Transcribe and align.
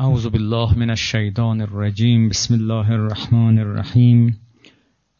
أعوذ 0.00 0.30
بالله 0.30 0.78
من 0.78 0.90
الشيطان 0.90 1.60
الرجيم. 1.60 2.28
بسم 2.28 2.54
الله 2.54 2.94
الرحمن 2.94 3.58
الرحيم. 3.58 4.38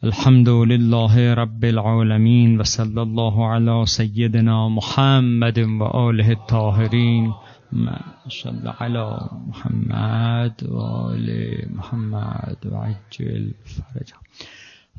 الحمد 0.05 0.49
لله 0.49 1.35
رب 1.35 1.65
العالمين 1.65 2.61
وصلى 2.61 3.03
الله 3.03 3.47
على 3.47 3.87
سيدنا 3.87 4.69
محمد 4.69 5.59
وآله 5.59 6.31
الطاهرين. 6.33 7.33
ما 7.73 7.99
شاء 8.29 8.53
الله 8.53 8.75
على 8.81 9.07
محمد 9.49 10.55
وآل 10.71 11.29
محمد 11.75 12.61
وعجل 12.73 13.55
فرجهم 13.75 14.23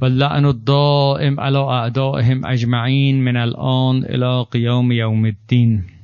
واللعن 0.01 0.45
الدائم 0.45 1.39
على 1.39 1.59
أعدائهم 1.59 2.45
أجمعين 2.45 3.23
من 3.23 3.37
الآن 3.37 4.03
إلى 4.03 4.45
قيام 4.51 4.91
يوم 4.91 5.25
الدين. 5.25 5.98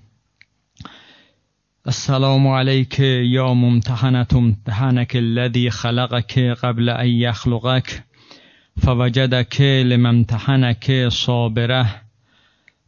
السلام 1.88 2.48
عليك 2.48 3.00
يا 3.00 3.54
ممتحنة 3.54 4.28
امتحنك 4.34 5.16
الذي 5.16 5.70
خلقك 5.70 6.40
قبل 6.40 6.90
أن 6.90 7.08
يخلقك 7.08 8.04
فوجدك 8.78 9.62
لما 9.62 10.10
امتحنك 10.10 11.06
صابرة 11.08 12.02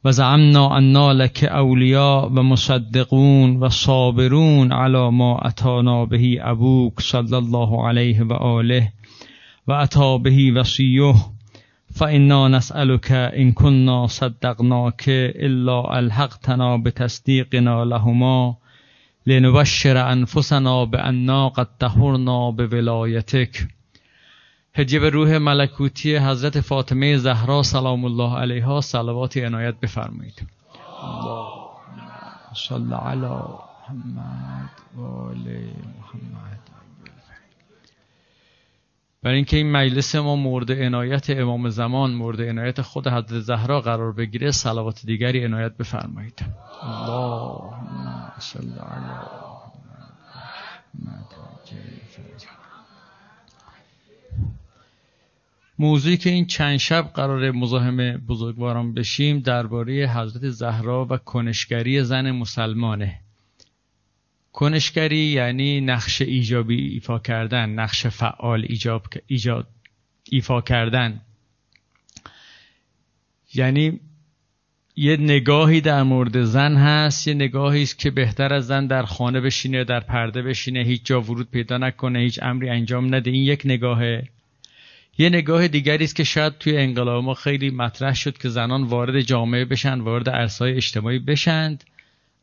وزعمنا 0.05 0.77
أن 0.77 1.11
لك 1.11 1.43
أولياء 1.43 2.25
ومصدقون 2.25 3.63
وصابرون 3.63 4.73
على 4.73 5.11
ما 5.11 5.47
أتانا 5.47 6.03
به 6.03 6.37
أبوك 6.39 6.99
صلى 6.99 7.37
الله 7.37 7.87
عليه 7.87 8.21
وآله 8.21 8.89
وأتى 9.67 10.17
به 10.17 10.59
وصيه 10.59 11.15
فإنا 11.95 12.47
نسألك 12.47 13.11
إن 13.11 13.51
كنا 13.51 14.07
صدقناك 14.07 15.03
إلا 15.09 15.99
الحقتنا 15.99 16.77
بتصديقنا 16.77 17.85
لهما 17.85 18.55
لنبشر 19.27 19.97
انفسنا 19.97 20.85
بأننا 20.85 21.49
قد 21.49 21.67
طهرنا 21.79 22.51
بولایتک. 22.51 23.67
هدیه 24.75 24.99
به 24.99 25.09
روح 25.09 25.37
ملکوتی 25.37 26.17
حضرت 26.17 26.59
فاطمه 26.59 27.17
زهرا 27.17 27.63
سلام 27.63 28.05
الله 28.05 28.37
علیها 28.37 28.81
صلوات 28.81 29.37
عنایت 29.37 29.75
بفرمایید. 29.81 30.47
اللهم 31.03 32.53
صل 32.53 32.93
علی 32.93 33.27
محمد 33.27 34.69
و 34.97 35.01
محمد. 35.01 36.76
برای 39.27 39.35
اینکه 39.35 39.57
این 39.57 39.71
مجلس 39.71 40.15
ما 40.15 40.35
مورد 40.35 40.71
عنایت 40.71 41.29
امام 41.29 41.69
زمان 41.69 42.11
مورد 42.11 42.41
عنایت 42.41 42.81
خود 42.81 43.07
حضرت 43.07 43.39
زهرا 43.39 43.81
قرار 43.81 44.11
بگیره 44.11 44.51
صلوات 44.51 45.05
دیگری 45.05 45.45
عنایت 45.45 45.77
بفرمایید. 45.77 46.45
اللهم 46.81 48.31
صل 48.39 48.59
علی 48.59 49.17
موضوعی 55.79 56.17
که 56.17 56.29
این 56.29 56.45
چند 56.45 56.77
شب 56.77 57.01
قرار 57.13 57.51
مزاحم 57.51 58.17
بزرگواران 58.17 58.93
بشیم 58.93 59.39
درباره 59.39 60.07
حضرت 60.07 60.49
زهرا 60.49 61.07
و 61.09 61.17
کنشگری 61.17 62.03
زن 62.03 62.31
مسلمانه. 62.31 63.19
کنشگری 64.57 65.25
یعنی 65.25 65.81
نقش 65.81 66.21
ایجابی 66.21 66.87
ایفا 66.87 67.19
کردن 67.19 67.69
نقش 67.69 68.07
فعال 68.07 68.65
ایجاب 68.69 69.05
ایجاد 69.27 69.67
ایفا 70.31 70.61
کردن. 70.61 71.21
یعنی 73.53 73.99
یه 74.95 75.17
نگاهی 75.17 75.81
در 75.81 76.03
مورد 76.03 76.41
زن 76.41 76.75
هست 76.75 77.27
یه 77.27 77.33
نگاهی 77.33 77.83
است 77.83 77.99
که 77.99 78.11
بهتر 78.11 78.53
از 78.53 78.67
زن 78.67 78.87
در 78.87 79.03
خانه 79.03 79.41
بشینه 79.41 79.83
در 79.83 79.99
پرده 79.99 80.41
بشینه 80.41 80.83
هیچ 80.83 81.05
جا 81.05 81.21
ورود 81.21 81.51
پیدا 81.51 81.77
نکنه 81.77 82.19
هیچ 82.19 82.39
امری 82.43 82.69
انجام 82.69 83.15
نده. 83.15 83.31
این 83.31 83.43
یک 83.43 83.61
نگاهه 83.65 84.27
یه 85.17 85.29
نگاه 85.29 85.67
دیگری 85.67 86.03
است 86.03 86.15
که 86.15 86.23
شاید 86.23 86.57
توی 86.57 86.77
انقلاب 86.77 87.23
ما 87.23 87.33
خیلی 87.33 87.69
مطرح 87.69 88.13
شد 88.13 88.37
که 88.37 88.49
زنان 88.49 88.83
وارد 88.83 89.21
جامعه 89.21 89.65
بشن 89.65 89.99
وارد 89.99 90.29
عرصه‌های 90.29 90.73
اجتماعی 90.73 91.19
بشند 91.19 91.83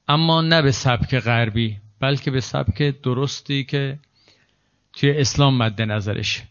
اما 0.08 0.40
نه 0.40 0.62
به 0.62 0.70
سبک 0.70 1.18
غربی. 1.18 1.83
بلکه 2.04 2.30
به 2.30 2.40
سبک 2.40 2.82
درستی 2.82 3.64
که 3.64 3.98
توی 4.92 5.10
اسلام 5.10 5.58
مد 5.58 5.82
نظرش. 5.82 6.42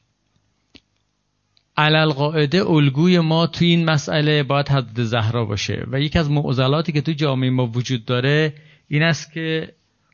علل 1.77 2.09
قاعده 2.09 2.69
الگوی 2.69 3.19
ما 3.19 3.47
توی 3.47 3.67
این 3.67 3.85
مسئله 3.85 4.43
باید 4.43 4.69
حضرت 4.69 5.03
زهرا 5.03 5.45
باشه 5.45 5.85
و 5.91 6.01
یکی 6.01 6.19
از 6.19 6.31
معضلاتی 6.31 6.91
که 6.91 7.01
توی 7.01 7.13
جامعه 7.13 7.49
ما 7.49 7.67
وجود 7.67 8.05
داره 8.05 8.53
این 8.87 9.03
است 9.03 9.33
که 9.33 9.73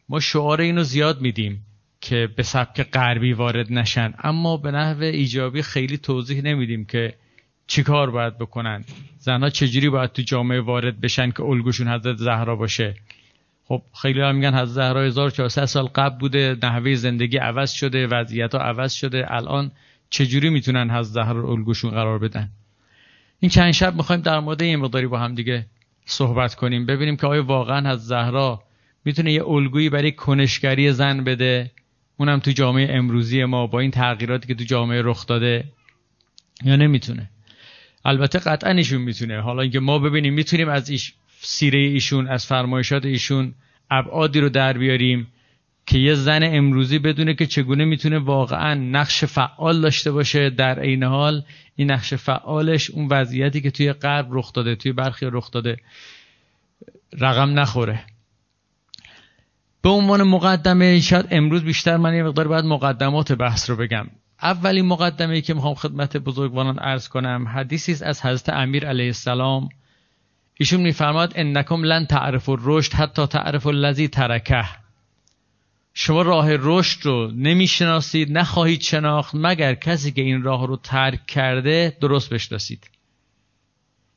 ما 0.09 0.19
شعار 0.19 0.61
اینو 0.61 0.83
زیاد 0.83 1.21
میدیم 1.21 1.65
که 2.01 2.29
به 2.35 2.43
سبک 2.43 2.81
غربی 2.81 3.33
وارد 3.33 3.73
نشن. 3.73 4.13
اما 4.23 4.57
به 4.57 4.71
نحو 4.71 5.01
ایجابی 5.01 5.61
خیلی 5.61 5.97
توضیح 5.97 6.41
نمیدیم 6.41 6.85
که 6.85 7.13
چیکار 7.67 8.11
باید 8.11 8.37
بکنن. 8.37 8.85
زنها 9.17 9.49
چجوری 9.49 9.89
باید 9.89 10.11
تو 10.11 10.21
جامعه 10.21 10.61
وارد 10.61 11.01
بشن 11.01 11.31
که 11.31 11.43
الگوشون 11.43 11.87
حضرت 11.87 12.17
زهرا 12.17 12.55
باشه. 12.55 12.95
خب 13.69 13.81
خیلی 14.01 14.21
هم 14.21 14.35
میگن 14.35 14.53
حضرت 14.53 14.65
زهرا 14.65 15.01
1400 15.01 15.65
سال 15.65 15.85
قبل 15.85 16.19
بوده 16.19 16.57
نحوه 16.63 16.95
زندگی 16.95 17.37
عوض 17.37 17.71
شده 17.71 18.07
وضعیت 18.07 18.55
ها 18.55 18.61
عوض 18.61 18.93
شده. 18.93 19.25
الان 19.27 19.71
چجوری 20.09 20.49
می‌تونن 20.49 20.91
حضرت 20.91 21.13
زهرا 21.13 21.51
الگوشون 21.51 21.91
قرار 21.91 22.19
بدن؟ 22.19 22.49
این 23.39 23.49
چند 23.49 23.71
شب 23.71 23.95
می‌خوایم 23.95 24.21
در 24.21 24.39
مورد 24.39 24.61
این 24.61 24.75
مقداری 24.75 25.07
با 25.07 25.19
هم 25.19 25.35
دیگه 25.35 25.65
صحبت 26.05 26.55
کنیم. 26.55 26.85
ببینیم 26.85 27.17
که 27.17 27.27
آیا 27.27 27.43
واقعا 27.43 27.91
حضرت 27.91 27.99
زهرا 27.99 28.63
می‌تونه 29.05 29.33
یه 29.33 29.47
الگویی 29.47 29.89
برای 29.89 30.11
کنشگری 30.11 30.91
زن 30.91 31.23
بده؟ 31.23 31.71
اونم 32.17 32.39
تو 32.39 32.51
جامعه 32.51 32.97
امروزی 32.97 33.45
ما 33.45 33.67
با 33.67 33.79
این 33.79 33.91
تغییراتی 33.91 34.47
که 34.47 34.55
تو 34.55 34.63
جامعه 34.63 35.01
رخ 35.01 35.25
داده 35.25 35.63
یا 36.63 36.75
نمی‌تونه؟ 36.75 37.29
البته 38.05 38.39
قطعا 38.39 38.71
ایشون 38.71 39.01
می‌تونه. 39.01 39.41
حالا 39.41 39.61
اینکه 39.61 39.79
ما 39.79 39.99
ببینیم 39.99 40.33
می‌تونیم 40.33 40.69
از 40.69 40.89
ایش 40.89 41.13
سیره 41.41 41.79
ایشون 41.79 42.27
از 42.27 42.45
فرمایشات 42.45 43.05
ایشون 43.05 43.53
ابعادی 43.91 44.39
رو 44.39 44.49
در 44.49 44.77
بیاریم 44.77 45.27
که 45.85 45.97
یه 45.97 46.15
زن 46.15 46.43
امروزی 46.43 46.99
بدونه 46.99 47.33
که 47.33 47.45
چگونه 47.45 47.85
می‌تونه 47.85 48.19
واقعا 48.19 48.73
نقش 48.73 49.25
فعال 49.25 49.81
داشته 49.81 50.11
باشه 50.11 50.49
در 50.49 50.79
عین 50.79 51.03
حال. 51.03 51.43
این 51.75 51.91
نقش 51.91 52.13
فعالش 52.13 52.89
اون 52.89 53.07
وضعیتی 53.07 53.61
که 53.61 53.71
توی 53.71 53.93
غرب 53.93 54.27
رخ 54.29 54.53
داده 54.53 54.75
توی 54.75 54.91
برخی 54.91 55.25
رخ 55.31 55.51
داده 55.51 55.77
رقم 57.19 57.59
نخوره. 57.59 57.99
به 59.81 59.89
عنوان 59.89 60.23
مقدمه 60.23 60.99
شاید 60.99 61.27
امروز 61.31 61.63
بیشتر 61.63 61.97
من 61.97 62.15
یه 62.15 62.23
مقدار 62.23 62.47
باید 62.47 62.65
مقدمات 62.65 63.31
بحث 63.31 63.69
رو 63.69 63.75
بگم. 63.75 64.07
اولین 64.41 64.85
مقدمه 64.85 65.35
ای 65.35 65.41
که 65.41 65.53
می‌خوام 65.53 65.73
خدمت 65.73 66.17
بزرگواران 66.17 66.79
عرض 66.79 67.07
کنم 67.07 67.47
حدیثی 67.47 68.03
از 68.03 68.25
حضرت 68.25 68.49
امیر 68.49 68.87
علیه 68.87 69.05
السلام. 69.05 69.69
ایشون 70.61 70.81
میفرماد 70.81 71.33
انکم 71.35 71.83
لن 71.83 72.05
تعرف 72.05 72.49
الرشد 72.49 72.93
حتی 72.93 73.25
تعرف 73.25 73.67
الذی 73.67 74.07
ترکه. 74.07 74.65
شما 75.93 76.21
راه 76.21 76.47
رشد 76.51 77.05
رو 77.05 77.31
نمی‌شناسید 77.31 78.37
نخواهید 78.37 78.81
شناخت 78.81 79.31
مگر 79.33 79.73
کسی 79.73 80.11
که 80.11 80.21
این 80.21 80.43
راه 80.43 80.67
رو 80.67 80.77
ترک 80.77 81.25
کرده 81.25 81.97
درست 82.01 82.29
بشناسید. 82.29 82.89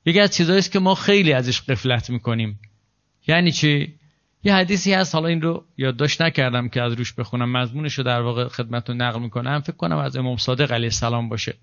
یکی 0.06 0.20
از 0.20 0.36
چیزهایی 0.36 0.58
است 0.58 0.72
که 0.72 0.78
ما 0.78 0.94
خیلی 0.94 1.32
ازش 1.32 1.60
قفلت 1.60 2.10
می‌کنیم. 2.10 2.60
یعنی 3.26 3.53
چی؟ 3.53 3.94
یه 4.44 4.54
حدیثی 4.54 4.92
هست 4.92 5.14
حالا 5.14 5.28
این 5.28 5.42
رو 5.42 5.64
یادداشت 5.78 6.22
نکردم 6.22 6.69
که 6.69 6.82
از 6.82 6.92
روش 6.92 7.12
بخونم. 7.12 7.53
مضمونش 7.53 7.94
رو 7.94 8.04
در 8.04 8.20
واقع 8.20 8.48
خدمتتون 8.48 9.03
نقل 9.03 9.20
می‌کنم. 9.20 9.60
فکر 9.60 9.76
کنم 9.76 9.97
از 9.97 10.16
امام 10.16 10.36
صادق 10.36 10.72
علیه 10.72 10.86
السلام 10.86 11.28
باشه. 11.28 11.54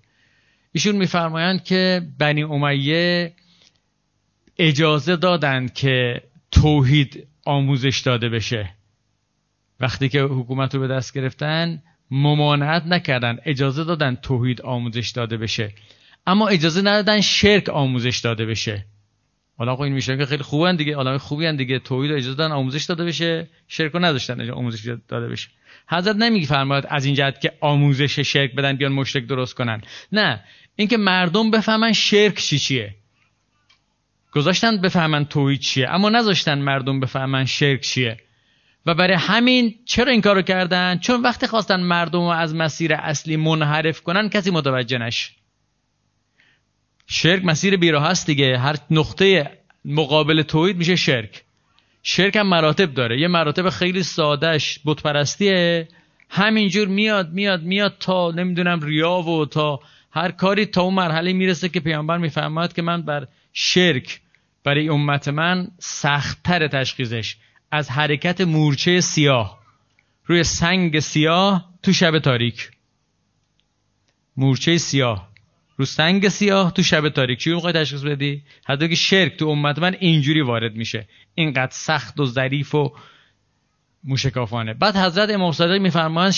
ایشون 0.72 0.96
میفرمایند 0.96 1.64
که 1.64 2.02
بنی 2.18 2.42
امیه 2.42 3.32
اجازه 4.60 5.16
دادند 5.16 5.74
که 5.74 6.22
توحید 6.50 7.26
آموزش 7.44 8.00
داده 8.00 8.28
بشه. 8.28 8.74
وقتی 9.80 10.08
که 10.08 10.20
حکومت 10.20 10.74
رو 10.74 10.80
به 10.80 10.88
دست 10.88 11.14
گرفتن 11.14 11.82
ممانعت 12.10 12.86
نکردن 12.86 13.38
اجازه 13.44 13.84
دادن 13.84 14.14
توحید 14.14 14.62
آموزش 14.62 15.10
داده 15.10 15.36
بشه. 15.36 15.72
اما 16.26 16.48
اجازه 16.48 16.80
ندادن 16.80 17.20
شرک 17.20 17.68
آموزش 17.68 18.18
داده 18.18 18.46
بشه. 18.46 18.84
حالا 19.58 19.74
این 19.74 19.92
میشه 19.92 20.16
که 20.16 20.26
خیلی 20.26 20.42
خوبن 20.42 20.76
دیگه 20.76 20.96
آدم 20.96 21.18
خوبی 21.18 21.46
ان 21.46 21.56
دیگه. 21.56 21.78
توحید 21.78 22.12
اجازه 22.12 22.34
دادن 22.34 22.52
آموزش 22.52 22.84
داده 22.84 23.04
بشه 23.04 23.48
شرک 23.68 23.92
رو 23.92 24.04
نداشتن 24.04 24.50
آموزش 24.50 24.96
داده 25.08 25.28
بشه. 25.28 25.48
حضرت 25.88 26.16
نمیگه 26.16 26.46
فرماید 26.46 26.84
از 26.88 27.04
این 27.04 27.14
جهت 27.14 27.40
که 27.40 27.52
آموزش 27.60 28.20
شرک 28.20 28.54
بدن 28.54 28.76
بیان 28.76 28.92
مشرک 28.92 29.26
درست 29.26 29.54
کنن. 29.54 29.82
نه 30.12 30.44
اینکه 30.76 30.96
مردم 30.96 31.50
بفهمن 31.50 31.92
شرک 31.92 32.38
چی 32.38 32.58
چیه. 32.58 32.94
گذاشتن 34.32 34.76
بفهمن 34.76 35.24
توحید 35.24 35.60
چیه 35.60 35.88
اما 35.90 36.08
نذاشتن 36.10 36.58
مردم 36.58 37.00
بفهمن 37.00 37.44
شرک 37.44 37.80
چیه. 37.80 38.16
و 38.86 38.94
برای 38.94 39.16
همین 39.16 39.74
چرا 39.84 40.12
این 40.12 40.20
کارو 40.20 40.42
کردن؟ 40.42 40.98
چون 40.98 41.22
وقتی 41.22 41.46
خواستن 41.46 41.80
مردم 41.80 42.18
رو 42.18 42.24
از 42.24 42.54
مسیر 42.54 42.94
اصلی 42.94 43.36
منحرف 43.36 44.00
کنن 44.00 44.28
کسی 44.28 44.50
متوجه 44.50 44.98
نش 44.98 45.32
شرک 47.06 47.44
مسیر 47.44 47.76
بیراه 47.76 48.06
هست 48.06 48.26
دیگه. 48.26 48.58
هر 48.58 48.76
نقطه 48.90 49.50
مقابل 49.84 50.42
توحید 50.42 50.76
میشه 50.76 50.96
شرک. 50.96 51.42
شرک 52.02 52.36
هم 52.36 52.46
مراتب 52.46 52.94
داره. 52.94 53.20
یه 53.20 53.28
مراتب 53.28 53.68
خیلی 53.68 54.02
سادهش 54.02 54.80
بتپرستیه. 54.86 55.88
همینجور 56.30 56.88
میاد 56.88 57.32
میاد 57.32 57.62
میاد 57.62 57.96
تا 58.00 58.30
نمی‌دونم 58.30 58.80
ریا 58.80 59.18
و 59.18 59.46
تا 59.46 59.80
هر 60.12 60.30
کاری 60.30 60.66
تا 60.66 60.82
اون 60.82 60.94
مرحله 60.94 61.32
می‌رسه 61.32 61.68
که 61.68 61.80
پیامبر 61.80 62.18
می‌فهمد 62.18 62.72
که 62.72 62.82
من 62.82 63.02
بر 63.02 63.26
شرک 63.52 64.20
برای 64.64 64.88
امت 64.88 65.28
من 65.28 65.68
سختتر 65.78 66.68
تشخیصش 66.68 67.36
از 67.70 67.90
حرکت 67.90 68.40
مورچه 68.40 69.00
سیاه. 69.00 69.60
روی 70.24 70.44
سنگ 70.44 71.00
سیاه 71.00 71.74
تو 71.82 71.92
شب 71.92 72.18
تاریک. 72.18 72.70
مورچه 74.36 74.78
سیاه. 74.78 75.30
رو 75.76 75.84
سنگ 75.84 76.28
سیاه 76.28 76.72
تو 76.72 76.82
شب 76.82 77.08
تاریک. 77.08 77.38
چی 77.38 77.54
می‌خوای 77.54 77.72
تشخیص 77.72 78.02
بدی؟ 78.02 78.42
حتی 78.64 78.88
که 78.88 78.94
شرک 78.94 79.36
تو 79.36 79.48
امت 79.48 79.78
من 79.78 79.96
اینجوری 80.00 80.40
وارد 80.40 80.74
میشه. 80.74 81.08
اینقدر 81.34 81.72
سخت 81.72 82.20
و 82.20 82.26
ظریف 82.26 82.74
و 82.74 82.92
موشکافانه. 84.04 84.74
بعد 84.74 84.96
حضرت 84.96 85.30
امام 85.30 85.52
صادق 85.52 85.80
میفرمایند 85.80 86.34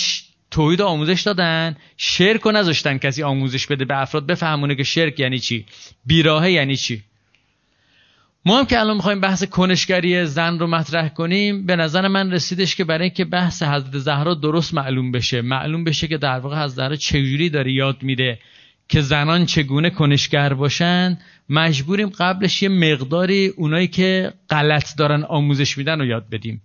توحید 0.53 0.81
آموزش 0.81 1.21
دادن. 1.21 1.75
شرک 1.97 2.41
رو 2.41 2.51
نذاشتن 2.51 2.97
کسی 2.97 3.23
آموزش 3.23 3.67
بده 3.67 3.85
به 3.85 4.01
افراد. 4.01 4.25
بفهمونه 4.25 4.75
که 4.75 4.83
شرک 4.83 5.19
یعنی 5.19 5.39
چی؟ 5.39 5.65
بیراهه 6.05 6.51
یعنی 6.51 6.75
چی؟ 6.75 7.03
ما 8.45 8.59
هم 8.59 8.65
که 8.65 8.79
الان 8.79 8.95
می‌خوایم 8.95 9.19
بحث 9.19 9.43
کنشگری 9.43 10.25
زن 10.25 10.59
رو 10.59 10.67
مطرح 10.67 11.09
کنیم 11.09 11.65
به 11.65 11.75
نظر 11.75 12.07
من 12.07 12.31
رسیدش 12.31 12.75
که 12.75 12.83
برای 12.83 13.03
اینکه 13.03 13.25
بحث 13.25 13.63
حضرت 13.63 13.97
زهرا 13.97 14.33
درست 14.33 14.73
معلوم 14.73 15.11
بشه. 15.11 15.41
معلوم 15.41 15.83
بشه 15.83 16.07
که 16.07 16.17
در 16.17 16.39
واقع 16.39 16.55
حضرت 16.63 16.75
زهرا 16.75 16.95
چجوری 16.95 17.49
داره 17.49 17.71
یاد 17.71 18.03
میده 18.03 18.39
که 18.89 19.01
زنان 19.01 19.45
چگونه 19.45 19.89
کنشگر 19.89 20.53
باشن. 20.53 21.17
مجبوریم 21.49 22.09
قبلش 22.09 22.63
یه 22.63 22.69
مقداری 22.69 23.47
اونایی 23.47 23.87
که 23.87 24.33
غلط 24.49 24.97
دارن 24.97 25.23
آموزش 25.23 25.77
میدن 25.77 25.99
رو 25.99 26.05
یاد 26.05 26.29
بدیم. 26.31 26.61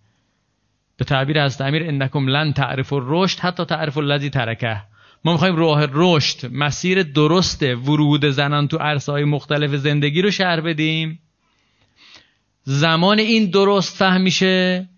به 0.99 1.05
تعبیر 1.05 1.39
از 1.39 1.61
امیر 1.61 1.83
انکم 1.83 2.27
لن 2.27 2.53
تعرف 2.53 2.89
رشد 2.93 3.39
حتی 3.39 3.65
تعرف 3.65 3.99
الذی 3.99 4.31
ترکه. 4.31 4.83
ما 5.25 5.33
می‌خوایم 5.33 5.57
راه 5.57 5.87
رشد 5.93 6.53
مسیر 6.53 7.03
درست 7.03 7.63
ورود 7.63 8.25
زنان 8.25 8.69
تو 8.69 8.77
عرصه 8.77 9.25
مختلف 9.25 9.75
زندگی 9.75 10.23
رو 10.23 10.31
شهر 10.31 10.61
بدیم. 10.61 11.19
زمان 12.65 13.19
این 13.19 13.51
درست 13.51 13.97
فهم 13.97 14.21
میشه 14.21 14.89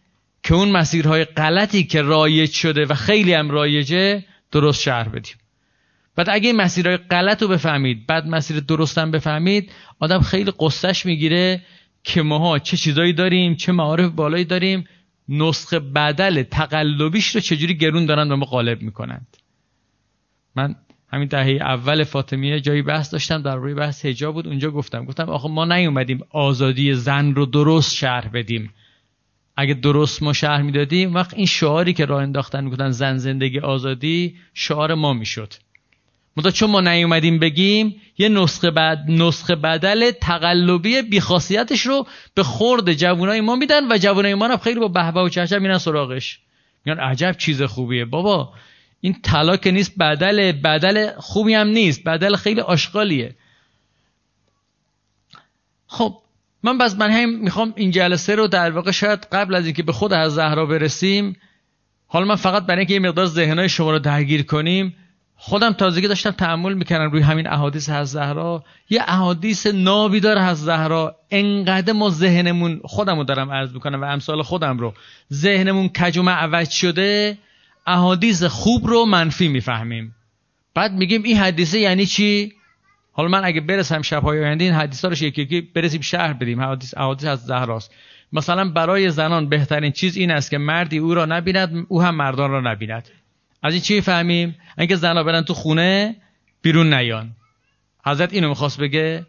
که 0.43 0.55
اون 0.55 0.71
مسیرهای 0.71 1.25
غلطی 1.25 1.85
که 1.85 2.03
رایج 2.03 2.51
شده 2.51 2.87
و 2.87 2.95
خیلی 2.95 3.35
هم 3.35 3.51
رایجه 3.51 4.25
درست 4.53 4.83
شهر 4.83 5.09
بدیم. 5.09 5.35
بعد 6.17 6.31
اگه 6.31 6.47
این 6.47 6.57
مسیرهای 6.57 6.97
غلط 6.97 7.43
رو 7.43 7.49
بفهمید 7.49 8.07
بعد 8.07 8.27
مسیر 8.27 8.61
درست 8.61 8.99
هم 8.99 9.11
بفهمید 9.11 9.73
آدم 10.01 10.21
خیلی 10.21 10.53
قصهش 10.59 11.07
می‌گیره 11.07 11.63
که 12.05 12.23
ماها 12.23 12.59
چه 12.59 12.77
چیزایی 12.77 13.13
داریم 13.13 13.55
چه 13.55 13.73
معارف 13.73 14.11
بالایی 14.11 14.45
داریم 14.45 14.85
نسخه 15.31 15.79
بدل 15.79 16.43
تقلبیش 16.43 17.35
رو 17.35 17.41
چجوری 17.41 17.77
گرون 17.77 18.07
دارن 18.07 18.29
به 18.29 18.37
ما 18.37 18.47
غالب 18.47 18.83
می‌کنند. 18.83 19.37
من 20.57 20.75
همین 21.13 21.29
دهه 21.29 21.49
اول 21.61 22.05
فاطمیه 22.05 22.61
جایی 22.61 22.83
بحث 22.83 23.13
داشتم 23.13 23.43
در 23.43 23.57
روی 23.57 23.75
بحث 23.75 24.07
حجاب 24.07 24.35
بود 24.35 24.47
اونجا 24.47 24.71
گفتم 24.71 25.05
گفتم 25.05 25.29
آخه 25.29 25.49
ما 25.49 25.65
نیومدیم 25.65 26.21
آزادی 26.31 26.95
زن 26.95 27.35
رو 27.35 27.47
درست 27.47 27.95
شرح 27.95 28.29
بدیم. 28.29 28.73
اگه 29.57 29.75
درست 29.75 30.23
ما 30.23 30.33
شرح 30.33 30.63
می‌دادیم 30.63 31.15
وقت 31.15 31.35
این 31.35 31.47
شعاری 31.47 31.93
که 31.93 32.05
راه 32.05 32.23
انداختن 32.23 32.65
می‌گفتن 32.65 32.91
زن 32.91 33.17
زندگی 33.17 33.59
آزادی 33.59 34.37
شعار 34.55 34.95
ما 34.95 35.13
می‌شد. 35.13 35.55
مدا 36.37 36.51
چون 36.51 36.71
ما 36.71 36.81
نیومدیم 36.81 37.39
بگیم 37.39 38.01
یه 38.19 38.29
نسخه, 38.29 38.71
بعد 38.71 39.05
نسخه 39.09 39.55
بدل 39.55 40.11
تقلبی 40.11 41.03
بیخاصیتش 41.03 41.87
رو 41.87 42.07
به 42.35 42.43
خورد 42.43 42.93
جوانای 42.93 43.41
ما 43.41 43.57
میدن 43.57 43.93
و 43.93 43.99
جوانای 43.99 44.35
ما 44.35 44.49
هم 44.49 44.57
خیلی 44.57 44.81
با 44.81 44.89
بهبه 44.89 45.21
و 45.21 45.29
چهچه 45.29 45.59
میرن 45.59 45.79
سراغش. 45.79 46.41
میگن 46.85 47.01
عجب 47.01 47.37
چیز 47.39 47.63
خوبیه. 47.63 48.05
بابا 48.05 48.53
این 49.01 49.17
طلا 49.23 49.57
که 49.57 49.71
نیست 49.71 49.99
بدل 49.99 50.53
بدل 50.53 51.11
خوبی 51.19 51.55
هم 51.55 51.69
نیست. 51.69 52.05
بدل 52.05 52.37
خیلی 52.37 52.61
آشغالیه. 52.61 53.35
خب 55.87 56.17
من 56.63 56.79
بس 56.79 56.97
من 56.97 57.11
هم 57.11 57.31
می‌خوام 57.31 57.73
این 57.77 57.91
جلسه 57.91 58.35
رو 58.35 58.47
در 58.47 58.71
واقع 58.71 58.91
شاید 58.91 59.27
قبل 59.33 59.55
از 59.55 59.65
اینکه 59.65 59.83
به 59.83 59.93
خود 59.93 60.13
از 60.13 60.35
زهرا 60.35 60.67
برسیم 60.67 61.37
حالا 62.07 62.25
من 62.25 62.35
فقط 62.35 62.67
برای 62.67 62.79
اینکه 62.79 62.95
یه 62.95 63.01
مقدار 63.01 63.27
ذهنهای 63.27 63.69
شما 63.69 63.91
رو 63.91 63.99
درگیر 63.99 64.43
کنیم 64.43 64.97
خودم 65.43 65.73
تازگی 65.73 66.09
داشتم 66.09 66.31
تحمل 66.31 66.75
می‌کردم 66.75 67.11
روی 67.11 67.23
همین 67.23 67.47
احادیث 67.47 67.89
از 67.89 68.11
زهرا 68.11 68.65
یه 68.91 69.03
احادیث 69.07 69.67
نابی 69.67 70.21
داره 70.21 70.41
از 70.41 70.65
زهرا 70.65 71.17
انقدر 71.31 71.93
ما 71.93 72.11
ذهنمون 72.11 72.81
خودمو 72.85 73.25
دارم 73.25 73.51
عرض 73.51 73.73
می‌کنم 73.75 74.01
و 74.01 74.05
امثال 74.05 74.43
خودم 74.43 74.79
رو 74.79 74.95
ذهنمون 75.33 75.89
کج 75.89 76.19
و 76.19 76.23
معوج 76.23 76.71
شده 76.71 77.39
احادیث 77.87 78.43
خوب 78.43 78.87
رو 78.87 79.05
منفی 79.05 79.49
می‌فهمیم. 79.49 80.15
بعد 80.75 80.93
میگیم 80.93 81.23
این 81.23 81.37
حدیثه 81.37 81.79
یعنی 81.79 82.07
چی؟ 82.07 82.53
حالا 83.13 83.29
من 83.29 83.45
اگه 83.45 83.61
برسم 83.61 84.03
شبهای 84.03 84.45
آینده 84.45 84.65
این 84.65 84.75
حدیث 84.75 85.05
رو 85.05 85.13
یکی 85.13 85.43
یکی 85.43 85.61
برسیم 85.61 86.01
شهر 86.01 86.33
بدیم 86.33 86.61
حدیث 86.61 86.95
احادیث 86.97 87.27
از 87.27 87.45
زهراست 87.45 87.91
مثلا 88.33 88.69
برای 88.69 89.11
زنان 89.11 89.49
بهترین 89.49 89.93
چیز 89.93 90.17
این 90.17 90.31
است 90.31 90.51
که 90.51 90.59
مردی 90.59 90.99
او 90.99 91.15
را 91.15 91.25
نبیند 91.25 91.87
او 91.89 92.03
هم 92.03 92.15
مردان 92.15 92.51
را 92.51 92.61
نبیند. 92.73 93.09
از 93.63 93.73
این 93.73 93.83
چی 93.83 94.01
فهمیم 94.01 94.57
اینکه 94.79 94.97
زنا 94.97 95.23
برن 95.23 95.43
تو 95.43 95.55
خونه 95.55 96.17
بیرون 96.63 96.95
نیان. 96.95 97.37
حضرت 98.07 98.33
اینو 98.33 98.49
می‌خواست 98.49 98.81
بگه. 98.81 99.27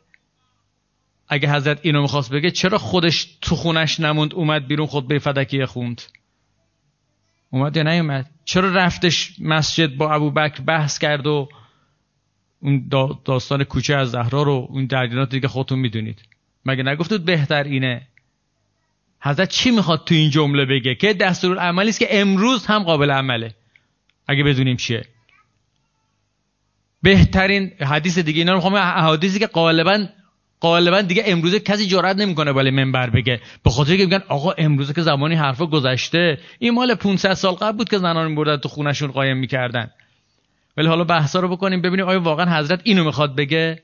اگه 1.28 1.54
حضرت 1.54 1.80
اینو 1.82 2.02
می‌خواست 2.02 2.34
بگه 2.34 2.52
چرا 2.52 2.78
خودش 2.78 3.38
تو 3.42 3.56
خونش 3.56 4.00
نموند 4.00 4.34
اومد 4.34 4.68
بیرون 4.68 4.88
خود 4.88 5.08
به 5.08 5.20
فدکیه 5.20 5.66
خوند؟ 5.66 6.02
اومد 7.50 7.78
یا 7.78 7.84
نیومد؟ 7.84 8.30
چرا 8.46 8.72
رفتش 8.72 9.36
مسجد 9.40 9.96
با 9.96 10.14
ابو 10.14 10.32
بکر 10.32 10.62
بحث 10.62 11.00
کرد 11.00 11.28
و 11.28 11.50
اون 12.62 12.88
داستان 13.26 13.64
کوچه 13.64 13.96
از 13.96 14.12
زهرا 14.12 14.44
رو 14.44 14.68
اون 14.70 14.86
دردینات 14.86 15.30
دیگه 15.30 15.48
خودتون 15.48 15.80
می‌دونید. 15.80 16.22
مگه 16.66 16.84
نگفتید 16.84 17.26
بهتر 17.26 17.64
اینه؟ 17.64 18.08
حضرت 19.22 19.50
چی 19.50 19.72
می‌خواد 19.72 20.06
تو 20.06 20.16
این 20.16 20.30
جمله 20.30 20.66
بگه؟ 20.66 20.96
که 20.96 21.14
دستور 21.14 21.58
عملی 21.58 21.90
است 21.90 22.00
که 22.00 22.08
امروز 22.10 22.66
هم 22.66 22.84
قابل 22.84 23.12
عمله. 23.12 23.56
اگه 24.28 24.44
بدونیم 24.44 24.78
چیه. 24.78 25.06
بهترین 27.04 27.72
حدیث 27.80 28.20
دیگه 28.20 28.40
اینا 28.40 28.52
رو 28.52 28.58
می‌خوام 28.58 28.74
احادیثی 28.74 29.40
که 29.40 29.48
غالبا 29.48 30.06
غالبا 30.62 31.02
دیگه 31.02 31.24
امروزه 31.26 31.60
کسی 31.60 31.86
جرئت 31.86 32.16
نمی‌کنه 32.18 32.54
بالای 32.54 32.72
منبر 32.72 33.10
بگه. 33.10 33.42
به 33.64 33.70
خاطر 33.70 33.98
که 33.98 34.04
میگن 34.04 34.24
آقا 34.28 34.52
امروزه 34.52 34.94
که 34.94 35.02
زمانی 35.02 35.36
حرفا 35.36 35.66
گذشته 35.66 36.38
این 36.60 36.74
مال 36.74 36.96
500 36.96 37.34
سال 37.34 37.54
قبل 37.54 37.78
بود 37.78 37.90
که 37.90 37.98
زنان 37.98 38.30
میبردن 38.30 38.58
تو 38.58 38.70
خونشون 38.70 39.12
قایم 39.12 39.38
می‌کردن. 39.38 39.92
ولی 40.78 40.88
حالا 40.88 41.04
بحثا 41.04 41.40
رو 41.40 41.48
بکنیم 41.48 41.82
ببینیم 41.82 42.06
آیا 42.06 42.20
واقعا 42.22 42.60
حضرت 42.60 42.82
اینو 42.84 43.04
می‌خواد 43.04 43.36
بگه؟ 43.36 43.82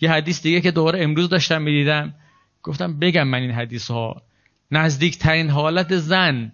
یه 0.00 0.10
حدیث 0.10 0.42
دیگه 0.42 0.60
که 0.60 0.70
دوباره 0.70 1.02
امروز 1.02 1.28
داشتم 1.28 1.62
می‌دیدم. 1.62 2.14
گفتم 2.62 2.98
بگم 2.98 3.28
من 3.28 3.38
این 3.38 3.50
حدیث 3.50 3.90
ها 3.90 4.22
نزدیکترین 4.70 5.50
حالت 5.50 5.96
زن 5.96 6.52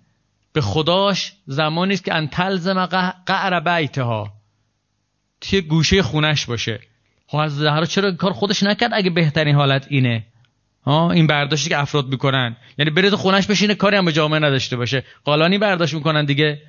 به 0.56 0.62
خداش 0.62 1.32
زمانی 1.46 1.94
است 1.94 2.04
که 2.04 2.14
ان 2.14 2.28
تلزم 2.28 2.86
قعر 3.26 3.60
بیتها. 3.60 4.32
توی 5.40 5.60
گوشه 5.60 6.02
خونش 6.02 6.46
باشه. 6.46 6.80
خب 7.26 7.36
از 7.36 7.56
زهرا 7.56 7.84
چرا 7.84 8.12
کار 8.12 8.32
خودش 8.32 8.62
نکرد 8.62 8.90
اگه 8.94 9.10
بهترین 9.10 9.54
حالت 9.54 9.86
اینه؟ 9.90 10.26
ها؟ 10.84 11.10
این 11.10 11.26
برداشتی 11.26 11.68
که 11.68 11.78
افراد 11.78 12.06
می‌کنن. 12.06 12.56
یعنی 12.78 12.90
بره 12.90 13.10
تو 13.10 13.16
خونش 13.16 13.46
بشینه 13.46 13.74
کاری 13.74 13.96
هم 13.96 14.04
به 14.04 14.12
جامعه 14.12 14.40
نداشته 14.40 14.76
باشه. 14.76 15.04
قالانی 15.24 15.58
برداشت 15.58 15.94
می‌کنن 15.94 16.24
دیگه. 16.24 16.62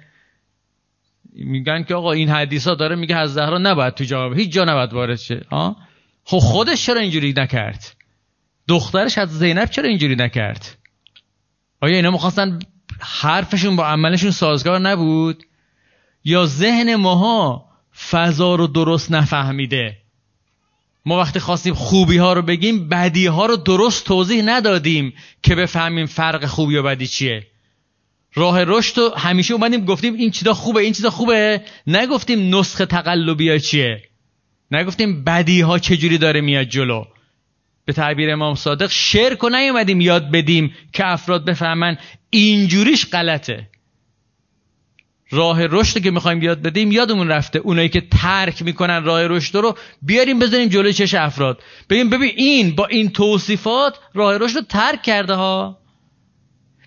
میگن 1.34 1.84
که 1.84 1.96
آقا 1.96 2.12
این 2.12 2.30
حدیث 2.30 2.68
ها 2.68 2.76
داره 2.76 2.96
میگه 2.96 3.16
از 3.16 3.34
زهرا 3.34 3.58
نباید 3.58 3.94
تو 3.94 4.04
جامعه 4.04 4.38
هیچ 4.38 4.52
جا 4.52 4.64
نباید 4.64 4.94
وارد 4.94 5.20
شه. 5.20 5.46
ها؟ 5.52 5.78
خب 6.24 6.38
خودش 6.40 6.86
چرا 6.86 7.00
اینجوری 7.00 7.34
نکرد؟ 7.38 7.96
دخترش 8.68 9.18
از 9.18 9.40
زینب 9.40 9.70
چرا 9.70 9.90
اینجوری 9.90 10.16
نکرد؟ 10.16 10.78
آیا 11.82 11.96
اینا 11.96 12.12
می‌خواستن 12.12 12.60
حرفشون 13.00 13.76
با 13.76 13.88
عملشون 13.88 14.32
سازگار 14.32 14.80
نبود؟ 14.80 15.44
یا 16.24 16.46
ذهن 16.46 16.96
ماها 16.96 17.66
فضا 18.10 18.56
رو 18.56 18.68
درست 18.68 19.12
نفهمیده؟ 19.12 19.98
ما 21.06 21.18
وقتی 21.18 21.40
خواستیم 21.40 21.74
خوبی 21.74 22.18
ها 22.18 22.34
رو 22.34 22.42
بگیم 22.42 22.90
بدی 22.90 23.26
ها 23.26 23.46
رو 23.46 23.56
درست 23.56 24.06
توضیح 24.06 24.44
ندادیم 24.46 25.14
که 25.44 25.56
بفهمیم 25.56 26.06
فرق 26.06 26.46
خوبی 26.46 26.76
و 26.76 26.84
بدی 26.84 27.08
چیه. 27.08 27.48
راه 28.34 28.64
رشد 28.64 28.98
رو 28.98 29.14
همیشه 29.18 29.54
اومدیم 29.54 29.86
گفتیم 29.86 30.14
این 30.14 30.32
چیزا 30.32 30.54
خوبه 30.54 30.82
این 30.82 30.94
چیزا 30.94 31.10
خوبه. 31.10 31.62
نگفتیم 31.88 32.56
نسخه 32.56 32.86
تقلبی 32.86 33.50
ها 33.50 33.58
چیه. 33.58 34.02
نگفتیم 34.72 35.24
بدی 35.24 35.62
ها 35.62 35.80
چجوری 35.80 36.18
داره 36.18 36.42
میاد 36.42 36.66
جلو. 36.66 37.04
به 37.88 37.94
تعبیر 37.94 38.32
امام 38.32 38.56
صادق 38.56 38.90
شرک 38.92 39.44
و 39.44 39.50
نیومدیم 39.50 40.02
یاد 40.02 40.32
بدیم 40.32 40.74
که 40.94 41.08
افراد 41.08 41.46
بفهمن 41.46 41.98
اینجوریش 42.30 43.06
غلطه. 43.06 43.70
راه 45.30 45.66
رشد 45.66 46.04
که 46.04 46.12
می‌خوایم 46.12 46.42
یاد 46.42 46.62
بدیم 46.62 46.92
یادمون 46.92 47.28
رفته. 47.28 47.60
اونایی 47.60 47.90
که 47.90 48.02
ترک 48.02 48.62
می‌کنن 48.62 49.04
راه 49.04 49.28
رشد 49.28 49.56
رو 49.56 49.78
بیاریم 50.02 50.40
بذاریم 50.40 50.70
جلوی 50.70 50.94
چش 50.94 51.14
افراد. 51.14 51.64
ببین 51.90 52.10
ببین 52.10 52.32
این 52.36 52.76
با 52.76 52.86
این 52.86 53.10
توصیفات 53.10 54.00
راه 54.14 54.38
رشد 54.38 54.56
رو 54.56 54.62
ترک 54.62 55.02
کرده 55.04 55.34
ها. 55.34 55.78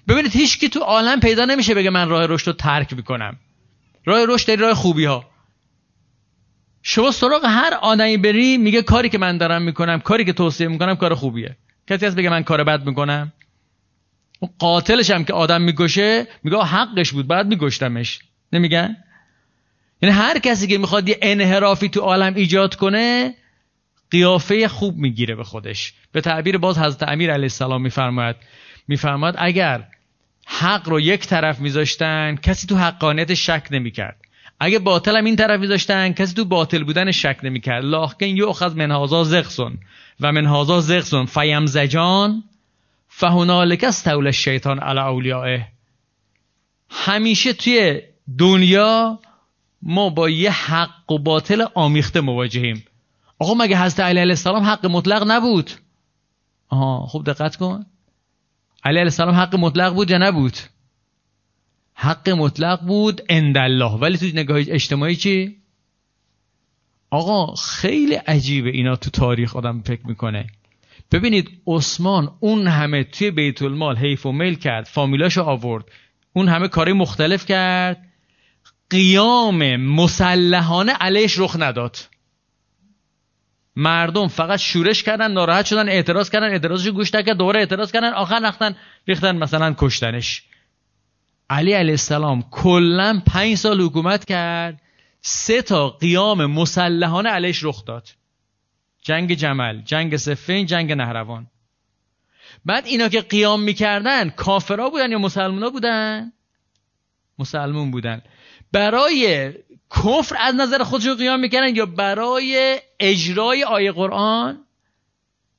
ببینید 0.08 0.32
هیچ 0.36 0.58
کی 0.58 0.68
تو 0.68 0.80
عالم 0.80 1.20
پیدا 1.20 1.44
نمیشه 1.44 1.74
بگه 1.74 1.90
من 1.90 2.08
راه 2.08 2.26
رشد 2.26 2.46
رو 2.46 2.52
ترک 2.52 2.92
می‌کنم. 2.92 3.36
راه 4.04 4.24
رشد 4.28 4.50
راه 4.50 4.74
خوبی 4.74 5.04
ها. 5.04 5.29
شما 6.82 7.10
سراغ 7.10 7.44
هر 7.44 7.74
آدمی 7.74 8.16
بری 8.16 8.56
میگه 8.56 8.82
کاری 8.82 9.08
که 9.08 9.18
من 9.18 9.38
دارم 9.38 9.62
می‌کنم 9.62 10.00
کاری 10.00 10.24
که 10.24 10.32
توصیه 10.32 10.68
می‌کنم 10.68 10.94
کار 10.94 11.14
خوبیه. 11.14 11.56
کسی 11.86 12.06
از 12.06 12.16
بگه 12.16 12.30
من 12.30 12.42
کار 12.42 12.64
بد 12.64 12.86
می‌کنم؟ 12.86 13.32
قاتلش 14.58 15.10
هم 15.10 15.24
که 15.24 15.32
آدم 15.32 15.62
میگشه 15.62 16.26
میگه 16.42 16.58
حقش 16.58 17.12
بود 17.12 17.26
بعد 17.26 17.46
میگشتمش 17.46 18.18
نمیگن؟ 18.52 18.96
یعنی 20.02 20.14
هر 20.14 20.38
کسی 20.38 20.66
که 20.66 20.78
می‌خواد 20.78 21.08
یه 21.08 21.18
انحرافی 21.22 21.88
تو 21.88 22.00
عالم 22.00 22.34
ایجاد 22.34 22.74
کنه 22.74 23.34
قیافه 24.10 24.68
خوب 24.68 24.96
می‌گیره 24.96 25.34
به 25.34 25.44
خودش. 25.44 25.94
به 26.12 26.20
تعبیر 26.20 26.58
باز 26.58 26.78
حضرت 26.78 27.02
امیر 27.08 27.30
علیه 27.30 27.44
السلام 27.44 27.82
میفرماید. 27.82 28.36
میفرماید 28.88 29.34
اگر 29.38 29.88
حق 30.46 30.88
رو 30.88 31.00
یک 31.00 31.26
طرف 31.26 31.60
میذاشتن 31.60 32.36
کسی 32.42 32.66
تو 32.66 32.76
حقانیت 32.76 33.34
شک 33.34 33.68
نمی‌کرد. 33.70 34.19
اگه 34.60 34.78
باطل 34.78 35.16
هم 35.16 35.24
این 35.24 35.36
طرف 35.36 35.60
میذاشتن 35.60 36.12
کسی 36.12 36.34
تو 36.34 36.44
باطل 36.44 36.84
بودن 36.84 37.10
شک 37.10 37.38
نمی‌کرد. 37.42 37.84
لاخکن 37.84 38.26
یؤخذ 38.26 38.74
من 38.74 38.90
هازا 38.90 39.24
زغسون 39.24 39.78
و 40.20 40.32
من 40.32 40.46
هازا 40.46 40.80
زغسون 40.80 41.26
فیمزجان 41.26 42.44
فهنالک 43.08 43.84
استول 43.84 44.26
الشیطان 44.26 44.78
علی 44.78 44.98
اولیائه. 44.98 45.68
همیشه 46.90 47.52
توی 47.52 48.00
دنیا 48.38 49.18
ما 49.82 50.10
با 50.10 50.28
یه 50.28 50.50
حق 50.50 51.12
و 51.12 51.18
باطل 51.18 51.66
آمیخته 51.74 52.20
مواجهیم. 52.20 52.84
آقا 53.38 53.54
مگه 53.54 53.82
حضرت 53.82 54.00
علی 54.00 54.20
علیه 54.20 54.32
السلام 54.32 54.62
حق 54.62 54.86
مطلق 54.86 55.24
نبود؟ 55.26 55.70
آها 56.68 57.06
خوب 57.06 57.24
دقت 57.24 57.56
کن. 57.56 57.86
علی 58.84 58.98
علیه 58.98 59.02
السلام 59.02 59.34
حق 59.34 59.56
مطلق 59.56 59.94
بود 59.94 60.10
یا 60.10 60.18
نبود؟ 60.18 60.56
حق 62.02 62.28
مطلق 62.28 62.80
بود 62.80 63.22
الله. 63.30 63.90
ولی 63.90 64.18
تو 64.18 64.26
نگاه 64.26 64.58
اجتماعی 64.68 65.16
چی؟ 65.16 65.56
آقا 67.10 67.54
خیلی 67.54 68.14
عجیبه 68.14 68.70
اینا 68.70 68.96
تو 68.96 69.10
تاریخ 69.10 69.56
آدم 69.56 69.82
فکر 69.82 70.06
می‌کنه. 70.06 70.46
ببینید 71.12 71.62
عثمان 71.66 72.30
اون 72.40 72.66
همه 72.66 73.04
توی 73.04 73.30
بیت 73.30 73.62
المال 73.62 73.96
حیف 73.96 74.26
و 74.26 74.32
میل 74.32 74.54
کرد 74.54 74.84
فامیلاشو 74.84 75.42
آورد. 75.42 75.84
اون 76.32 76.48
همه 76.48 76.68
کاری 76.68 76.92
مختلف 76.92 77.46
کرد. 77.46 78.08
قیام 78.90 79.76
مسلحانه 79.76 80.92
علیش 80.92 81.38
رخ 81.38 81.56
نداد. 81.58 81.96
مردم 83.76 84.28
فقط 84.28 84.58
شورش 84.58 85.02
کردن 85.02 85.32
ناراحت 85.32 85.66
شدن 85.66 85.88
اعتراض 85.88 86.30
کردن 86.30 86.50
اعتراضش 86.50 86.88
گوش 86.88 87.14
نکرد 87.14 87.36
دوباره 87.36 87.60
اعتراض 87.60 87.92
کردن 87.92 88.12
آخر 88.12 88.40
رفتن 88.44 88.76
ریختن 89.08 89.36
مثلا 89.36 89.74
کشتنش. 89.78 90.49
علی 91.50 91.72
علیه 91.72 91.92
السلام 91.92 92.42
کلا 92.50 93.22
پنج 93.26 93.54
سال 93.54 93.80
حکومت 93.80 94.24
کرد 94.24 94.80
سه 95.20 95.62
تا 95.62 95.88
قیام 95.88 96.46
مسلحانه 96.46 97.28
علیش 97.28 97.64
رخ 97.64 97.84
داد. 97.84 98.08
جنگ 99.02 99.34
جمل 99.34 99.82
جنگ 99.82 100.16
سفین 100.16 100.66
جنگ 100.66 100.92
نهروان. 100.92 101.46
بعد 102.64 102.86
اینا 102.86 103.08
که 103.08 103.20
قیام 103.20 103.62
می‌کردن 103.62 104.30
کافرا 104.30 104.90
بودن 104.90 105.10
یا 105.10 105.18
مسلمونا 105.18 105.70
بودن؟ 105.70 106.32
مسلمون 107.38 107.90
بودن. 107.90 108.22
برای 108.72 109.52
کفر 109.90 110.36
از 110.38 110.54
نظر 110.54 110.82
خودشون 110.82 111.14
قیام 111.14 111.40
می‌کردن 111.40 111.76
یا 111.76 111.86
برای 111.86 112.80
اجرای 113.00 113.64
آیه 113.64 113.92
قرآن؟ 113.92 114.64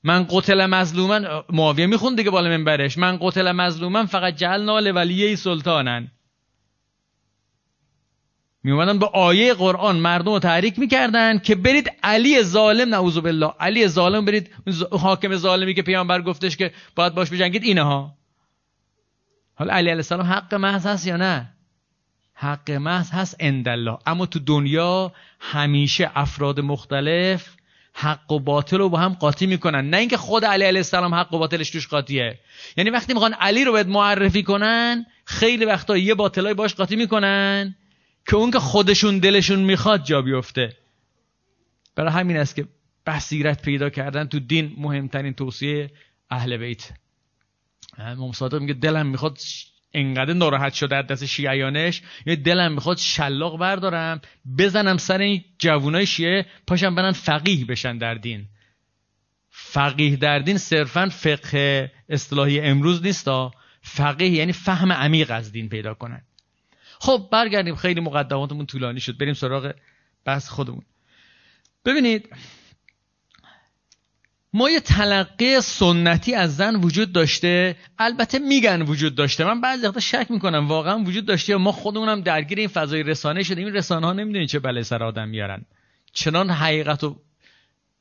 من 0.04 0.26
قتل 0.30 0.66
مظلومن 0.66 1.44
معاویه 1.50 1.86
می‌خوند 1.86 2.18
دیگه 2.18 2.30
بالا 2.30 2.50
منبرش. 2.50 2.98
من 2.98 3.18
قتل 3.22 3.52
مظلومن 3.52 4.06
فقط 4.06 4.36
جعلنا 4.36 4.80
لولیه 4.80 5.36
سلطانن. 5.36 6.12
می 8.64 8.72
اومدن 8.72 9.00
با 9.00 9.08
آیه 9.08 9.54
قرآن. 9.54 9.96
مردم 9.96 10.32
رو 10.32 10.40
تحریک 10.40 10.80
می‌کردن 10.80 11.40
که 11.40 11.56
برید 11.56 11.92
علی 12.04 12.44
ظالم 12.44 12.90
نعوذ 12.90 13.18
بالله. 13.18 13.54
علی 13.60 13.88
ظالم 13.88 14.26
برید 14.26 14.50
حاکم 14.92 15.36
ظالمی 15.36 15.74
که 15.74 15.82
پیامبر 15.82 16.22
گفتش 16.22 16.58
که 16.58 16.74
باید 16.96 17.14
باش 17.14 17.32
بجنگید 17.34 17.64
اینه 17.64 17.82
ها 17.82 18.18
حالا 19.56 19.74
علی 19.74 19.90
علیه 19.90 19.96
السلام 19.96 20.26
حق 20.26 20.54
محض 20.54 20.86
هست 20.86 21.08
یا 21.08 21.18
نه؟ 21.18 21.54
حق 22.34 22.72
محض 22.72 23.12
هست 23.12 23.36
اندالله 23.40 23.98
اما 24.06 24.26
تو 24.26 24.40
دنیا 24.40 25.12
همیشه 25.40 26.12
افراد 26.16 26.60
مختلف 26.60 27.56
حق 27.94 28.32
و 28.32 28.40
باطل 28.40 28.78
رو 28.78 28.90
با 28.90 28.98
هم 28.98 29.14
قاطی 29.14 29.46
می‌کنن. 29.46 29.90
نه 29.90 29.98
اینکه 29.98 30.18
خود 30.18 30.46
علی 30.46 30.66
علیه 30.66 30.80
السلام 30.80 31.16
حق 31.16 31.34
و 31.34 31.40
باطلش 31.40 31.70
توش 31.70 31.88
قاطیه. 31.88 32.40
یعنی 32.78 32.90
وقتی 32.90 33.14
می‌خوان 33.14 33.34
علی 33.34 33.64
رو 33.64 33.72
باید 33.72 33.88
معرفی 33.88 34.44
کنن 34.44 35.06
خیلی 35.26 35.66
وقتا 35.66 35.98
یه 35.98 36.16
باطلای 36.16 36.54
باش 36.54 36.76
قاطی 36.76 36.96
می‌کنن 36.96 37.76
که 38.28 38.36
اون 38.36 38.52
که 38.52 38.60
خودشون 38.60 39.20
دلشون 39.20 39.60
می‌خواد 39.60 40.04
جا 40.04 40.22
بیفته. 40.22 40.78
برای 41.96 42.12
همین 42.12 42.38
است 42.38 42.56
که 42.56 42.68
بصیرت 43.06 43.62
پیدا 43.62 43.90
کردن 43.90 44.28
تو 44.28 44.40
دین 44.40 44.74
مهمترین 44.78 45.34
توصیه 45.34 45.92
اهل 46.30 46.58
بیت. 46.58 46.90
امام 47.98 48.32
صادق 48.32 48.62
میگه 48.62 48.74
دلم 48.74 49.08
می‌خواد 49.08 49.38
انقدر 49.94 50.34
ناراحت 50.34 50.74
شده 50.74 50.96
از 50.96 51.08
دست 51.08 51.26
شیعیانش. 51.26 52.02
یه 52.26 52.36
دلم 52.36 52.72
می‌خواد 52.72 52.98
شلاق 52.98 53.58
بردارم 53.58 54.22
بزنم 54.58 54.98
سر 54.98 55.18
این 55.18 55.44
جوونای 55.60 56.06
شیعه 56.06 56.46
پاشم 56.68 56.96
برن 56.96 57.12
فقیه 57.12 57.66
بشن 57.66 57.98
در 57.98 58.16
دین. 58.16 58.46
فقیه 59.50 60.16
در 60.16 60.40
دین 60.40 60.58
صرفا 60.58 61.10
فقه 61.10 61.92
اصطلاحی 62.10 62.60
امروز 62.60 63.04
نیستا 63.04 63.52
فقیه 63.82 64.30
یعنی 64.30 64.54
فهم 64.54 64.92
عمیق 64.92 65.32
از 65.32 65.52
دین 65.52 65.70
پیدا 65.70 65.94
کنن. 65.94 66.22
خب 67.00 67.30
برگردیم 67.32 67.76
خیلی 67.76 68.02
مقدماتمون 68.02 68.66
طولانی 68.66 69.00
شد. 69.00 69.18
بریم 69.18 69.34
سراغ 69.34 69.74
بحث 70.26 70.50
خودمون. 70.50 70.82
ببینید 71.86 72.30
ما 74.54 74.70
یه 74.70 74.80
تلقی 74.80 75.62
سنتی 75.62 76.34
از 76.36 76.56
زن 76.56 76.76
وجود 76.76 77.12
داشته. 77.12 77.76
البته 78.00 78.40
میگن 78.40 78.82
وجود 78.82 79.16
داشته. 79.16 79.46
من 79.46 79.62
بعضی 79.62 79.88
وقتا 79.88 80.00
شک 80.00 80.28
می‌کنم 80.30 80.68
واقعا 80.68 81.00
وجود 81.00 81.26
داشته 81.26 81.56
ما 81.56 81.72
خودمونم 81.72 82.22
درگیر 82.22 82.60
این 82.60 82.68
فضای 82.68 83.04
رسانه 83.04 83.44
شدیم. 83.44 83.66
این 83.66 83.76
رسانه 83.76 84.08
ها 84.08 84.14
نمی‌دونین 84.14 84.48
چه 84.48 84.60
بله 84.60 84.84
سر 84.84 85.04
آدم 85.04 85.28
میارن. 85.30 85.66
چنان 86.14 86.50
حقیقت 86.50 87.04
و 87.04 87.16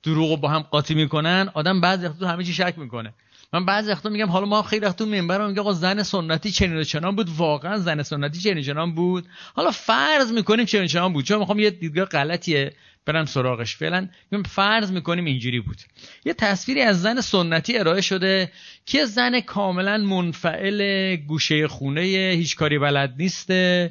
دروغ 0.02 0.40
با 0.40 0.49
هم 0.49 0.61
قاطی 0.61 0.95
می‌کنن 0.95 1.50
آدم 1.54 1.80
بعضی 1.80 2.07
وقتا 2.07 2.28
همه 2.28 2.45
چی 2.45 2.52
شک 2.52 2.75
می‌کنه. 2.76 3.14
من 3.52 3.66
بعضی 3.66 3.90
وقتا 3.90 4.09
میگم 4.09 4.28
حالا 4.28 4.47
ما 4.47 4.62
خیلی 4.62 4.87
وقتا 4.87 5.04
منبر 5.04 5.47
میگه 5.47 5.61
آقا 5.61 5.73
زن 5.73 6.02
سنتی 6.02 6.50
چنین 6.50 6.76
و 6.76 6.85
چنان 6.85 7.16
بود. 7.16 7.28
واقعا 7.37 7.78
زن 7.78 8.02
سنتی 8.02 8.40
چنین 8.40 8.62
چنان 8.62 8.95
بود. 8.95 9.26
حالا 9.54 9.71
فرض 9.71 10.33
می‌کنیم 10.33 10.64
چنین 10.64 10.87
چنان 10.87 11.12
بود. 11.12 11.25
چون 11.25 11.38
می‌خوام 11.38 11.59
یه 11.59 11.71
دیدگاه 11.71 12.04
غلطیه. 12.04 12.73
برم 13.07 13.25
سراغش. 13.25 13.76
فعلا 13.76 14.09
فرض 14.47 14.92
می‌کنیم 14.92 15.25
اینجوری 15.25 15.61
بود. 15.61 15.78
یه 16.25 16.35
تصویری 16.35 16.83
از 16.83 17.02
زن 17.02 17.21
سنتی 17.21 17.78
ارائه 17.78 18.00
شده 18.00 18.52
که 18.87 19.04
زن 19.04 19.40
کاملا 19.40 19.99
منفعل 19.99 21.16
گوشه 21.16 21.69
خونه 21.69 22.00
هیچ 22.37 22.57
کاری 22.57 22.78
بلد 22.78 23.14
نیسته 23.19 23.90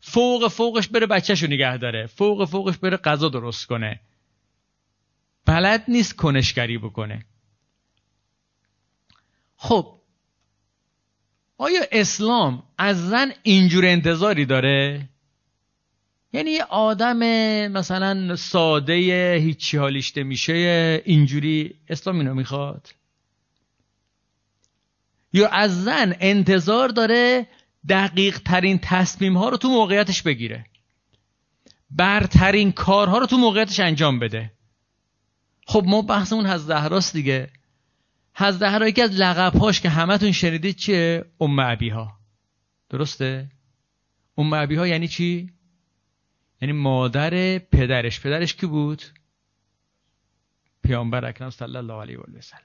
فوق 0.00 0.48
فوقش 0.48 0.88
بره 0.88 1.06
بچهشو 1.06 1.46
نگه 1.46 1.76
داره. 1.76 2.06
فوق 2.06 2.44
فوقش 2.44 2.76
بره 2.76 2.96
غذا 2.96 3.28
درست 3.28 3.66
کنه. 3.66 4.00
بلد 5.46 5.84
نیست 5.88 6.16
کنشگری 6.16 6.78
بکنه. 6.78 7.24
خب 9.56 9.98
آیا 11.58 11.80
اسلام 11.92 12.62
از 12.78 13.08
زن 13.08 13.32
اینجور 13.42 13.86
انتظاری 13.86 14.46
داره؟ 14.46 15.08
یعنی 16.32 16.50
یه 16.50 16.64
آدم 16.64 17.18
مثلا 17.68 18.36
ساده 18.36 19.34
هیچی 19.42 19.76
حالیشته 19.76 20.22
میشه 20.22 20.52
اینجوری 21.04 21.74
اسلام 21.88 22.18
اینو 22.18 22.34
می‌خواد. 22.34 22.94
یا 25.32 25.48
از 25.48 25.84
زن 25.84 26.16
انتظار 26.20 26.88
داره 26.88 27.46
دقیق 27.88 28.38
ترین 28.38 28.78
تصمیم 28.82 29.36
ها 29.36 29.48
رو 29.48 29.56
تو 29.56 29.68
موقعیتش 29.68 30.22
بگیره. 30.22 30.66
برترین 31.90 32.72
کارها 32.72 33.18
رو 33.18 33.26
تو 33.26 33.36
موقعیتش 33.36 33.80
انجام 33.80 34.18
بده. 34.18 34.52
خب 35.66 35.84
ما 35.86 36.02
بحثمون 36.02 36.46
از 36.46 36.66
زهراست 36.66 37.12
دیگه. 37.12 37.50
از 38.34 38.58
زهرا 38.58 38.88
یکی 38.88 39.02
از 39.02 39.12
لقبهاش 39.12 39.80
که 39.80 39.88
همتون 39.88 40.32
شنیدید 40.32 40.76
چیه؟ 40.76 41.24
ام 41.40 41.60
ها 41.60 42.18
درسته؟ 42.90 43.48
ام 44.38 44.54
ها 44.54 44.86
یعنی 44.86 45.08
چی؟ 45.08 45.52
یعنی 46.60 46.72
مادر 46.72 47.58
پدرش. 47.58 48.20
پدرش 48.20 48.54
کی 48.54 48.66
بود؟ 48.66 49.02
پیامبر 50.82 51.24
اکرم 51.24 51.50
صلی 51.50 51.76
الله 51.76 51.94
علیه 51.94 52.18
و 52.18 52.40
سلم. 52.40 52.60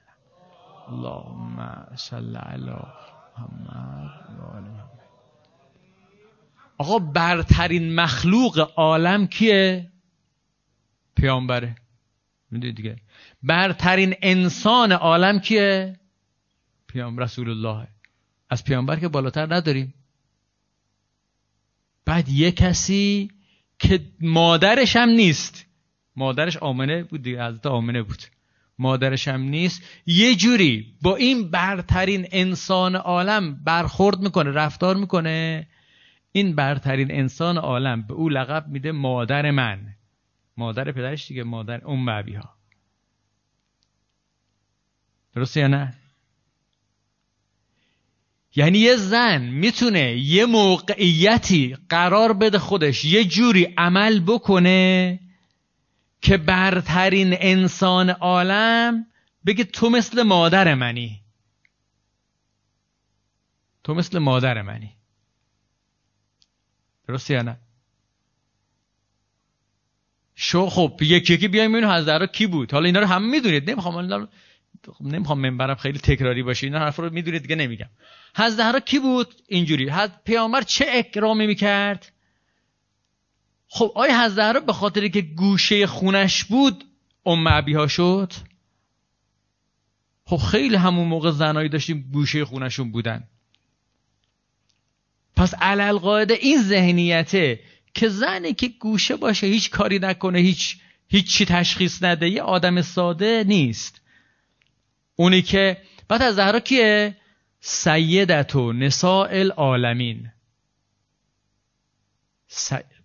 اللهم 0.88 1.86
صل 1.96 2.36
علی 2.36 2.72
محمد 3.38 4.94
آقا 6.78 6.98
برترین 6.98 7.94
مخلوق 7.94 8.72
عالم 8.76 9.26
کیه؟ 9.26 9.92
پیامبره. 11.16 11.76
می‌دونید 12.50 12.76
دیگه. 12.76 12.96
برترین 13.42 14.14
انسان 14.22 14.92
عالم 14.92 15.38
کیه؟ 15.38 16.00
پیام 16.86 17.18
رسول 17.18 17.50
الله. 17.50 17.88
از 18.50 18.64
پیامبر 18.64 18.98
که 19.00 19.08
بالاتر 19.08 19.54
نداریم. 19.54 19.94
بعد 22.04 22.28
یه 22.28 22.52
کسی 22.52 23.30
که 23.78 24.00
مادرش 24.20 24.96
هم 24.96 25.08
نیست. 25.08 25.66
مادرش 26.16 26.56
آمنه 26.56 27.02
بود 27.02 27.22
دیگه 27.22 27.46
حضرت 27.46 27.66
آمنه 27.66 28.02
بود. 28.02 28.22
مادرش 28.78 29.28
هم 29.28 29.40
نیست. 29.40 29.82
یه 30.06 30.34
جوری 30.34 30.86
با 31.02 31.16
این 31.16 31.50
برترین 31.50 32.26
انسان 32.30 32.96
عالم 32.96 33.64
برخورد 33.64 34.20
می‌کنه 34.20 34.50
رفتار 34.50 34.96
می‌کنه. 34.96 35.66
این 36.32 36.54
برترین 36.54 37.10
انسان 37.10 37.56
عالم 37.56 38.02
به 38.02 38.14
او 38.14 38.28
لقب 38.28 38.68
میده 38.68 38.92
مادر 38.92 39.50
من. 39.50 39.94
مادر 40.56 40.92
پدرش 40.92 41.28
دیگه 41.28 41.42
مادر 41.42 41.86
ام 41.86 42.08
ها 42.08 42.54
درسته 45.34 45.60
یا 45.60 45.66
نه؟ 45.66 45.94
یعنی 48.56 48.78
یه 48.78 48.96
زن 48.96 49.42
می‌تونه 49.42 50.16
یه 50.16 50.46
موقعیتی 50.46 51.76
قرار 51.88 52.32
بده 52.32 52.58
خودش 52.58 53.04
یه 53.04 53.24
جوری 53.24 53.74
عمل 53.78 54.20
بکنه 54.20 55.20
که 56.20 56.36
برترین 56.36 57.36
انسان 57.40 58.10
عالم 58.10 59.06
بگه 59.46 59.64
تو 59.64 59.90
مثل 59.90 60.22
مادر 60.22 60.74
منی. 60.74 61.20
تو 63.84 63.94
مثل 63.94 64.18
مادر 64.18 64.62
منی. 64.62 64.96
درسته 67.08 67.34
یا 67.34 67.42
نه؟ 67.42 67.56
شو 70.34 70.66
خب 70.70 70.98
یکی 71.02 71.34
یکی 71.34 71.48
بیایم 71.48 71.72
ببینیم 71.72 71.90
حضرت 71.90 72.32
کی 72.32 72.46
بود. 72.46 72.72
حالا 72.72 72.86
اینا 72.86 73.00
رو 73.00 73.06
هم 73.06 73.30
می‌دونید. 73.30 73.70
نمی‌خوام 73.70 74.28
نمی‌خوام 75.00 75.40
منبرم 75.40 75.74
خیلی 75.74 75.98
تکراری 75.98 76.42
باشه 76.42 76.66
اینا 76.66 76.78
حرف 76.78 76.96
رو 76.96 77.10
می‌دونید 77.10 77.42
دیگه 77.42 77.56
نمیگم. 77.56 77.90
حضرت 78.36 78.84
کی 78.86 78.98
بود 78.98 79.34
اینجوری؟ 79.48 79.90
حضرت 79.90 80.24
پیامبر 80.24 80.62
چه 80.62 80.86
اکرامی 80.88 81.46
می‌کرد؟ 81.46 82.12
خب 83.68 83.92
آیا 83.94 84.24
حضرت 84.24 84.66
به 84.66 84.72
خاطری 84.72 85.10
که 85.10 85.20
گوشه 85.20 85.86
خونش 85.86 86.44
بود 86.44 86.84
ام 87.26 87.46
ها 87.46 87.86
شد؟ 87.86 88.32
خب 90.24 90.36
خیلی 90.36 90.76
همون 90.76 91.08
موقع 91.08 91.30
زنایی 91.30 91.68
داشتیم 91.68 92.10
گوشه 92.12 92.44
خونشون 92.44 92.92
بودن. 92.92 93.28
پس 95.36 95.54
علل 95.54 95.98
قاعده 95.98 96.34
این 96.34 96.62
ذهنیته 96.62 97.60
که 97.94 98.08
زنی 98.08 98.54
که 98.54 98.68
گوشه 98.68 99.16
باشه 99.16 99.46
هیچ 99.46 99.70
کاری 99.70 99.98
نکنه 99.98 100.38
هیچ 100.38 100.76
هیچی 101.08 101.44
تشخیص 101.44 102.02
نده 102.02 102.28
یه 102.28 102.42
آدم 102.42 102.82
ساده 102.82 103.44
نیست. 103.46 104.00
اونی 105.16 105.42
که 105.42 105.76
بعد 106.08 106.22
از 106.22 106.34
زهرا 106.34 106.60
کیه؟ 106.60 107.16
سیدت 107.60 108.56
و 108.56 108.72
نساء 108.72 109.28
العالمین. 109.30 110.30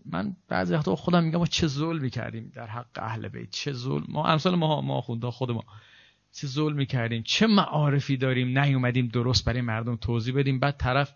من 0.06 0.36
بعضی 0.48 0.74
وقتا 0.74 0.96
خودم 0.96 1.24
میگم 1.24 1.38
ما 1.38 1.46
چه 1.46 1.68
ظلمی 1.68 2.10
کردیم 2.10 2.52
در 2.56 2.68
حق 2.68 2.88
اهل 2.96 3.28
بیت. 3.28 3.50
چه 3.50 3.74
ظلم. 3.74 4.06
ما 4.10 4.28
امثال 4.28 4.56
ما 4.56 4.82
ما 4.82 5.02
خوندا 5.02 5.32
خود 5.32 5.52
ما. 5.52 5.66
چه 6.32 6.48
ظلمی 6.48 6.86
کردیم. 6.86 7.24
چه 7.24 7.48
معارفی 7.48 8.18
داریم. 8.18 8.60
نیومدیم 8.60 9.08
درست 9.08 9.46
برای 9.46 9.62
مردم 9.62 9.96
توضیح 9.96 10.36
بدیم. 10.36 10.60
بعد 10.60 10.78
طرف 10.78 11.14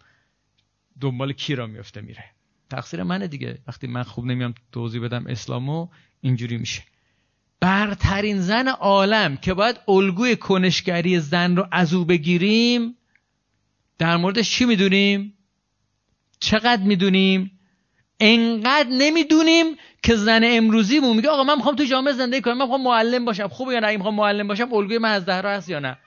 دنبال 1.02 1.34
کی 1.34 1.56
را 1.56 1.68
میفته 1.68 2.02
میره؟ 2.02 2.24
تقصیر 2.70 3.04
منه 3.04 3.28
دیگه. 3.28 3.60
وقتی 3.68 3.88
من 3.88 4.04
خوب 4.04 4.26
نمیام 4.26 4.54
توضیح 4.72 5.02
بدم 5.02 5.28
اسلامو 5.28 5.88
اینجوری 6.22 6.58
میشه. 6.58 6.84
برترین 7.60 8.42
زن 8.42 8.68
عالم 8.68 9.38
که 9.38 9.54
باید 9.54 9.80
الگوی 9.88 10.36
کنشگری 10.36 11.20
زن 11.20 11.56
رو 11.56 11.68
از 11.72 11.94
او 11.94 12.06
بگیریم 12.06 12.98
در 13.98 14.18
موردش 14.18 14.52
چی 14.52 14.66
می‌دونیم؟ 14.66 15.34
چقدر 16.40 16.84
می‌دونیم؟ 16.84 17.60
انقدر 18.20 18.90
نمی‌دونیم 18.90 19.66
که 20.04 20.16
زن 20.16 20.42
امروزی 20.44 21.00
مون 21.00 21.16
میگه 21.16 21.30
آقا 21.30 21.44
من 21.44 21.56
می‌خوام 21.56 21.76
تو 21.76 21.84
جامعه 21.84 22.14
زندگی 22.14 22.42
کنم 22.42 22.54
من 22.54 22.62
می‌خوام 22.62 22.84
معلم 22.84 23.26
باشم. 23.26 23.48
خوبه 23.48 23.74
یا 23.74 23.80
نه؟ 23.80 23.98
می‌خوام 23.98 24.16
معلم 24.16 24.48
باشم 24.48 24.74
الگوی 24.74 24.98
من 24.98 25.12
از 25.12 25.24
زهرا 25.24 25.50
هست 25.52 25.70
یا 25.70 25.80
نه؟ 25.80 25.98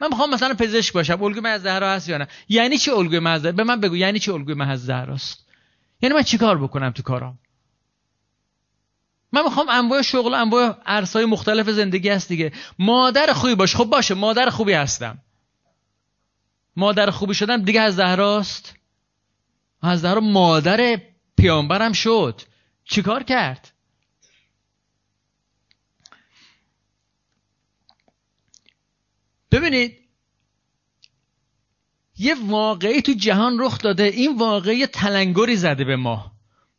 من 0.00 0.08
می‌خوام 0.08 0.30
مثلا 0.30 0.54
پزشک 0.54 0.92
باشم 0.92 1.22
الگوی 1.22 1.40
من 1.40 1.50
از 1.50 1.62
زهرا 1.62 1.90
هست 1.90 2.08
یا 2.08 2.18
نه؟ 2.18 2.28
یعنی 2.48 2.78
چی 2.78 2.90
الگوی 2.90 3.18
من 3.18 3.32
از 3.32 3.42
به 3.42 3.64
من 3.64 3.80
بگو 3.80 3.96
یعنی 3.96 4.18
چی 4.18 4.30
الگوی 4.30 4.54
من 4.54 4.70
از 4.70 4.84
زهراست؟ 4.84 5.46
یعنی 6.02 6.14
من 6.14 6.22
چیکار 6.22 6.58
بکنم 6.58 6.90
تو 6.90 7.02
کارام؟ 7.02 7.38
من 9.32 9.42
می‌خوام 9.44 9.68
انواع 9.68 10.02
شغل 10.02 10.34
انواع 10.34 10.78
عرصه‌های 10.86 11.26
مختلف 11.26 11.70
زندگی 11.70 12.08
هست 12.08 12.28
دیگه. 12.28 12.52
مادر 12.78 13.32
خوبی 13.32 13.54
باش. 13.54 13.76
خب 13.76 13.84
باشه 13.84 14.14
مادر 14.14 14.50
خوبی 14.50 14.72
هستم. 14.72 15.18
مادر 16.76 17.10
خوبی 17.10 17.34
شدم 17.34 17.62
دیگه 17.62 17.80
از 17.80 17.96
زهراست 17.96 18.74
از 19.82 20.00
زهرا 20.00 20.20
مادر 20.20 21.00
پیامبرم 21.36 21.92
شد. 21.92 22.42
چیکار 22.84 23.22
کرد؟ 23.22 23.72
ببینید 29.50 30.00
یه 32.18 32.34
واقعی 32.34 33.02
تو 33.02 33.12
جهان 33.12 33.58
رخ 33.60 33.78
داده 33.78 34.02
این 34.02 34.38
واقعی 34.38 34.86
تلنگری 34.86 35.56
زده 35.56 35.84
به 35.84 35.96
ما. 35.96 36.32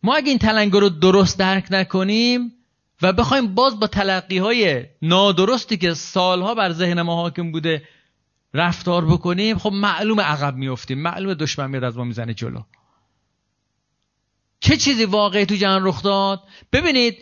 ما 0.04 0.16
اگه 0.16 0.30
این 0.30 0.38
تلنگر 0.38 0.80
رو 0.80 0.90
درست 0.90 1.40
درک 1.40 1.68
نکنیم 1.72 2.54
و 3.02 3.14
بخوایم 3.14 3.56
باز 3.56 3.80
با 3.80 3.88
تلقی 3.88 4.38
های 4.38 4.86
نادرستی 5.02 5.78
که 5.78 5.94
سالها 5.94 6.56
بر 6.56 6.72
ذهن 6.72 7.02
ما 7.02 7.16
حاکم 7.16 7.52
بوده 7.52 7.88
رفتار 8.54 9.06
بکنیم 9.06 9.58
خب 9.58 9.72
معلوم 9.74 10.22
عقب 10.22 10.56
میفتیم 10.56 11.02
معلوم 11.02 11.34
دشمن 11.34 11.70
میاد 11.70 11.84
از 11.84 11.98
ما 11.98 12.04
می‌زنه 12.04 12.34
جلو. 12.34 12.62
چه 14.60 14.78
چیزی 14.78 15.06
واقعی 15.06 15.46
تو 15.46 15.56
جهان 15.56 15.86
رخ 15.86 16.04
داد؟ 16.04 16.44
ببینید 16.72 17.18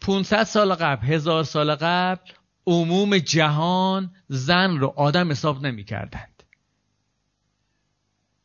500 0.00 0.44
سال 0.44 0.74
قبل 0.74 1.06
هزار 1.06 1.44
سال 1.44 1.74
قبل 1.74 2.30
عموم 2.66 3.18
جهان 3.18 4.10
زن 4.28 4.78
رو 4.78 4.94
آدم 4.96 5.30
حساب 5.30 5.66
نمی 5.66 5.84
کردند 5.84 6.42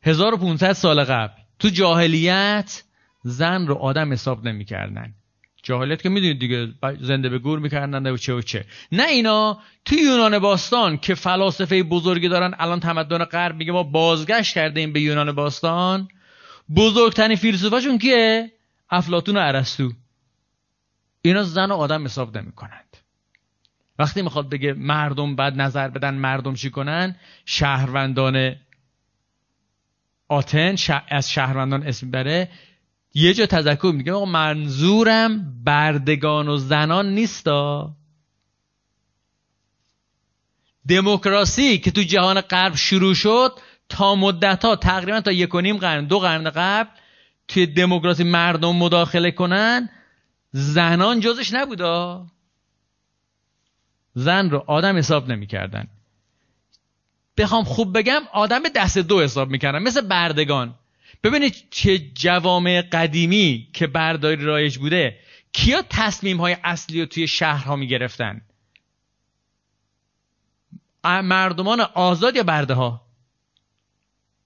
1500 0.02 0.72
سال 0.72 1.04
قبل 1.04 1.42
تو 1.58 1.68
جاهلیت 1.68 2.82
زن 3.22 3.66
رو 3.66 3.74
آدم 3.74 4.12
حساب 4.12 4.48
نمی 4.48 4.64
کردن. 4.64 5.14
جاهلیت 5.62 6.02
که 6.02 6.08
می‌دونید 6.08 6.38
دیگه 6.38 6.68
زنده 7.00 7.28
به 7.28 7.38
گور 7.38 7.58
می‌کردن 7.58 8.06
و 8.06 8.16
چه 8.16 8.34
و 8.34 8.40
چه. 8.40 8.64
نه 8.92 9.06
اینا 9.06 9.58
تو 9.84 9.94
یونان 9.94 10.38
باستان 10.38 10.96
که 10.96 11.14
فلاسفه 11.14 11.82
بزرگی 11.82 12.28
دارن 12.28 12.54
الان 12.58 12.80
تمدن 12.80 13.24
غرب 13.24 13.56
میگه 13.56 13.72
ما 13.72 13.82
بازگشت 13.82 14.54
کردیم 14.54 14.92
به 14.92 15.00
یونان 15.00 15.32
باستان. 15.32 16.08
بزرگترین 16.76 17.36
فیلسوفاشون 17.36 17.98
کیه؟ 17.98 18.52
افلاتون 18.90 19.36
و 19.36 19.40
ارسطو. 19.40 19.92
اینا 21.22 21.42
زن 21.42 21.70
و 21.70 21.74
آدم 21.74 22.04
حساب 22.04 22.38
نمی‌کنند. 22.38 22.96
وقتی 23.98 24.22
می‌خواد 24.22 24.48
بگه 24.48 24.72
مردم 24.72 25.36
بعد 25.36 25.60
نظر 25.60 25.88
بدن 25.88 26.14
مردم 26.14 26.54
چی 26.54 26.70
کنن؟ 26.70 27.16
شهروندان 27.44 28.54
آتن 30.28 30.74
از 31.08 31.30
شهروندان 31.30 31.82
اسم 31.82 32.10
بره. 32.10 32.48
یه 33.14 33.34
جا 33.34 33.46
تذکر 33.46 33.92
میگه 33.94 34.12
آقا 34.12 34.24
منظورم 34.24 35.62
بردگان 35.64 36.48
و 36.48 36.56
زنان 36.56 37.14
نیستا 37.14 37.96
دموکراسی 40.88 41.78
که 41.78 41.90
تو 41.90 42.02
جهان 42.02 42.40
غرب 42.40 42.74
شروع 42.74 43.14
شد 43.14 43.58
تا 43.88 44.14
مدت 44.14 44.64
ها 44.64 44.76
تقریبا 44.76 45.20
تا 45.20 45.32
یک 45.32 45.54
و 45.54 45.60
نیم 45.60 45.76
قرن 45.76 46.06
دو 46.06 46.18
قرن 46.18 46.50
قبل 46.50 46.90
توی 47.48 47.66
دموکراسی 47.66 48.24
مردم 48.24 48.76
مداخله 48.76 49.30
کنن 49.30 49.88
زنان 50.50 51.20
جزش 51.20 51.52
نبودا 51.52 52.26
زن 54.14 54.50
رو 54.50 54.64
آدم 54.66 54.96
حساب 54.96 55.28
نمی‌کردن. 55.28 55.88
بخوام 57.36 57.64
خوب 57.64 57.98
بگم 57.98 58.22
آدم 58.32 58.62
دست 58.76 58.98
دو 58.98 59.20
حساب 59.20 59.50
می‌کردن 59.50 59.78
مثل 59.78 60.00
بردگان. 60.00 60.74
ببینید 61.22 61.54
چه 61.70 61.98
جوامع 61.98 62.82
قدیمی 62.92 63.68
که 63.72 63.86
برداری 63.86 64.44
رایج 64.44 64.78
بوده 64.78 65.18
کیا 65.52 65.82
تصمیم 65.90 66.36
های 66.36 66.56
اصلی 66.64 67.00
رو 67.00 67.06
توی 67.06 67.28
شهرها 67.28 67.76
می‌گرفتن؟ 67.76 68.40
مردمان 71.04 71.80
آزاد 71.80 72.36
یا 72.36 72.42
برده 72.42 72.74
ها 72.74 73.06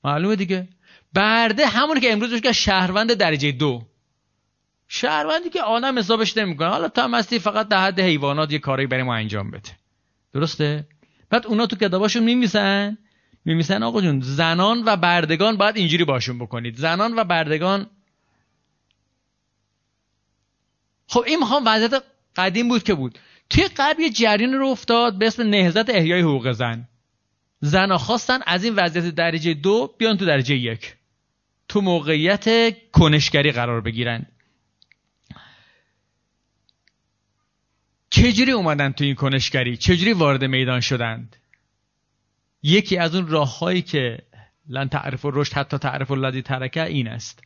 معلومه 0.04 0.36
دیگه. 0.36 0.68
برده 1.12 1.66
همونی 1.66 2.00
که 2.00 2.12
امروز 2.12 2.40
که 2.40 2.52
شهروند 2.52 3.14
درجه 3.14 3.52
دو. 3.52 3.86
شهروندی 4.88 5.50
که 5.50 5.62
آدم 5.62 5.98
حسابش 5.98 6.36
نمی‌کنه. 6.36 6.68
حالا 6.68 6.88
تا 6.88 7.08
مستی 7.08 7.38
فقط 7.38 7.68
در 7.68 7.86
حد 7.86 8.00
حیوانات 8.00 8.52
یه 8.52 8.58
کاری 8.58 8.86
برای 8.86 9.02
ما 9.02 9.14
انجام 9.14 9.50
بده. 9.50 9.70
درسته؟ 10.32 10.88
بعد 11.30 11.46
اونا 11.46 11.66
تو 11.66 11.76
کتاباشون 11.76 12.22
میمیسن 12.22 12.98
میمیسن 13.46 13.82
آقا 13.82 14.00
جون 14.00 14.20
زنان 14.20 14.82
و 14.86 14.96
بردگان 14.96 15.56
باید 15.56 15.76
اینجوری 15.76 16.04
باشون 16.04 16.38
بکنید. 16.38 16.76
زنان 16.76 17.18
و 17.18 17.24
بردگان. 17.24 17.90
خب 21.06 21.24
این 21.26 21.38
می‌خوام 21.38 21.62
وضعیت 21.66 22.02
قدیم 22.36 22.68
بود 22.68 22.82
که 22.82 22.94
بود. 22.94 23.18
توی 23.50 23.64
قبل 23.76 24.02
یه 24.02 24.10
جریان 24.10 24.52
رو 24.52 24.66
افتاد 24.66 25.18
به 25.18 25.26
اسم 25.26 25.42
نهزت 25.42 25.90
احیای 25.90 26.20
حقوق 26.20 26.52
زن. 26.52 26.88
زنا 27.60 27.98
خواستن 27.98 28.38
از 28.46 28.64
این 28.64 28.74
وضعیت 28.74 29.14
درجه 29.14 29.54
دو 29.54 29.94
بیان 29.98 30.16
تو 30.16 30.26
درجه 30.26 30.56
یک. 30.56 30.94
تو 31.68 31.80
موقعیت 31.80 32.76
کنشگری 32.92 33.52
قرار 33.52 33.80
بگیرن. 33.80 34.26
چجوری 38.10 38.52
اومدن 38.52 38.92
تو 38.92 39.04
این 39.04 39.14
کنشگری؟ 39.14 39.76
چجوری 39.76 40.12
وارد 40.12 40.44
میدان 40.44 40.80
شدند؟ 40.80 41.36
یکی 42.62 42.98
از 42.98 43.14
اون 43.14 43.26
راههایی 43.26 43.82
که 43.82 44.18
لن 44.68 44.88
تعرف 44.88 45.24
و 45.24 45.30
رشد 45.30 45.52
حتی 45.52 45.78
تعرف 45.78 46.10
الذی 46.10 46.42
ترکه 46.42 46.84
این 46.84 47.08
است. 47.08 47.40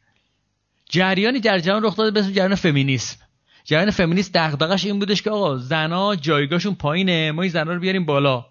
جریانی 0.90 1.40
در 1.40 1.58
جهان 1.58 1.84
رخ 1.84 1.96
داده 1.96 2.10
به 2.10 2.20
اسم 2.20 2.32
جریان 2.32 2.54
فمینیسم. 2.54 3.16
جریان 3.64 3.90
فمینیست 3.90 4.30
دغدغش 4.34 4.84
این 4.84 4.98
بودش 4.98 5.22
که 5.22 5.30
آقا 5.30 5.56
زنا 5.56 6.16
جایگاهشون 6.16 6.74
پایینه 6.74 7.32
ما 7.32 7.42
این 7.42 7.50
زنا 7.50 7.72
رو 7.72 7.80
بیاریم 7.80 8.04
بالا. 8.04 8.46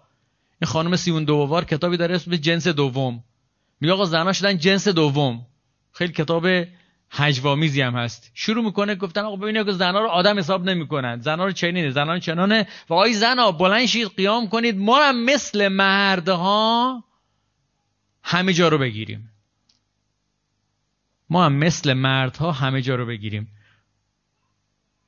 این 0.62 0.68
خانم 0.68 0.96
سیمون 0.96 1.24
دووار 1.24 1.64
کتابی 1.64 1.96
داره 1.96 2.14
اسم 2.14 2.36
جنس 2.36 2.68
دوم. 2.68 3.24
میگه 3.80 3.94
آقا 3.94 4.04
زنا 4.04 4.32
شدن 4.32 4.58
جنس 4.58 4.88
دوم. 4.88 5.46
خیلی 5.92 6.12
کتاب 6.12 6.46
هجوامیزی 7.10 7.82
هم 7.82 7.96
هست. 7.96 8.30
شروع 8.34 8.64
می‌کنه 8.64 8.94
گفتن 8.94 9.20
آقا 9.20 9.36
ببینید 9.36 9.66
که 9.66 9.72
زنا 9.72 10.00
رو 10.00 10.08
آدم 10.08 10.38
حساب 10.38 10.64
نمی‌کنن. 10.64 11.20
زنا 11.20 11.44
رو 11.44 11.52
چنینه 11.52 11.90
زنا 11.90 12.12
رو 12.12 12.18
چنانه. 12.18 12.66
و 12.88 12.94
آقای 12.94 13.14
زنا 13.14 13.52
بلند 13.52 13.86
شید 13.86 14.08
قیام 14.16 14.48
کنید. 14.48 14.78
ما 14.78 15.04
هم 15.04 15.24
مثل 15.24 15.68
مردها 15.68 17.04
همه 18.22 18.52
جا 18.52 18.68
رو 18.68 18.78
بگیریم. 18.78 19.32
ما 21.30 21.44
هم 21.44 21.52
مثل 21.52 21.92
مردها 21.92 22.52
همه 22.52 22.82
جا 22.82 22.94
رو 22.94 23.06
بگیریم. 23.06 23.48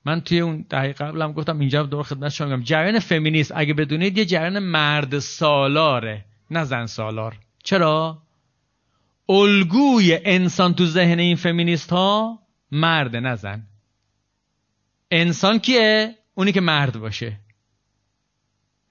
من 0.05 0.21
توی 0.21 0.41
اون 0.41 0.67
دقیقه 0.71 1.05
قبلم 1.05 1.33
گفتم 1.33 1.59
اینجا 1.59 1.83
دور 1.83 2.03
خدمت 2.03 2.29
شما 2.29 2.49
میگم. 2.49 2.62
جریان 2.62 2.99
فمینیست 2.99 3.53
اگه 3.55 3.75
بدونید 3.75 4.19
یه 4.19 4.25
جریان 4.25 4.59
مرد 4.59 5.19
سالاره. 5.19 6.25
نه 6.51 6.65
زن 6.65 6.87
سالار. 6.87 7.38
چرا؟ 7.62 8.23
الگوی 9.33 10.18
انسان 10.25 10.75
تو 10.75 10.87
ذهن 10.87 11.18
این 11.18 11.37
فمینیست 11.37 11.90
ها 11.90 12.38
مرد 12.71 13.16
نه 13.16 13.62
انسان 15.11 15.59
کیه؟ 15.59 16.18
اونی 16.35 16.53
که 16.53 16.61
مرد 16.61 16.99
باشه. 16.99 17.40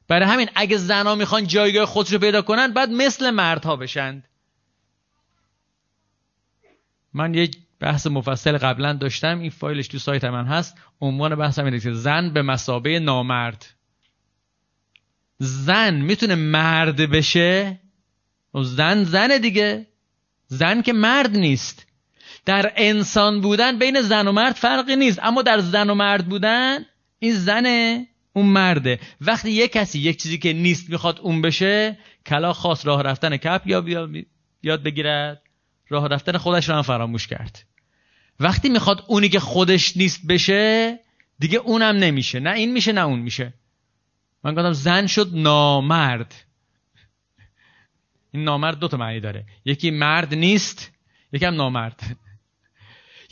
برای 0.08 0.28
همین 0.28 0.50
اگه 0.56 0.78
زنها 0.78 1.16
می‌خوان 1.16 1.48
جایگاه 1.48 1.86
خودش 1.86 2.14
رو 2.14 2.20
پیدا 2.20 2.42
کنن 2.42 2.74
بعد 2.74 2.90
مثل 2.90 3.30
مردها 3.30 3.76
بشند 3.76 4.28
من 7.14 7.34
یه 7.34 7.52
بحث 7.80 8.08
مفصل 8.08 8.58
قبلا 8.58 8.94
داشتم 8.94 9.40
این 9.40 9.50
فایلش 9.50 9.88
تو 9.88 10.00
سایت 10.00 10.24
من 10.24 10.46
هست. 10.46 10.78
عنوان 11.02 11.36
بحثم 11.36 11.66
اینه 11.66 11.80
که 11.80 11.94
زن 11.94 12.34
به 12.34 12.42
مسابه 12.42 13.00
نامرد. 13.00 13.66
زن 15.38 15.94
می‌تونه 15.94 16.36
مرد 16.36 16.96
بشه؟ 16.96 17.80
زن 18.54 19.04
زن 19.04 19.38
دیگه. 19.38 19.91
زن 20.52 20.82
که 20.82 20.94
مرد 20.94 21.38
نیست. 21.38 21.88
در 22.46 22.72
انسان 22.76 23.42
بودن 23.42 23.80
بین 23.80 24.02
زن 24.02 24.28
و 24.28 24.32
مرد 24.32 24.56
فرقی 24.56 24.96
نیست. 24.96 25.20
اما 25.24 25.42
در 25.42 25.60
زن 25.60 25.90
و 25.90 25.96
مرد 25.96 26.30
بودن 26.30 26.86
این 27.20 27.34
زنه 27.34 28.08
اون 28.34 28.46
مرده. 28.46 29.00
وقتی 29.22 29.52
یک 29.52 29.72
کسی 29.72 30.00
یک 30.00 30.22
چیزی 30.22 30.38
که 30.38 30.54
نیست 30.54 30.90
می‌خواد 30.90 31.20
اون 31.20 31.42
بشه 31.42 31.98
کلا 32.26 32.54
خاص 32.54 32.86
راه 32.86 33.02
رفتن 33.02 33.38
کپ 33.38 33.62
یا 33.66 34.10
یاد 34.64 34.84
بگیرد. 34.84 35.42
راه 35.90 36.08
رفتن 36.08 36.38
خودش 36.38 36.70
رو 36.70 36.76
هم 36.76 36.82
فراموش 36.82 37.28
کرد. 37.28 37.64
وقتی 38.40 38.70
می‌خواد 38.70 39.04
اونی 39.08 39.30
که 39.30 39.40
خودش 39.40 39.98
نیست 39.98 40.28
بشه 40.28 41.00
دیگه 41.40 41.58
اونم 41.58 41.96
نمیشه. 41.96 42.40
نه 42.40 42.52
این 42.52 42.74
میشه 42.74 42.92
نه 42.92 43.02
اون 43.02 43.20
میشه. 43.20 43.54
من 44.44 44.54
گفتم 44.54 44.74
زن 44.74 45.08
شد 45.08 45.30
نامرد. 45.34 46.36
این 48.32 48.44
نامرد 48.44 48.80
دو 48.80 48.88
تا 48.88 48.98
معنی 48.98 49.20
داره. 49.20 49.46
یکی 49.66 49.92
مرد 49.92 50.34
نیست 50.34 50.92
یکم 51.34 51.56
نامرد. 51.56 52.00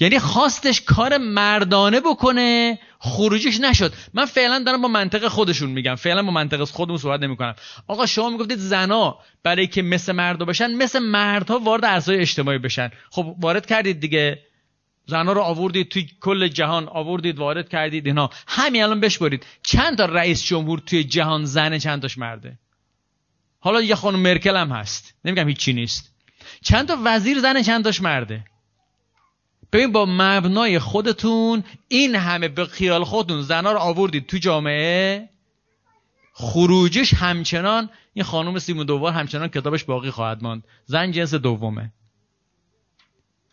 یعنی 0.01 0.19
خواستش 0.19 0.81
کار 0.81 1.17
مردانه 1.17 1.99
بکنه 1.99 2.79
خروجش 2.99 3.59
نشد. 3.59 3.93
من 4.13 4.25
فعلا 4.25 4.63
دارم 4.65 4.81
با 4.81 4.87
منطق 4.87 5.27
خودشون 5.27 5.69
میگم. 5.69 5.95
فعلا 5.95 6.23
با 6.23 6.31
منطق 6.31 6.63
خودمون 6.63 6.97
صحبت 6.97 7.19
نمی‌کنم. 7.19 7.55
آقا 7.87 8.05
شما 8.05 8.29
می‌گفتید 8.29 8.57
زنا 8.57 9.17
برای 9.43 9.67
که 9.67 9.81
مثل 9.81 10.11
مردا 10.11 10.45
بشن 10.45 10.73
مثل 10.73 10.99
مردها 10.99 11.59
وارد 11.59 11.85
عرصه 11.85 12.13
اجتماعی 12.13 12.57
بشن. 12.57 12.91
خب 13.09 13.35
وارد 13.39 13.65
کردید 13.65 13.99
دیگه. 13.99 14.39
زنا 15.05 15.31
رو 15.31 15.41
آوردید 15.41 15.89
توی 15.89 16.07
کل 16.21 16.47
جهان 16.47 16.87
آوردید 16.87 17.37
وارد 17.39 17.69
کردید 17.69 18.07
اینا. 18.07 18.29
همین 18.47 18.83
الان 18.83 18.99
بشبرید 18.99 19.45
چند 19.63 19.97
تا 19.97 20.05
رئیس 20.05 20.43
جمهور 20.43 20.79
توی 20.79 21.03
جهان 21.03 21.45
زنه 21.45 21.79
چند 21.79 22.01
تاش 22.01 22.17
مرده؟ 22.17 22.57
حالا 23.59 23.81
یه 23.81 23.95
خانم 23.95 24.19
مرکل 24.19 24.55
هم 24.55 24.71
هست. 24.71 25.13
نمیگم 25.25 25.47
هیچی 25.47 25.73
نیست. 25.73 26.13
چند 26.61 26.87
تا 26.87 26.97
وزیر 27.03 27.39
زن 27.39 27.61
چند 27.61 27.83
تاش 27.83 28.01
مرده؟ 28.01 28.43
ببین 29.71 29.91
با 29.91 30.05
مبنای 30.05 30.79
خودتون 30.79 31.63
این 31.87 32.15
همه 32.15 32.47
به 32.47 32.65
خیال 32.65 33.03
خودتون 33.03 33.41
زنا 33.41 33.71
رو 33.71 33.79
آوردید 33.79 34.27
تو 34.27 34.37
جامعه 34.37 35.29
خروجش 36.33 37.13
همچنان 37.13 37.89
این 38.13 38.25
خانم 38.25 38.59
سیمون 38.59 38.85
دوبار 38.85 39.13
همچنان 39.13 39.47
کتابش 39.47 39.83
باقی 39.83 40.11
خواهد 40.11 40.43
ماند. 40.43 40.63
زن 40.85 41.11
جنس 41.11 41.33
دومه. 41.33 41.91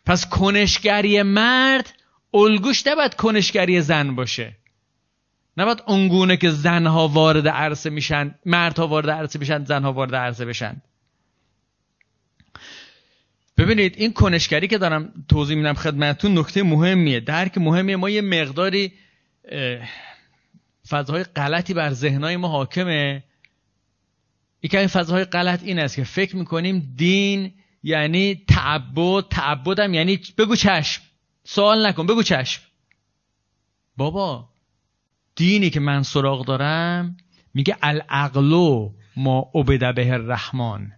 پس 0.07 0.29
کنشگری 0.29 1.23
مرد 1.23 1.93
الگوش 2.35 2.87
نباید 2.87 3.15
کنشگری 3.15 3.81
زن 3.81 4.15
باشه. 4.15 4.57
نباید 5.57 5.83
اونگونه 5.87 6.37
که 6.37 6.51
زنها 6.51 7.09
وارد 7.09 7.49
عرصه 7.49 7.91
میشن 7.91 8.35
مردها 8.47 8.87
وارد 8.89 9.11
عرصه 9.11 9.39
میشن 9.39 9.65
زنها 9.65 9.93
وارد 9.93 10.15
عرصه 10.15 10.45
بشن. 10.45 10.83
ببینید 13.57 13.95
این 13.97 14.13
کنشگری 14.13 14.69
که 14.69 14.79
دارم 14.79 15.25
توضیح 15.29 15.57
میدم 15.57 15.75
خدمتتون 15.75 16.39
نکته 16.39 16.63
مهمیه. 16.63 17.21
درک 17.21 17.59
مهمیه. 17.59 17.97
ما 17.97 18.11
یه 18.11 18.21
مقداری 18.21 18.93
فضاهای 20.89 21.25
غلطی 21.25 21.75
بر 21.75 21.93
ذهنهای 21.93 22.37
ما 22.37 22.49
حاکمه. 22.49 23.25
یکی 24.63 24.79
این 24.79 24.87
فضاهای 24.87 25.25
غلط 25.25 25.63
این 25.63 25.79
است 25.79 25.97
که 25.97 26.05
فکر 26.05 26.37
می‌کنیم 26.37 26.93
دین 26.97 27.53
یعنی 27.83 28.45
تعبد. 28.49 29.25
تعبدم 29.31 29.95
یعنی 29.95 30.21
بگو 30.39 30.57
چشم. 30.57 31.03
سوال 31.45 31.87
نکن 31.87 32.07
بگو 32.07 32.23
چشم. 32.23 32.63
بابا 33.97 34.49
دینی 35.37 35.71
که 35.71 35.81
من 35.81 36.03
سراغ 36.03 36.47
دارم 36.47 37.17
میگه 37.55 37.77
العقلو 37.83 38.93
ما 39.17 39.51
عبد 39.55 39.95
به 39.95 40.13
الرحمن. 40.13 40.93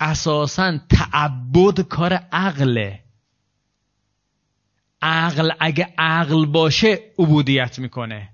اساسا 0.00 0.78
تعبد 0.78 1.80
کار 1.80 2.12
عقله. 2.32 3.04
عقل 5.02 5.50
اگه 5.60 5.94
عقل 5.98 6.46
باشه 6.46 6.98
عبودیت 7.18 7.78
می‌کنه. 7.78 8.28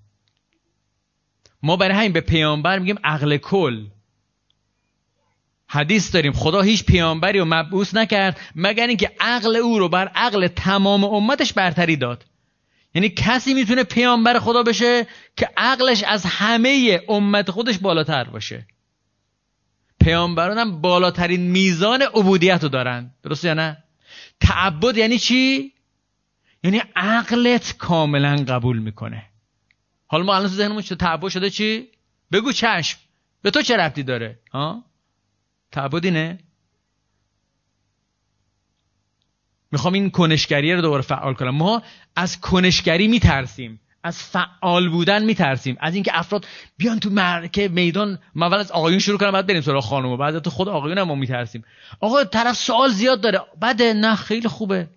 ما 1.62 1.76
برای 1.76 1.96
همین 1.96 2.12
به 2.12 2.20
پیامبر 2.20 2.78
میگیم 2.78 2.98
عقل 3.04 3.37
کل. 3.37 3.87
حدیث 5.68 6.14
داریم 6.14 6.32
خدا 6.32 6.61
هیچ 6.61 6.85
پیامبری 6.85 7.38
رو 7.38 7.44
مبعوث 7.44 7.94
نکرد 7.94 8.40
مگر 8.54 8.87
اینکه 8.87 9.11
عقل 9.20 9.56
او 9.56 9.78
رو 9.78 9.88
بر 9.88 10.09
عقل 10.09 10.46
تمام 10.46 11.04
امتش 11.04 11.52
برتری 11.52 11.96
داد. 11.96 12.24
یعنی 12.94 13.09
کسی 13.09 13.55
می‌تونه 13.55 13.85
پیامبر 13.85 14.38
خدا 14.38 14.62
بشه 14.62 15.07
که 15.37 15.49
عقلش 15.57 16.03
از 16.03 16.25
همه 16.27 17.01
امت 17.09 17.51
خودش 17.51 17.79
بالاتر 17.79 18.25
باشه. 18.25 18.66
پیامبران 20.01 20.59
هم 20.59 20.81
بالاترین 20.81 21.51
میزان 21.51 22.03
عبودیت 22.03 22.62
رو 22.62 22.68
دارن. 22.68 23.11
درست 23.22 23.44
یا 23.44 23.55
نه؟ 23.55 23.85
تعبد 24.40 24.96
یعنی 24.96 25.18
چی؟ 25.18 25.72
یعنی 26.64 26.83
عقلت 26.96 27.77
کاملا 27.79 28.37
قبول 28.49 28.79
می‌کنه. 28.79 29.22
حالا 30.07 30.25
ما 30.25 30.37
الان 30.37 30.49
ذهنمون 30.49 30.83
تعبد 30.83 31.29
شده 31.29 31.51
چی؟ 31.51 31.88
بگو 32.33 32.53
چشم. 32.53 32.99
به 33.42 33.51
تو 33.51 33.62
چه 33.62 33.77
ربطی 33.77 34.03
داره؟ 34.03 34.38
ها؟ 34.53 34.85
تعبد 35.72 36.05
اینه 36.05 36.38
می‌خوام 39.72 39.94
این 39.94 40.11
کنشگری 40.11 40.74
رو 40.74 40.81
دوباره 40.81 41.02
فعال 41.02 41.35
کنم. 41.35 41.50
ما 41.50 41.83
از 42.16 42.40
کنشگری 42.40 43.09
میترسیم. 43.09 43.81
از 44.02 44.22
فعال 44.22 44.88
بودن 44.88 45.24
میترسیم. 45.24 45.76
از 45.81 45.94
اینکه 45.94 46.18
افراد 46.18 46.46
بیان 46.76 47.00
تو 47.00 47.11
مرکه 47.11 47.68
میدان 47.68 48.18
ما 48.35 48.46
اول 48.46 48.57
از 48.57 48.72
آقایون 48.72 48.98
شروع 48.98 49.18
کنم 49.18 49.31
بعد 49.31 49.46
بریم 49.46 49.61
سراغ 49.61 49.85
خانم. 49.85 50.16
بعد 50.16 50.38
تو 50.38 50.50
خود 50.50 50.68
آقایون 50.68 50.98
هم 50.98 51.09
ما 51.09 51.14
میترسیم. 51.14 51.64
آقا 52.00 52.24
طرف 52.24 52.57
سوال 52.57 52.90
زیاد 52.90 53.20
داره. 53.20 53.40
بده. 53.62 53.92
نه 53.92 54.14
خیلی 54.14 54.48
خوبه. 54.48 54.88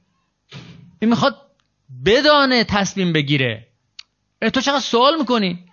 این 0.99 1.09
می‌خواد 1.09 1.35
بدانه 2.05 2.63
تصمیم 2.63 3.13
بگیره. 3.13 3.67
تو 4.53 4.61
چقدر 4.61 4.79
سوال 4.79 5.19
می‌کنی؟ 5.19 5.65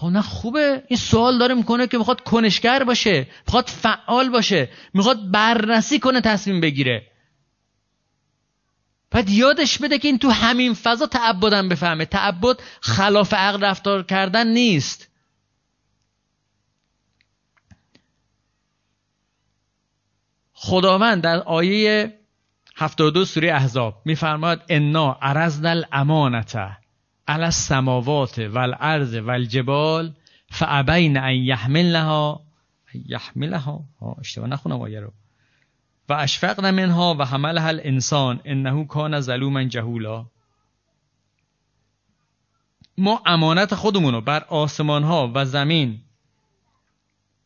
خب 0.00 0.06
نه 0.06 0.22
خوبه. 0.22 0.82
این 0.88 0.98
سوال 0.98 1.38
داره 1.38 1.54
می‌کنه 1.54 1.86
که 1.86 1.98
می‌خواد 1.98 2.20
کنشگر 2.20 2.84
باشه 2.84 3.26
می‌خواد 3.46 3.68
فعال 3.68 4.28
باشه 4.28 4.68
می‌خواد 4.94 5.30
بررسی 5.30 5.98
کنه 5.98 6.20
تصمیم 6.20 6.60
بگیره. 6.60 7.06
بعد 9.10 9.30
یادش 9.30 9.78
بده 9.78 9.98
که 9.98 10.08
این 10.08 10.18
تو 10.18 10.30
همین 10.30 10.74
فضا 10.74 11.06
تعبدم 11.06 11.68
بفهمه. 11.68 12.04
تعبد 12.04 12.56
خلاف 12.80 13.34
عقل 13.34 13.64
رفتار 13.64 14.02
کردن 14.02 14.46
نیست. 14.46 15.08
خداوند 20.52 21.22
در 21.22 21.38
آیه 21.38 22.18
72 22.76 23.24
سوره 23.24 23.52
احزاب 23.52 24.02
میفرماد 24.04 24.64
انا 24.68 25.18
عرضنا 25.22 25.70
الامانته 25.70 26.87
علی 27.28 27.44
السماوات 27.44 28.38
والارض 28.38 29.14
والجبال 29.14 30.14
فابین 30.50 31.16
ان 31.16 31.34
یحملنها 31.34 32.40
یحملها؟ 33.06 33.84
اشتباه 34.18 34.48
نخونم 34.48 34.80
آیه 34.80 35.00
رو. 35.00 35.12
و 36.08 36.12
اشفقن 36.12 36.70
منها 36.70 37.16
و 37.18 37.24
حملها 37.24 37.68
الانسان 37.68 38.40
انه 38.44 38.84
کان 38.84 39.20
ظلوما 39.20 39.64
جهولا. 39.64 40.26
ما 42.98 43.22
امانت 43.26 43.74
خودمون 43.74 44.14
رو 44.14 44.20
بر 44.20 44.44
آسمان 44.44 45.04
ها 45.04 45.32
و 45.34 45.44
زمین 45.44 46.00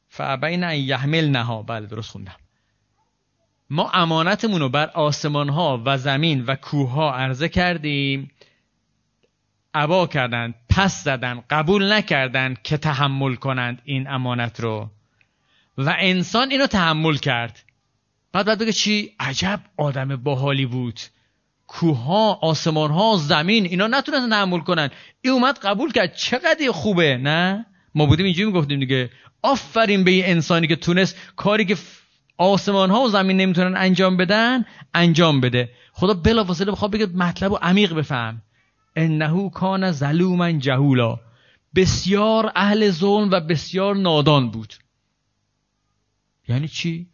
فعبین 0.08 0.62
یحمل 0.62 1.28
نها 1.28 1.62
بله 1.62 1.86
درست 1.86 2.10
خوندم. 2.10 2.36
ما 3.70 3.90
امانتمون 3.90 4.60
رو 4.60 4.68
بر 4.68 4.90
آسمان 4.90 5.48
ها 5.48 5.82
و 5.84 5.98
زمین 5.98 6.44
و 6.44 6.54
کوه 6.54 6.90
ها 6.90 7.14
عرضه 7.14 7.48
کردیم. 7.48 8.30
عبا 9.74 10.06
کردند 10.06 10.54
پس 10.68 11.04
زدن 11.04 11.42
قبول 11.50 11.92
نکردند 11.92 12.62
که 12.62 12.76
تحمل 12.76 13.34
کنند 13.34 13.82
این 13.84 14.08
امانت 14.08 14.60
رو. 14.60 14.90
و 15.78 15.96
انسان 15.98 16.50
اینو 16.50 16.66
تحمل 16.66 17.16
کرد. 17.16 17.62
بعد 18.32 18.46
بعد 18.46 18.58
بگه 18.58 18.72
چی؟ 18.72 19.10
عجب 19.20 19.60
آدم 19.76 20.16
باحالی 20.16 20.66
بود. 20.66 21.00
کوها 21.66 22.34
آسمان 22.34 22.90
ها 22.90 23.16
زمین 23.16 23.64
اینا 23.64 23.86
نتونستن 23.86 24.30
تحمل 24.30 24.60
کنن. 24.60 24.90
این 25.20 25.32
اومد 25.32 25.58
قبول 25.58 25.92
کرد. 25.92 26.14
چقدر 26.14 26.72
خوبه 26.72 27.16
نه؟ 27.16 27.66
ما 27.94 28.06
بودیم 28.06 28.24
اینجوری 28.24 28.46
می‌گفتیم 28.46 28.80
دیگه. 28.80 29.10
آفرین 29.42 30.04
به 30.04 30.10
این 30.10 30.24
انسانی 30.26 30.66
که 30.66 30.76
تونست 30.76 31.16
کاری 31.36 31.64
که 31.64 31.76
آسمان 32.38 32.90
ها 32.90 33.00
و 33.00 33.08
زمین 33.08 33.36
نمی‌تونن 33.36 33.76
انجام 33.76 34.16
بدن 34.16 34.64
انجام 34.94 35.40
بده. 35.40 35.70
خدا 35.92 36.14
بلافاصله 36.14 36.72
بخواد 36.72 36.90
بگه 36.90 37.06
مطلب 37.06 37.52
و 37.52 37.58
عمیق 37.62 37.94
بفهم. 37.94 38.42
انه 38.96 39.50
کان 39.50 39.92
ظلوما 39.92 40.52
جهولا. 40.52 41.20
بسیار 41.74 42.52
اهل 42.56 42.90
ظلم 42.90 43.30
و 43.30 43.40
بسیار 43.40 43.96
نادان 43.96 44.50
بود. 44.50 44.74
یعنی 46.48 46.68
چی؟ 46.68 47.06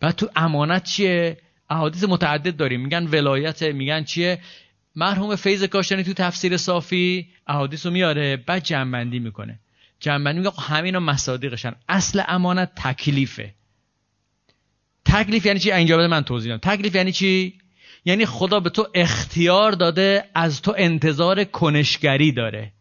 بعد 0.00 0.14
تو 0.14 0.28
امانت 0.36 0.84
چیه؟ 0.84 1.38
احادیث 1.70 2.04
متعدد 2.04 2.56
داریم. 2.56 2.80
میگن 2.80 3.06
ولایت 3.06 3.62
میگن 3.62 4.04
چیه؟ 4.04 4.40
مرحوم 4.96 5.36
فیض 5.36 5.64
کاشانی 5.64 6.02
تو 6.02 6.12
تفسیر 6.12 6.56
صافی 6.56 7.28
احادیث 7.46 7.86
رو 7.86 7.92
میاره 7.92 8.36
بعد 8.36 8.64
جنبندی 8.64 9.18
می‌کنه. 9.18 9.58
جنبندی 10.00 10.38
میگه 10.38 10.50
همین 10.60 10.98
مصادیقشن. 10.98 11.74
اصل 11.88 12.22
امانت 12.28 12.72
تکلیفه. 12.76 13.54
تکلیف 15.04 15.46
یعنی 15.46 15.58
چی؟ 15.58 15.72
اینجا 15.72 16.08
من 16.08 16.22
توضیح 16.22 16.56
دادم. 16.56 16.74
تکلیف 16.74 16.94
یعنی 16.94 17.12
چی؟ 17.12 17.58
یعنی 18.06 18.26
خدا 18.26 18.60
به 18.60 18.70
تو 18.70 18.88
اختیار 18.94 19.72
داده 19.72 20.30
از 20.34 20.62
تو 20.62 20.74
انتظار 20.76 21.44
کنشگری 21.44 22.32
داره. 22.32 22.72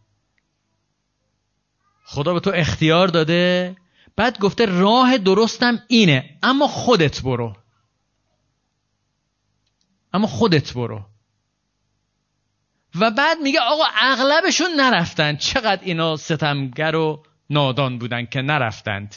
خدا 2.03 2.33
به 2.33 2.39
تو 2.39 2.51
اختیار 2.55 3.07
داده 3.07 3.75
بعد 4.15 4.39
گفته 4.39 4.65
راه 4.65 5.17
درستم 5.17 5.83
اینه 5.88 6.38
اما 6.43 6.67
خودت 6.67 7.21
برو. 7.21 7.55
اما 10.13 10.27
خودت 10.27 10.73
برو. 10.73 11.05
و 12.99 13.11
بعد 13.11 13.38
میگه 13.43 13.59
آقا 13.59 13.83
اغلبشون 13.95 14.71
نرفتن. 14.77 15.35
چقدر 15.35 15.83
اینا 15.83 16.15
ستمگر 16.15 16.95
و 16.95 17.23
نادان 17.49 17.97
بودن 17.97 18.25
که 18.25 18.41
نرفتند. 18.41 19.15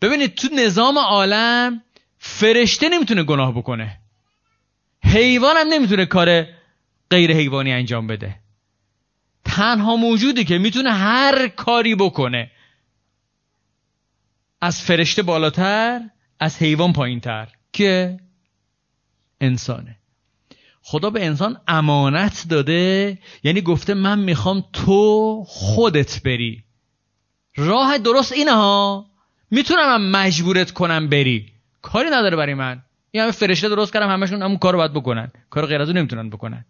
ببینید 0.00 0.34
تو 0.34 0.48
نظام 0.54 0.98
عالم 0.98 1.82
فرشته 2.18 2.88
نمی‌تونه 2.88 3.22
گناه 3.22 3.54
بکنه. 3.54 4.01
حیوان 5.04 5.56
هم 5.56 5.68
نمی‌تونه 5.68 6.06
کار 6.06 6.46
غیر 7.10 7.32
حیوانی 7.32 7.72
انجام 7.72 8.06
بده. 8.06 8.36
تنها 9.44 9.96
موجودی 9.96 10.44
که 10.44 10.58
می‌تونه 10.58 10.90
هر 10.92 11.48
کاری 11.48 11.94
بکنه. 11.94 12.50
از 14.60 14.82
فرشته 14.82 15.22
بالاتر 15.22 16.00
از 16.40 16.62
حیوان 16.62 16.92
پایینتر. 16.92 17.48
که 17.72 18.20
انسانه. 19.40 19.96
خدا 20.82 21.10
به 21.10 21.26
انسان 21.26 21.60
امانت 21.68 22.46
داده 22.48 23.18
یعنی 23.44 23.60
گفته 23.60 23.94
من 23.94 24.18
می‌خوام 24.18 24.64
تو 24.72 25.44
خودت 25.46 26.22
بری. 26.22 26.64
راه 27.56 27.98
درست 27.98 28.32
اینه 28.32 28.52
ها 28.52 29.06
می‌تونم 29.50 30.00
من 30.00 30.10
مجبورت 30.10 30.70
کنم 30.70 31.08
بری. 31.08 31.52
کاری 31.82 32.10
نداره 32.10 32.36
برای 32.36 32.54
من. 32.54 32.82
این 33.14 33.22
همه 33.22 33.32
فرشته 33.32 33.68
درست 33.68 33.92
کردم 33.92 34.08
همشون 34.08 34.42
همون 34.42 34.58
کارو 34.58 34.78
باید 34.78 34.92
بکنن. 34.92 35.30
کار 35.50 35.66
غیر 35.66 35.82
از 35.82 35.88
اون 35.88 35.98
نمی‌تونن 35.98 36.30
بکنن. 36.30 36.64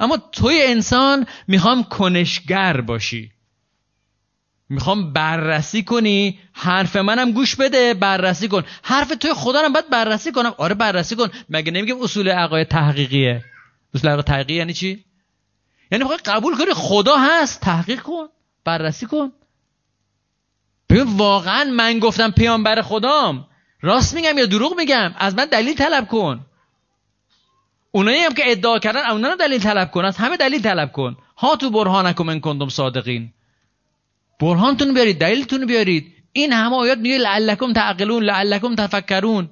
اما 0.00 0.16
توی 0.16 0.62
انسان 0.62 1.26
می‌خوام 1.48 1.84
کنشگر 1.84 2.80
باشی. 2.80 3.32
می‌خوام 4.68 5.12
بررسی 5.12 5.82
کنی. 5.82 6.38
حرف 6.52 6.96
منم 6.96 7.32
گوش 7.32 7.56
بده 7.56 7.94
بررسی 7.94 8.48
کن. 8.48 8.62
حرف 8.82 9.08
توی 9.08 9.34
خدا 9.34 9.60
رو 9.60 9.72
باید 9.72 9.90
بررسی 9.90 10.32
کنم. 10.32 10.54
آره 10.58 10.74
بررسی 10.74 11.16
کن. 11.16 11.28
مگه 11.48 11.72
نمیگم 11.72 12.02
اصول 12.02 12.28
عقاید 12.28 12.68
تحقیقیه؟ 12.68 13.44
اصول 13.94 14.10
عقاید 14.10 14.26
تحقیقی 14.26 14.54
یعنی 14.54 14.72
چی؟ 14.72 15.04
یعنی 15.92 16.04
می‌خوای 16.04 16.18
قبول 16.24 16.56
کنی 16.56 16.74
خدا 16.74 17.16
هست. 17.16 17.60
تحقیق 17.60 18.02
کن. 18.02 18.26
بررسی 18.64 19.06
کن. 19.06 19.32
ببین 20.90 21.16
واقعا 21.16 21.64
من 21.64 21.98
گفتم 21.98 22.30
پیامبر 22.30 22.82
خدام. 22.82 23.47
راست 23.80 24.14
میگم 24.14 24.38
یا 24.38 24.46
دروغ 24.46 24.76
میگم؟ 24.76 25.14
از 25.18 25.34
من 25.34 25.44
دلیل 25.44 25.74
طلب 25.74 26.08
کن. 26.08 26.46
اونایی 27.90 28.18
هم 28.20 28.34
که 28.34 28.50
ادعا 28.50 28.78
کردن 28.78 29.10
اونا 29.10 29.28
رو 29.28 29.36
دلیل 29.36 29.60
طلب 29.60 29.90
کن. 29.90 30.04
از 30.04 30.16
همه 30.16 30.36
دلیل 30.36 30.62
طلب 30.62 30.92
کن. 30.92 31.16
ها 31.36 31.56
تو 31.56 31.70
برهانکم 31.70 32.24
من 32.24 32.40
کندم 32.40 32.68
صادقین. 32.68 33.32
برهانتون 34.40 34.94
بیارید 34.94 35.18
دلیلتون 35.18 35.66
بیارید. 35.66 36.14
این 36.32 36.52
همه 36.52 36.76
آیات 36.76 36.98
میگه 36.98 37.18
لعلکم 37.18 37.72
تعقلون 37.72 38.22
لعلکم 38.22 38.74
تفکرون. 38.74 39.48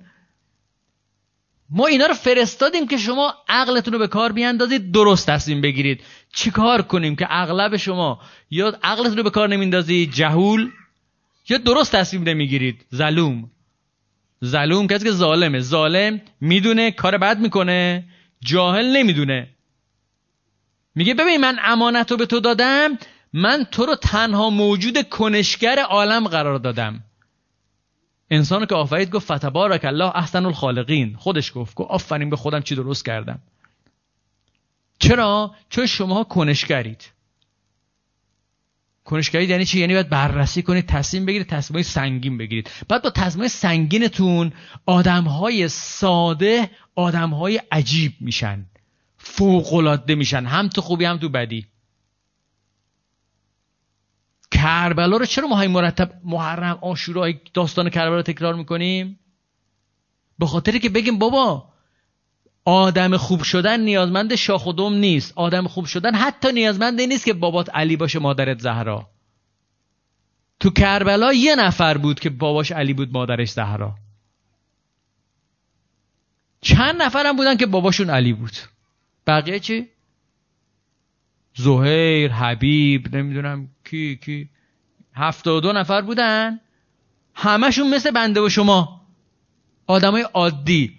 ما 1.71 1.87
اینا 1.87 2.07
رو 2.07 2.15
فرستادیم 2.15 2.89
که 2.89 2.97
شما 2.99 3.35
عقلتون 3.49 3.93
رو 3.93 3.99
به 3.99 4.09
کار 4.09 4.33
بیاندازید 4.33 4.93
درست 4.93 5.31
تصمیم 5.31 5.61
بگیرید. 5.61 6.01
چیکار 6.35 6.83
کنیم 6.83 7.17
که 7.17 7.27
اغلب 7.31 7.77
شما 7.77 8.21
یا 8.51 8.79
عقلتون 8.83 9.17
رو 9.17 9.23
به 9.23 9.31
کار 9.31 9.49
نمیندازید؟ 9.49 10.12
جهول. 10.12 10.71
یا 11.49 11.59
درست 11.59 11.97
تصمیم 11.97 12.23
نمی‌گیرید؟ 12.23 12.87
ظلوم. 12.95 13.51
ظلوم 14.44 14.87
کسی 14.87 15.05
که 15.05 15.11
ظالمه. 15.11 15.61
ظالم 15.61 16.20
می‌دونه 16.40 16.90
کار 16.90 17.18
بد 17.18 17.38
می‌کنه. 17.38 18.05
جاهل 18.40 18.96
نمی‌دونه. 18.96 19.49
میگه 20.94 21.14
ببین 21.14 21.40
من 21.40 21.57
امانت 21.62 22.11
رو 22.11 22.16
به 22.16 22.27
تو 22.27 22.40
دادم 22.40 22.99
من 23.33 23.64
تو 23.64 23.87
رو 23.87 23.94
تنها 23.94 24.51
موجود 24.51 25.09
کنشگر 25.09 25.79
عالم 25.79 26.29
قرار 26.29 26.59
دادم. 26.59 27.03
انسان 28.31 28.66
که 28.66 28.75
آفرید 28.75 29.11
گفت 29.11 29.33
فتبارک 29.33 29.85
الله 29.85 30.16
احسن 30.16 30.46
الخالقین. 30.46 31.16
خودش 31.16 31.53
گفت 31.55 31.75
گفت 31.75 31.90
آفرین 31.90 32.31
به 32.31 32.37
خودم 32.37 32.61
چی 32.61 32.75
درست 32.75 33.05
کردم. 33.05 33.38
چرا؟ 34.99 35.55
چون 35.70 35.87
شما 35.87 36.25
کنشگرید. 36.25 37.11
کنشگرید 39.07 39.51
یعنی 39.51 39.64
چی؟ 39.64 39.81
یعنی 39.81 39.92
باید 39.92 40.09
بررسی 40.09 40.62
کنید 40.62 40.87
تصمیم 40.87 41.27
بگیرید 41.27 41.47
تصمیم 41.47 41.83
سنگین 41.83 42.38
بگیرید. 42.38 42.71
بعد 42.88 43.03
با 43.03 43.11
تصمیم 43.11 43.49
سنگینتون 43.49 44.53
آدمهای 44.87 45.69
ساده 45.69 46.71
آدمهای 46.95 47.61
عجیب 47.71 48.12
میشن. 48.21 48.66
فوق 49.19 49.75
العاده 49.75 50.14
میشن. 50.14 50.45
هم 50.45 50.69
تو 50.69 50.81
خوبی 50.81 51.05
هم 51.05 51.19
تو 51.19 51.29
بدی. 51.29 51.66
کربلا 54.51 55.16
رو 55.16 55.25
چرا 55.27 55.49
ما 55.49 55.57
های 55.57 55.69
مرتب 55.69 56.12
محرم 56.25 56.79
آشورا 56.83 57.33
داستان 57.55 57.90
کربلا 57.90 58.23
تکرار 58.23 58.55
می‌کنیم؟ 58.55 59.19
به 60.38 60.47
خاطر 60.47 60.79
که 60.79 60.88
بگیم 60.88 61.19
بابا 61.19 61.76
آدم 62.69 63.17
خوب 63.17 63.43
شدن 63.43 63.81
نیازمند 63.81 64.35
شاخ 64.35 64.67
و 64.67 64.73
دم 64.73 64.95
نیست. 64.95 65.33
آدم 65.37 65.67
خوب 65.67 65.85
شدن 65.85 66.15
حتی 66.15 66.53
نیازمند 66.53 67.01
نیست 67.01 67.25
که 67.25 67.33
بابات 67.33 67.75
علی 67.75 67.97
باشه 67.97 68.19
مادرت 68.19 68.59
زهرا. 68.61 69.11
تو 70.61 70.71
کربلا 70.71 71.33
یه 71.33 71.57
نفر 71.57 71.99
بود 71.99 72.21
که 72.21 72.31
باباش 72.31 72.73
علی 72.73 72.93
بود 72.93 73.13
مادرش 73.13 73.51
زهرا. 73.51 73.95
چند 76.61 77.03
نفرم 77.03 77.37
بودن 77.37 77.57
که 77.57 77.67
باباشون 77.67 78.11
علی 78.11 78.33
بود. 78.33 78.53
بقیه 79.27 79.59
چی؟ 79.61 79.89
زهیر 81.55 82.33
حبیب 82.33 83.17
نمی‌دونم 83.17 83.69
کی 83.85 84.17
کی. 84.17 84.49
هفتاد 85.15 85.63
دو 85.63 85.73
نفر 85.73 86.01
بودن. 86.01 86.61
همشون 87.35 87.95
مثل 87.95 88.11
بنده 88.11 88.41
و 88.41 88.49
شما. 88.49 89.07
آدمای 89.87 90.23
عادی. 90.23 90.96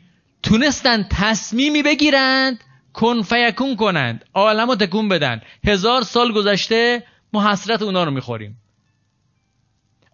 تونستن 0.48 1.08
تصمیمی 1.12 1.84
بگیرند 1.84 2.64
کن 2.94 3.22
فیکون 3.22 3.76
کنند 3.76 4.26
عالم 4.34 4.70
رو 4.70 4.76
تکون 4.76 5.10
بدن. 5.10 5.42
هزار 5.68 6.02
سال 6.02 6.32
گذشته 6.32 7.04
ما 7.34 7.52
حسرت 7.52 7.82
اونا 7.82 8.04
رو 8.04 8.12
می‌خوریم. 8.12 8.58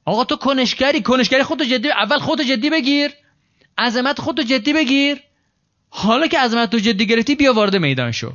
آقا 0.06 0.24
تو 0.24 0.36
کنشگری 0.36 1.02
کنشگری 1.02 1.44
خودتو 1.44 1.66
جدی 1.66 1.90
اول 1.90 2.20
خودتو 2.20 2.44
جدی 2.44 2.70
بگیر 2.70 3.12
عظمت 3.78 4.22
خودتو 4.22 4.44
جدی 4.44 4.74
بگیر. 4.74 5.22
حالا 5.90 6.28
که 6.28 6.40
عظمت 6.40 6.70
تو 6.70 6.78
جدی 6.78 7.06
گرفتی 7.06 7.36
بیا 7.36 7.54
وارد 7.54 7.76
میدان 7.76 8.12
شو. 8.12 8.32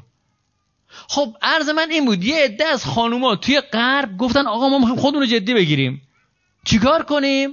خب 0.89 1.37
عرض 1.43 1.69
من 1.69 1.91
این 1.91 2.05
بود 2.05 2.25
یه 2.25 2.45
عده 2.45 2.65
از 2.65 2.85
خانوما 2.85 3.37
توی 3.37 3.61
غرب 3.61 4.17
گفتن 4.17 4.47
آقا 4.47 4.69
ما 4.69 4.97
خودمون 4.97 5.23
رو 5.23 5.29
جدی 5.29 5.55
بگیریم. 5.55 6.03
چیکار 6.65 7.03
کنیم؟ 7.03 7.51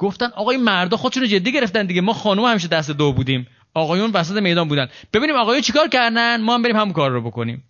گفتن 0.00 0.26
آقای 0.26 0.56
مردا 0.56 0.96
خودشون 0.96 1.22
رو 1.22 1.28
جدی 1.28 1.52
گرفتن 1.52 1.86
دیگه. 1.86 2.00
ما 2.00 2.12
خانوم 2.12 2.44
همیشه 2.44 2.68
دست 2.68 2.90
دو 2.90 3.12
بودیم. 3.12 3.46
آقایون 3.74 4.10
وسط 4.10 4.36
میدان 4.36 4.68
بودن. 4.68 4.88
ببینیم 5.12 5.36
آقایون 5.36 5.62
چیکار 5.62 5.88
کردن؟ 5.88 6.40
ما 6.40 6.54
هم 6.54 6.62
بریم 6.62 6.76
همون 6.76 6.92
کار 6.92 7.10
رو 7.10 7.22
بکنیم. 7.22 7.64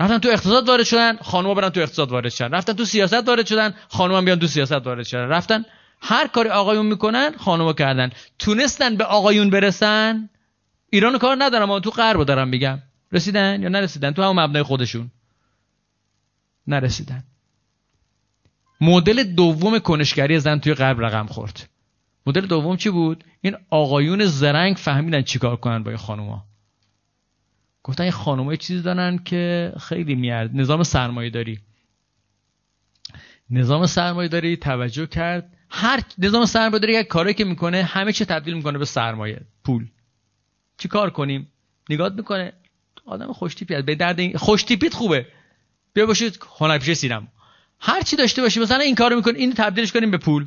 رفتن 0.00 0.18
تو 0.18 0.28
اقتصاد 0.28 0.68
وارد 0.68 0.84
شدن 0.84 1.16
خانوما 1.16 1.54
برن 1.54 1.68
تو 1.68 1.80
اقتصاد 1.80 2.10
وارد 2.10 2.28
شدن. 2.28 2.50
رفتن 2.50 2.72
تو 2.72 2.84
سیاست 2.84 3.28
وارد 3.28 3.46
شدن 3.46 3.74
خانوما 3.88 4.20
بیان 4.20 4.38
تو 4.38 4.46
سیاست 4.46 4.72
وارد 4.72 5.04
شدن. 5.04 5.28
رفتن 5.28 5.64
هر 6.00 6.26
کاری 6.26 6.48
آقایون 6.48 6.86
می‌کنن 6.86 7.34
خانوما 7.38 7.72
کردن. 7.72 8.10
تونستن 8.38 8.96
به 8.96 9.04
آقایون 9.04 9.50
برسن؟ 9.50 10.28
ایران 10.90 11.18
کار 11.18 11.36
ندارم 11.40 11.62
اما 11.70 11.80
تو 11.80 11.90
غرب 11.90 12.24
دارم 12.24 12.48
میگم. 12.48 12.78
رسیدن 13.12 13.62
یا 13.62 13.68
نرسیدن؟ 13.68 14.10
تو 14.10 14.22
همون 14.22 14.44
مبنای 14.44 14.62
خودشون. 14.62 15.10
نرسیدن. 16.66 17.24
مدل 18.80 19.22
دوم 19.22 19.78
کنشگری 19.78 20.40
زن 20.40 20.58
توی 20.58 20.74
غرب 20.74 21.04
رقم 21.04 21.26
خورد. 21.26 21.68
مدل 22.26 22.46
دوم 22.46 22.76
چی 22.76 22.90
بود؟ 22.90 23.24
این 23.40 23.56
آقایون 23.70 24.24
زرنگ 24.24 24.76
فهمیدن 24.76 25.22
چیکار 25.22 25.56
کنن 25.56 25.82
با 25.82 25.90
این 25.90 25.98
خانوما. 25.98 26.44
گفتن 27.82 28.02
این 28.02 28.12
خانوما 28.12 28.52
یه 28.52 28.56
چیزی 28.56 28.82
دارن 28.82 29.18
که 29.18 29.72
خیلی 29.80 30.14
میارد 30.14 30.50
نظام 30.54 30.82
سرمایه 30.82 31.30
داری 31.30 31.58
نظام 33.50 33.86
سرمایه 33.86 34.28
داری 34.28 34.56
توجه 34.56 35.06
کرد. 35.06 35.56
هر 35.70 36.00
نظام 36.18 36.44
سرمایه 36.44 36.78
داری 36.78 36.92
یک 36.92 37.06
کاری 37.06 37.34
که 37.34 37.44
می‌کنه 37.44 37.82
همه 37.82 38.12
چی 38.12 38.24
تبدیل 38.24 38.54
می‌کنه 38.54 38.78
به 38.78 38.84
سرمایه 38.84 39.40
پول. 39.64 39.86
چی 40.78 40.88
کار 40.88 41.10
کنیم؟ 41.10 41.48
نگاه 41.90 42.08
می‌کنه. 42.08 42.52
آدم 43.06 43.32
خوشتیپی 43.32 43.82
به 43.82 43.94
درد 43.94 44.36
خوشتیپیت 44.36 44.94
خوبه. 44.94 45.26
بیا 45.94 46.06
باشید 46.06 46.38
هنرپیشه 46.58 46.94
سینما. 46.94 47.26
هر 47.86 48.02
چی 48.02 48.16
داشته 48.16 48.42
باشی 48.42 48.60
مثلا 48.60 48.78
این 48.78 48.94
کارو 48.94 49.16
می‌کنه 49.16 49.38
این 49.38 49.52
تبدیلش 49.54 49.92
کنیم 49.92 50.10
به 50.10 50.18
پول. 50.18 50.46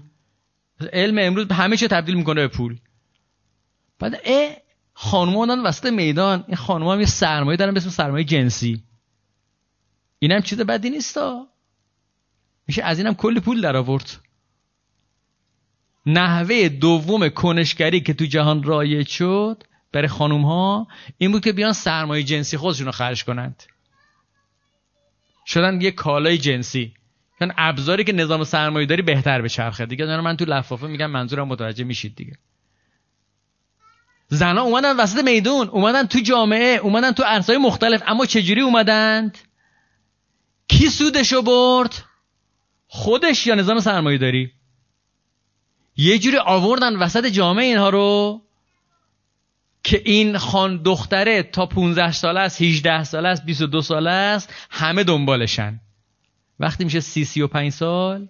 علم 0.93 1.17
امروز 1.19 1.52
همه 1.52 1.78
چی 1.78 1.88
تبدیل 1.88 2.15
می‌کنه 2.15 2.41
به 2.41 2.47
پول. 2.47 2.78
بعد 4.00 4.15
ا 4.26 4.50
خانوما 4.93 5.58
وسط 5.63 5.86
میدان. 5.86 6.43
این 6.47 6.56
خانوما 6.56 6.93
هم 6.93 7.00
یه 7.00 7.06
سرمایه 7.06 7.58
دارن 7.58 7.73
به 7.73 7.80
اسم 7.80 7.89
سرمایه 7.89 8.23
جنسی. 8.23 8.84
اینم 10.19 10.41
چیز 10.41 10.62
بدی 10.62 10.89
نیستا 10.89 11.47
میشه 12.67 12.84
از 12.84 12.97
اینم 12.97 13.15
کلی 13.15 13.39
پول 13.39 13.62
در 13.62 13.76
آورد 13.76 14.19
نحوه 16.06 16.69
دوم 16.69 17.30
کنشگری 17.30 18.02
که 18.02 18.13
تو 18.13 18.26
جهان 18.26 18.63
رایج 18.63 19.08
شد 19.08 19.63
برای 19.91 20.08
خانوم 20.08 20.45
ها 20.45 20.88
این 21.17 21.32
بود 21.32 21.43
که 21.43 21.52
بیان 21.52 21.73
سرمایه 21.73 22.23
جنسی 22.23 22.58
خودشون 22.58 22.86
رو 22.86 22.91
خرج 22.91 23.23
کنند. 23.23 23.63
شدن 25.45 25.82
یه 25.82 25.91
کالای 25.91 26.38
جنسی. 26.38 26.97
یعنی 27.41 27.54
ابزاری 27.58 28.04
که 28.04 28.13
نظام 28.13 28.43
سرمایه 28.43 28.86
داری 28.86 29.02
بهتر 29.02 29.41
به 29.41 29.50
چرخه. 29.50 29.86
دیگه 29.86 30.21
من 30.21 30.38
تو 30.38 30.45
لفافه 30.45 30.88
میگم 30.88 31.12
منظورم 31.12 31.47
متوجه 31.47 31.84
میشید 31.84 32.15
دیگه. 32.15 32.34
زنها 34.28 34.63
اومدن 34.63 34.97
وسط 34.97 35.23
میدون 35.23 35.67
اومدن 35.67 36.08
تو 36.08 36.19
جامعه 36.19 36.78
اومدن 36.78 37.12
تو 37.12 37.23
ارزهای 37.26 37.58
مختلف 37.58 38.04
اما 38.08 38.26
چجوری 38.26 38.62
اومدند؟ 38.62 39.38
کی 40.67 40.89
سودشو 40.89 41.41
برد؟ 41.41 42.04
خودش 42.88 43.47
یا 43.47 43.56
نظام 43.56 43.80
سرمایه 43.80 44.17
داری 44.17 44.52
یه 45.97 46.19
جوری 46.19 46.38
آوردن 46.38 46.95
وسط 46.95 47.26
جامعه 47.26 47.65
اینها 47.65 47.89
رو 47.89 48.41
که 49.84 50.02
این 50.06 50.38
خان 50.38 50.84
دختره 50.84 51.43
تا 51.43 51.65
15 51.65 52.12
ساله 52.12 52.39
است 52.39 52.62
18 52.62 53.04
ساله 53.04 53.30
است 53.30 53.45
22 53.45 53.82
ساله 53.82 54.10
است 54.10 54.54
همه 54.69 55.04
دنبالشن. 55.04 55.80
وقتی 56.60 56.84
میشه 56.84 57.00
30 57.00 57.26
35 57.26 57.72
سال 57.72 58.28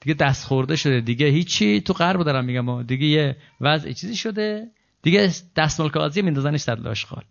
دیگه 0.00 0.14
دست 0.14 0.44
خورده 0.44 0.76
شده. 0.76 1.00
دیگه 1.00 1.26
هیچی 1.26 1.80
تو 1.80 1.92
غرب 1.92 2.22
دارم 2.22 2.44
میگم 2.44 2.82
دیگه 2.82 3.06
یه 3.06 3.36
وضع 3.60 3.92
چیزی 3.92 4.16
شده. 4.16 4.70
دیگه 5.02 5.32
دستمال 5.56 5.90
کاغذی 5.90 6.22
میندازنش 6.22 6.62
در 6.62 6.74
لاشخال. 6.74 7.24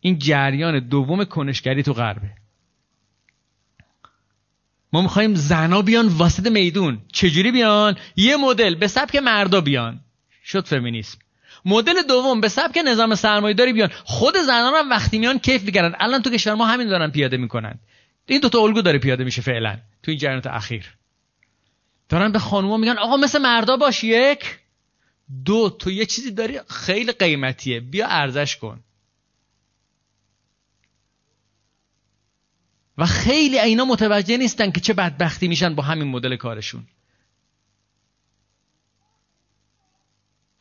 این 0.00 0.18
جریان 0.18 0.88
دوم 0.88 1.24
کنشگری 1.24 1.82
تو 1.82 1.92
غربه. 1.92 2.30
ما 4.92 5.02
می‌خوایم 5.02 5.34
زنا 5.34 5.82
بیان 5.82 6.08
واسط 6.08 6.46
میدون. 6.46 7.02
چجوری 7.12 7.52
بیان؟ 7.52 7.96
یه 8.16 8.36
مدل. 8.36 8.74
به 8.74 8.86
سبک 8.86 9.16
مردا 9.16 9.60
بیان. 9.60 10.00
شد 10.44 10.66
فمینیسم. 10.66 11.18
مدل 11.64 12.02
دوم 12.02 12.40
به 12.40 12.48
سبک 12.48 12.78
نظام 12.86 13.14
سرمایه‌داری 13.14 13.72
بیان. 13.72 13.90
خود 14.04 14.36
زنان 14.36 14.74
هم 14.74 14.90
وقتی 14.90 15.18
میان 15.18 15.38
کیف 15.38 15.62
می‌کردن. 15.62 15.96
الان 16.00 16.22
تو 16.22 16.30
کشور 16.30 16.54
ما 16.54 16.66
همین 16.66 16.88
دارن 16.88 17.10
پیاده 17.10 17.36
می‌کنن. 17.36 17.78
این 18.26 18.40
دو 18.40 18.48
تا 18.48 18.58
الگو 18.58 18.82
داره 18.82 18.98
پیاده 18.98 19.24
میشه 19.24 19.42
فعلا. 19.42 19.78
تو 20.02 20.10
این 20.10 20.18
جریانات 20.18 20.46
اخیر. 20.46 20.94
دارن 22.08 22.32
به 22.32 22.38
خانوما 22.38 22.76
میگن 22.76 22.98
آقا 22.98 23.16
مثل 23.16 23.38
مردا 23.38 23.76
باش 23.76 24.04
یک 24.04 24.58
دو 25.44 25.70
تو 25.70 25.90
یه 25.90 26.06
چیزی 26.06 26.30
داری 26.30 26.60
خیلی 26.68 27.12
قیمتیه. 27.12 27.80
بیا 27.80 28.06
ارزش 28.06 28.56
کن. 28.56 28.80
و 32.98 33.06
خیلی 33.06 33.58
اینا 33.58 33.84
متوجه 33.84 34.36
نیستن 34.36 34.70
که 34.70 34.80
چه 34.80 34.92
بدبختی 34.92 35.48
میشن 35.48 35.74
با 35.74 35.82
همین 35.82 36.08
مدل 36.08 36.36
کارشون. 36.36 36.86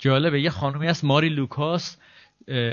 جالبه. 0.04 0.42
یه 0.42 0.50
خانومی 0.50 0.88
هست 0.88 1.04
ماری 1.04 1.30
لوکاس 1.30 1.98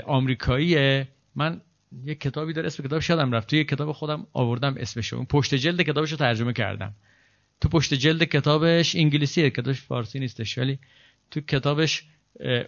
آمریکاییه. 0.05 1.07
من 1.35 1.61
یه 2.05 2.15
کتابی 2.15 2.53
داره 2.53 2.67
اسم 2.67 2.83
کتاب 2.83 2.99
شدم 2.99 3.31
رفت. 3.31 3.47
توی 3.47 3.59
یه 3.59 3.65
کتاب 3.65 3.91
خودم 3.91 4.27
آوردم 4.33 4.75
اسمشو. 4.77 5.15
اون 5.15 5.25
پشت 5.25 5.55
جلد 5.55 5.81
کتابش 5.81 6.11
رو 6.11 6.17
ترجمه 6.17 6.53
کردم. 6.53 6.93
تو 7.61 7.69
پشت 7.69 7.93
جلد 7.93 8.23
کتابش 8.23 8.95
انگلیسیه 8.95 9.49
کتابش 9.49 9.81
فارسی 9.81 10.19
نیستش. 10.19 10.57
ولی 10.57 10.79
تو 11.31 11.41
کتابش 11.41 12.03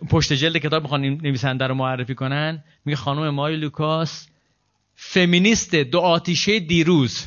پشت 0.09 0.33
جلد 0.33 0.57
کتاب 0.57 0.81
می‌خوان 0.81 1.01
نویسنده 1.01 1.67
رو 1.67 1.75
معرفی 1.75 2.15
کنن. 2.15 2.63
میگه 2.85 2.95
خانم 2.95 3.29
ماری 3.29 3.55
لوکاس 3.55 4.27
فمینیست 4.95 5.75
دو 5.75 5.99
آتیشه 5.99 6.59
دیروز 6.59 7.25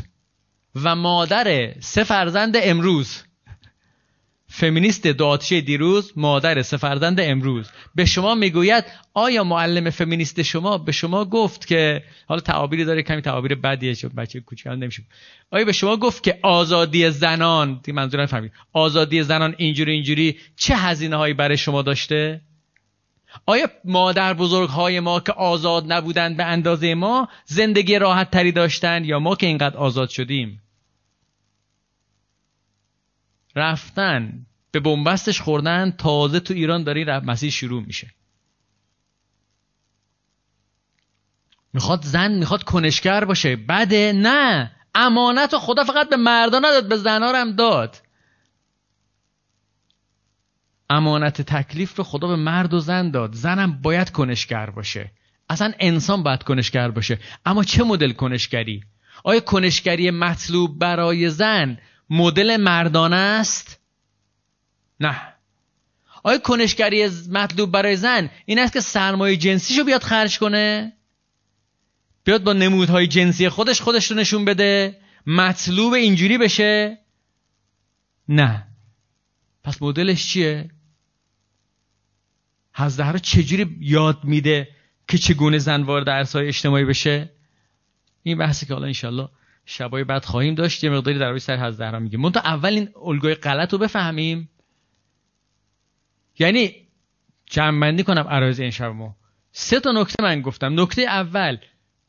و 0.74 0.96
مادر 0.96 1.74
سه 1.80 2.04
فرزند 2.04 2.56
امروز. 2.62 3.22
فمینیست 4.56 5.06
آتیشه 5.06 5.60
دیروز 5.60 6.12
مادر 6.16 6.62
سه 6.62 6.76
فرزند 6.76 7.20
امروز. 7.20 7.70
به 7.94 8.04
شما 8.04 8.34
می‌گوید 8.34 8.84
آیا 9.14 9.44
معلم 9.44 9.90
فمینیست 9.90 10.42
شما 10.42 10.78
به 10.78 10.92
شما 10.92 11.24
گفت 11.24 11.66
که 11.66 12.02
حالا 12.26 12.40
تعابیری 12.40 12.84
داره 12.84 13.02
کمی 13.02 13.22
تعابیر 13.22 13.54
بدیه 13.54 13.94
چون 13.94 14.10
بچه 14.16 14.40
کوچیکان 14.40 14.78
نمیشه. 14.78 15.02
آیا 15.50 15.64
به 15.64 15.72
شما 15.72 15.96
گفت 15.96 16.22
که 16.22 16.38
آزادی 16.42 17.10
زنان 17.10 17.80
منظورم 17.88 18.26
فهمید. 18.26 18.52
آزادی 18.72 19.22
زنان 19.22 19.54
اینجوری 19.58 19.92
اینجوری 19.92 20.36
چه 20.56 20.76
هزینه 20.76 21.16
هایی 21.16 21.34
برای 21.34 21.56
شما 21.56 21.82
داشته؟ 21.82 22.40
آیا 23.46 23.66
مادر 23.84 24.34
بزرگ 24.34 24.68
های 24.68 25.00
ما 25.00 25.20
که 25.20 25.32
آزاد 25.32 25.92
نبودند 25.92 26.36
به 26.36 26.44
اندازه 26.44 26.94
ما 26.94 27.28
زندگی 27.44 27.98
راحت 27.98 28.30
تری 28.30 28.52
داشتند 28.52 29.06
یا 29.06 29.18
ما 29.18 29.34
که 29.34 29.46
اینقدر 29.46 29.76
آزاد 29.76 30.08
شدیم؟ 30.08 30.62
رفتن 33.56 34.46
به 34.70 34.80
بنبستش 34.80 35.40
خوردن 35.40 35.90
تازه 35.90 36.40
تو 36.40 36.54
ایران 36.54 36.84
داره 36.84 37.20
مسیح 37.20 37.50
شروع 37.50 37.82
میشه. 37.82 38.10
می‌خواد 41.72 42.04
زن 42.04 42.32
می‌خواد 42.32 42.62
کنشگر 42.62 43.24
باشه. 43.24 43.56
بده 43.56 44.12
نه. 44.12 44.72
امانت 44.94 45.54
و 45.54 45.58
خدا 45.58 45.84
فقط 45.84 46.08
به 46.08 46.16
مردان 46.16 46.64
نداد 46.64 46.88
به 46.88 46.96
زنها 46.96 47.40
هم 47.40 47.52
داد. 47.52 48.02
امانت 50.90 51.42
تکلیف 51.42 51.96
رو 51.96 52.04
خدا 52.04 52.28
به 52.28 52.36
مرد 52.36 52.74
و 52.74 52.80
زن 52.80 53.10
داد. 53.10 53.34
زنم 53.34 53.82
باید 53.82 54.10
کنشگر 54.10 54.70
باشه. 54.70 55.10
اصلا 55.50 55.72
انسان 55.80 56.22
باید 56.22 56.42
کنشگر 56.42 56.90
باشه. 56.90 57.18
اما 57.46 57.64
چه 57.64 57.84
مدل 57.84 58.12
کنشگری؟ 58.12 58.82
آیا 59.24 59.40
کنشگری 59.40 60.10
مطلوب 60.10 60.78
برای 60.78 61.30
زن؟ 61.30 61.78
مدل 62.10 62.56
مردانه 62.56 63.16
است؟ 63.16 63.80
نه. 65.00 65.20
آیا 66.22 66.38
کنشگری 66.38 67.08
مطلوب 67.30 67.70
برای 67.70 67.96
زن 67.96 68.30
این 68.44 68.58
است 68.58 68.72
که 68.72 68.80
سرمایه 68.80 69.36
جنسیشو 69.36 69.84
بیاد 69.84 70.02
خرج 70.02 70.38
کنه؟ 70.38 70.92
بیاد 72.24 72.44
با 72.44 72.52
نمودهای 72.52 73.06
جنسی 73.06 73.48
خودش 73.48 73.80
خودش 73.80 74.10
رو 74.10 74.16
نشون 74.16 74.44
بده؟ 74.44 75.00
مطلوب 75.26 75.92
اینجوری 75.92 76.38
بشه؟ 76.38 76.98
نه. 78.28 78.66
پس 79.64 79.82
مدلش 79.82 80.26
چیه؟ 80.26 80.70
حضرت 82.74 83.12
رو 83.12 83.18
چجوری 83.18 83.76
یاد 83.80 84.24
میده 84.24 84.68
که 85.08 85.18
چگونه 85.18 85.58
زن 85.58 85.82
وارد 85.82 86.10
عرصه‌های 86.10 86.48
اجتماعی 86.48 86.84
بشه؟ 86.84 87.30
این 88.22 88.38
بحثی 88.38 88.66
که 88.66 88.74
حالا 88.74 88.86
انشالله 88.86 89.28
شبای 89.66 90.04
بعد 90.04 90.24
خواهیم 90.24 90.54
داشت 90.54 90.84
یه 90.84 90.90
مقداری 90.90 91.18
در 91.18 91.38
سر 91.38 91.56
حضرت 91.56 91.70
زهرا 91.70 91.98
میگیم 91.98 92.20
من 92.20 92.32
تا 92.32 92.40
اول 92.40 92.72
این 92.74 92.88
الگوی 93.04 93.34
غلط 93.34 93.72
رو 93.72 93.78
بفهمیم. 93.78 94.50
یعنی 96.38 96.74
جمع 97.46 98.02
کنم 98.02 98.28
عرایز 98.28 98.60
این 98.60 98.70
شب 98.70 98.84
ما 98.84 99.16
سه 99.52 99.80
تا 99.80 99.92
نکته 99.92 100.22
من 100.22 100.40
گفتم. 100.40 100.80
نکته 100.80 101.02
اول 101.02 101.58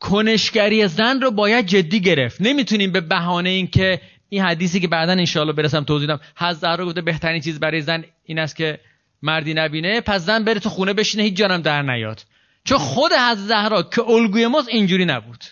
کنشگری 0.00 0.88
زن 0.88 1.20
رو 1.20 1.30
باید 1.30 1.66
جدی 1.66 2.00
گرفت. 2.00 2.40
نمی‌تونیم 2.40 2.92
به 2.92 3.00
بهانه 3.00 3.48
این 3.50 3.66
که 3.66 4.00
این 4.28 4.42
حدیثی 4.42 4.80
که 4.80 4.88
بعدا 4.88 5.12
انشالله 5.12 5.52
برسم 5.52 5.84
توضیح 5.84 6.08
دم 6.08 6.20
حضرت 6.36 6.78
رو 6.78 6.86
گفته 6.86 7.00
بهترین 7.00 7.40
چیز 7.40 7.60
برای 7.60 7.82
زن 7.82 8.04
این 8.24 8.38
است 8.38 8.56
که 8.56 8.80
مردی 9.22 9.54
نبینه 9.54 10.00
پس 10.00 10.20
زن 10.20 10.44
بره 10.44 10.60
تو 10.60 10.68
خونه 10.68 10.92
بشینه 10.92 11.24
هیچ 11.24 11.34
جانم 11.34 11.62
در 11.62 11.82
نیاد. 11.82 12.24
چون 12.64 12.78
خود 12.78 13.12
حضرت 13.12 13.46
زهرا 13.46 13.82
که 13.82 14.02
الگوی 14.02 14.46
ماست 14.46 14.68
اینجوری 14.68 15.04
نبود. 15.04 15.44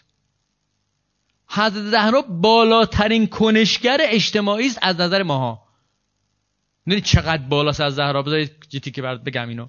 حضرت 1.48 1.82
زهرا 1.82 2.22
بالاترین 2.22 3.26
کنشگر 3.26 3.98
اجتماعی 4.00 4.66
است 4.66 4.78
از 4.82 5.00
نظر 5.00 5.22
ماها. 5.22 5.66
نه 6.86 7.00
چقدر 7.00 7.42
بالاست 7.42 7.80
از 7.80 7.94
زهرا؟ 7.94 8.22
بذارید 8.22 8.66
جیتی 8.68 8.90
که 8.90 9.02
برات 9.02 9.20
بگم 9.24 9.48
اینو. 9.48 9.68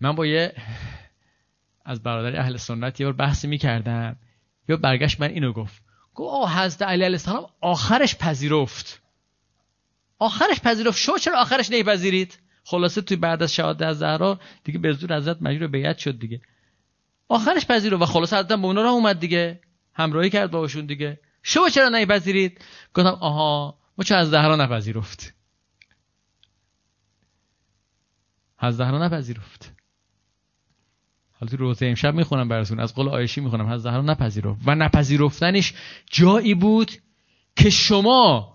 من 0.00 0.12
با 0.12 0.26
یه 0.26 0.52
از 1.84 2.02
برادر 2.02 2.40
اهل 2.40 2.56
سنت 2.56 3.00
یه 3.00 3.06
بار 3.06 3.12
بحثی 3.12 3.48
می‌کردم. 3.48 4.16
یا 4.68 4.76
برگشت 4.76 5.20
من 5.20 5.30
اینو 5.30 5.52
گفت. 5.52 5.82
گفت 6.14 6.34
آه 6.34 6.64
حضرت 6.64 6.82
علی 6.82 7.04
علیه 7.04 7.14
السلام 7.14 7.46
آخرش 7.60 8.16
پذیرفت. 8.16 9.02
آخرش 10.18 10.60
پذیرفت. 10.60 10.98
شما 10.98 11.18
چرا 11.18 11.40
آخرش 11.40 11.70
نمیپذیرید؟ 11.70 12.38
خلاصه 12.64 13.00
توی 13.00 13.16
بعد 13.16 13.42
از 13.42 13.54
شهادت 13.54 13.82
از 13.82 13.98
زهرا 13.98 14.40
دیگه 14.64 14.78
به 14.78 14.92
زور 14.92 15.16
حضرت 15.16 15.42
مجبور 15.42 15.66
بیعت 15.66 15.98
شد 15.98 16.18
دیگه. 16.18 16.40
آخرش 17.28 17.66
پذیرفت 17.66 18.02
و 18.02 18.06
خلاصه 18.06 18.36
حضرت 18.36 18.48
به 18.48 18.66
اونا 18.66 18.82
را 18.82 18.90
اومد 18.90 19.20
دیگه. 19.20 19.60
همراهی 19.94 20.30
کرد 20.30 20.50
باشون 20.50 20.86
دیگه. 20.86 21.20
شما 21.42 21.68
چرا 21.68 21.88
نمیپذیرید 21.88 22.64
گفتم 22.94 23.08
آها 23.08 23.78
ما 23.98 24.04
چرا 24.04 24.18
از 24.18 24.30
زهرا 24.30 24.56
نپذیرفت؟ 24.56 25.34
از 28.58 28.76
زهرا 28.76 29.06
نپذیرفت. 29.06 29.72
حالا 31.32 31.50
تو 31.50 31.56
روزه 31.56 31.86
امشب 31.86 32.14
می‌خونم 32.14 32.48
براتون. 32.48 32.80
از 32.80 32.94
قول 32.94 33.08
آیشی 33.08 33.40
می‌خونم. 33.40 33.66
از 33.66 33.82
زهرا 33.82 34.02
نپذیرفت. 34.02 34.60
و 34.66 34.74
نپذیرفتنش 34.74 35.74
جایی 36.10 36.54
بود 36.54 36.92
که 37.56 37.70
شما 37.70 38.52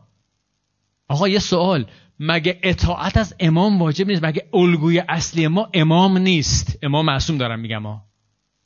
آقا 1.07 1.27
یه 1.27 1.39
سوال. 1.39 1.85
مگه 2.19 2.59
اطاعت 2.63 3.17
از 3.17 3.35
امام 3.39 3.81
واجب 3.81 4.07
نیست؟ 4.07 4.23
مگه 4.23 4.49
الگوی 4.53 4.99
اصلی 4.99 5.47
ما 5.47 5.69
امام 5.73 6.17
نیست؟ 6.17 6.79
امام 6.81 7.05
معصوم 7.05 7.38
دارم 7.38 7.59
میگم 7.59 7.83
ها 7.83 8.05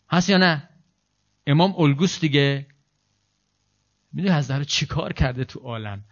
هست 0.10 0.30
یا 0.30 0.38
نه؟ 0.38 0.70
امام 1.48 1.76
الگوست 1.78 2.22
دیگه 2.22 2.68
می‌دونی 4.14 4.36
حضرت 4.36 4.68
چی 4.68 4.86
کار 4.86 5.14
کرده 5.14 5.46
تو 5.46 5.60
عالم؟ 5.60 6.04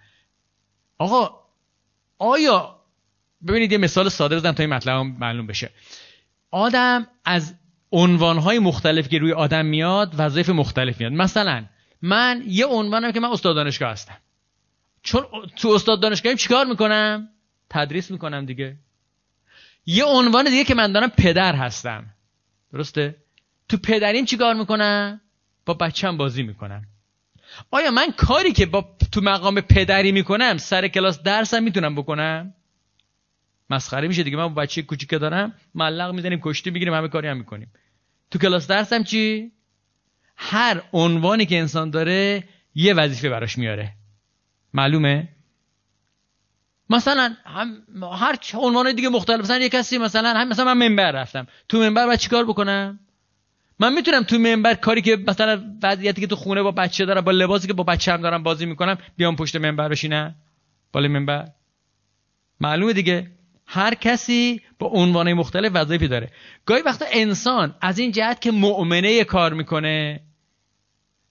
آقا 0.98 1.40
آیا 2.18 2.80
ببینید 3.48 3.72
یه 3.72 3.78
مثال 3.78 4.10
ساده 4.10 4.36
بزنم 4.36 4.52
تا 4.52 4.64
این 4.64 4.74
مطلب 4.74 4.96
معلوم 4.96 5.48
بشه. 5.48 5.72
آدم 6.52 7.08
از 7.26 7.56
عنوانهای 7.92 8.60
مختلف 8.60 9.10
که 9.10 9.20
روی 9.20 9.34
آدم 9.34 9.66
میاد 9.66 10.14
وظایف 10.18 10.50
مختلف 10.50 11.00
میاد. 11.00 11.12
مثلا 11.12 11.66
من 12.02 12.44
یه 12.48 12.66
عنوانم 12.66 13.12
که 13.12 13.20
من 13.20 13.30
استاد 13.30 13.56
دانشگاه 13.56 13.92
هستم. 13.92 14.18
چون 15.04 15.26
تو 15.56 15.70
استاد 15.70 16.02
دانشگاهیم 16.02 16.38
چیکار 16.38 16.66
می‌کنم؟ 16.66 17.30
تدریس 17.70 18.12
می‌کنم 18.12 18.46
دیگه. 18.46 18.78
یه 19.86 20.04
عنوان 20.06 20.46
دیگه 20.46 20.64
که 20.64 20.76
من 20.76 20.92
دارم 20.92 21.10
پدر 21.10 21.56
هستم. 21.56 22.06
درسته؟ 22.74 23.16
تو 23.70 23.78
پدریم 23.78 24.26
چیکار 24.26 24.56
می‌کنم 24.56 25.22
با 25.66 25.74
بچم 25.74 26.18
بازی 26.18 26.44
می‌کنم 26.44 26.86
آیا 27.72 27.92
من 27.92 28.12
کاری 28.12 28.52
که 28.52 28.66
با 28.66 28.98
تو 29.12 29.22
مقام 29.22 29.62
پدری 29.62 30.12
می‌کنم 30.12 30.58
سر 30.58 30.88
کلاس 30.88 31.24
درسم 31.24 31.64
می‌تونم 31.64 31.96
بکنم؟ 31.96 32.54
مسخره 33.70 34.08
میشه 34.08 34.24
دیگه. 34.24 34.38
من 34.38 34.48
با 34.48 34.62
بچه 34.62 34.82
کوچیک 34.82 35.10
دارم 35.10 35.54
ملق 35.76 36.14
می‌زنیم 36.14 36.40
کشتی 36.44 36.72
می‌گیریم 36.72 36.94
همه 36.94 37.08
کاری 37.08 37.28
هم 37.28 37.38
می‌کنیم. 37.38 37.72
تو 38.32 38.40
کلاس 38.40 38.68
درسم 38.68 39.04
چی؟ 39.04 39.52
هر 40.36 40.82
عنوانی 40.94 41.46
که 41.46 41.60
انسان 41.60 41.90
داره 41.90 42.44
یه 42.76 42.94
وظیفه 42.94 43.30
براش 43.30 43.58
میاره. 43.58 43.94
معلومه؟ 44.74 45.30
مثلا 46.90 47.36
هم 47.46 47.84
هر 48.20 48.40
عنوان 48.54 48.96
دیگه 48.96 49.10
مختلف. 49.10 49.40
مثلا 49.40 49.58
یه 49.58 49.70
کسی 49.70 49.98
مثلا 49.98 50.34
هم 50.34 50.48
مثلا 50.48 50.74
من 50.74 50.88
منبر 50.88 51.12
رفتم. 51.12 51.48
تو 51.70 51.80
منبر 51.80 52.06
باید 52.06 52.20
چیکار 52.20 52.46
بکنم؟ 52.46 53.00
من 53.80 53.94
می‌تونم 53.94 54.24
تو 54.24 54.40
منبر 54.40 54.74
کاری 54.74 55.02
که 55.02 55.18
مثلا 55.28 55.64
وضعیتی 55.84 56.22
که 56.22 56.28
تو 56.28 56.36
خونه 56.36 56.62
با 56.62 56.72
بچه 56.72 57.06
دارم 57.06 57.22
با 57.22 57.32
لباسی 57.32 57.68
که 57.68 57.74
با 57.74 57.84
بچه 57.84 58.14
هم 58.14 58.22
دارم 58.22 58.44
بازی 58.44 58.66
می‌کنم 58.66 58.98
بیام 59.18 59.36
پشت 59.36 59.56
منبر 59.56 59.90
بشینم؟ 59.90 60.36
بالا 60.92 61.08
منبر؟ 61.08 61.48
معلومه 62.60 62.94
دیگه. 62.94 63.32
هر 63.66 63.94
کسی 63.94 64.62
با 64.80 64.88
عنوان 64.88 65.34
مختلف 65.34 65.72
وظایفی 65.76 66.08
داره. 66.08 66.32
گاهی 66.66 66.82
وقتا 66.82 67.06
انسان 67.12 67.76
از 67.82 68.00
این 68.00 68.12
جهت 68.12 68.42
که 68.42 68.52
مؤمنه 68.52 69.24
کار 69.24 69.54
می‌کنه. 69.54 70.20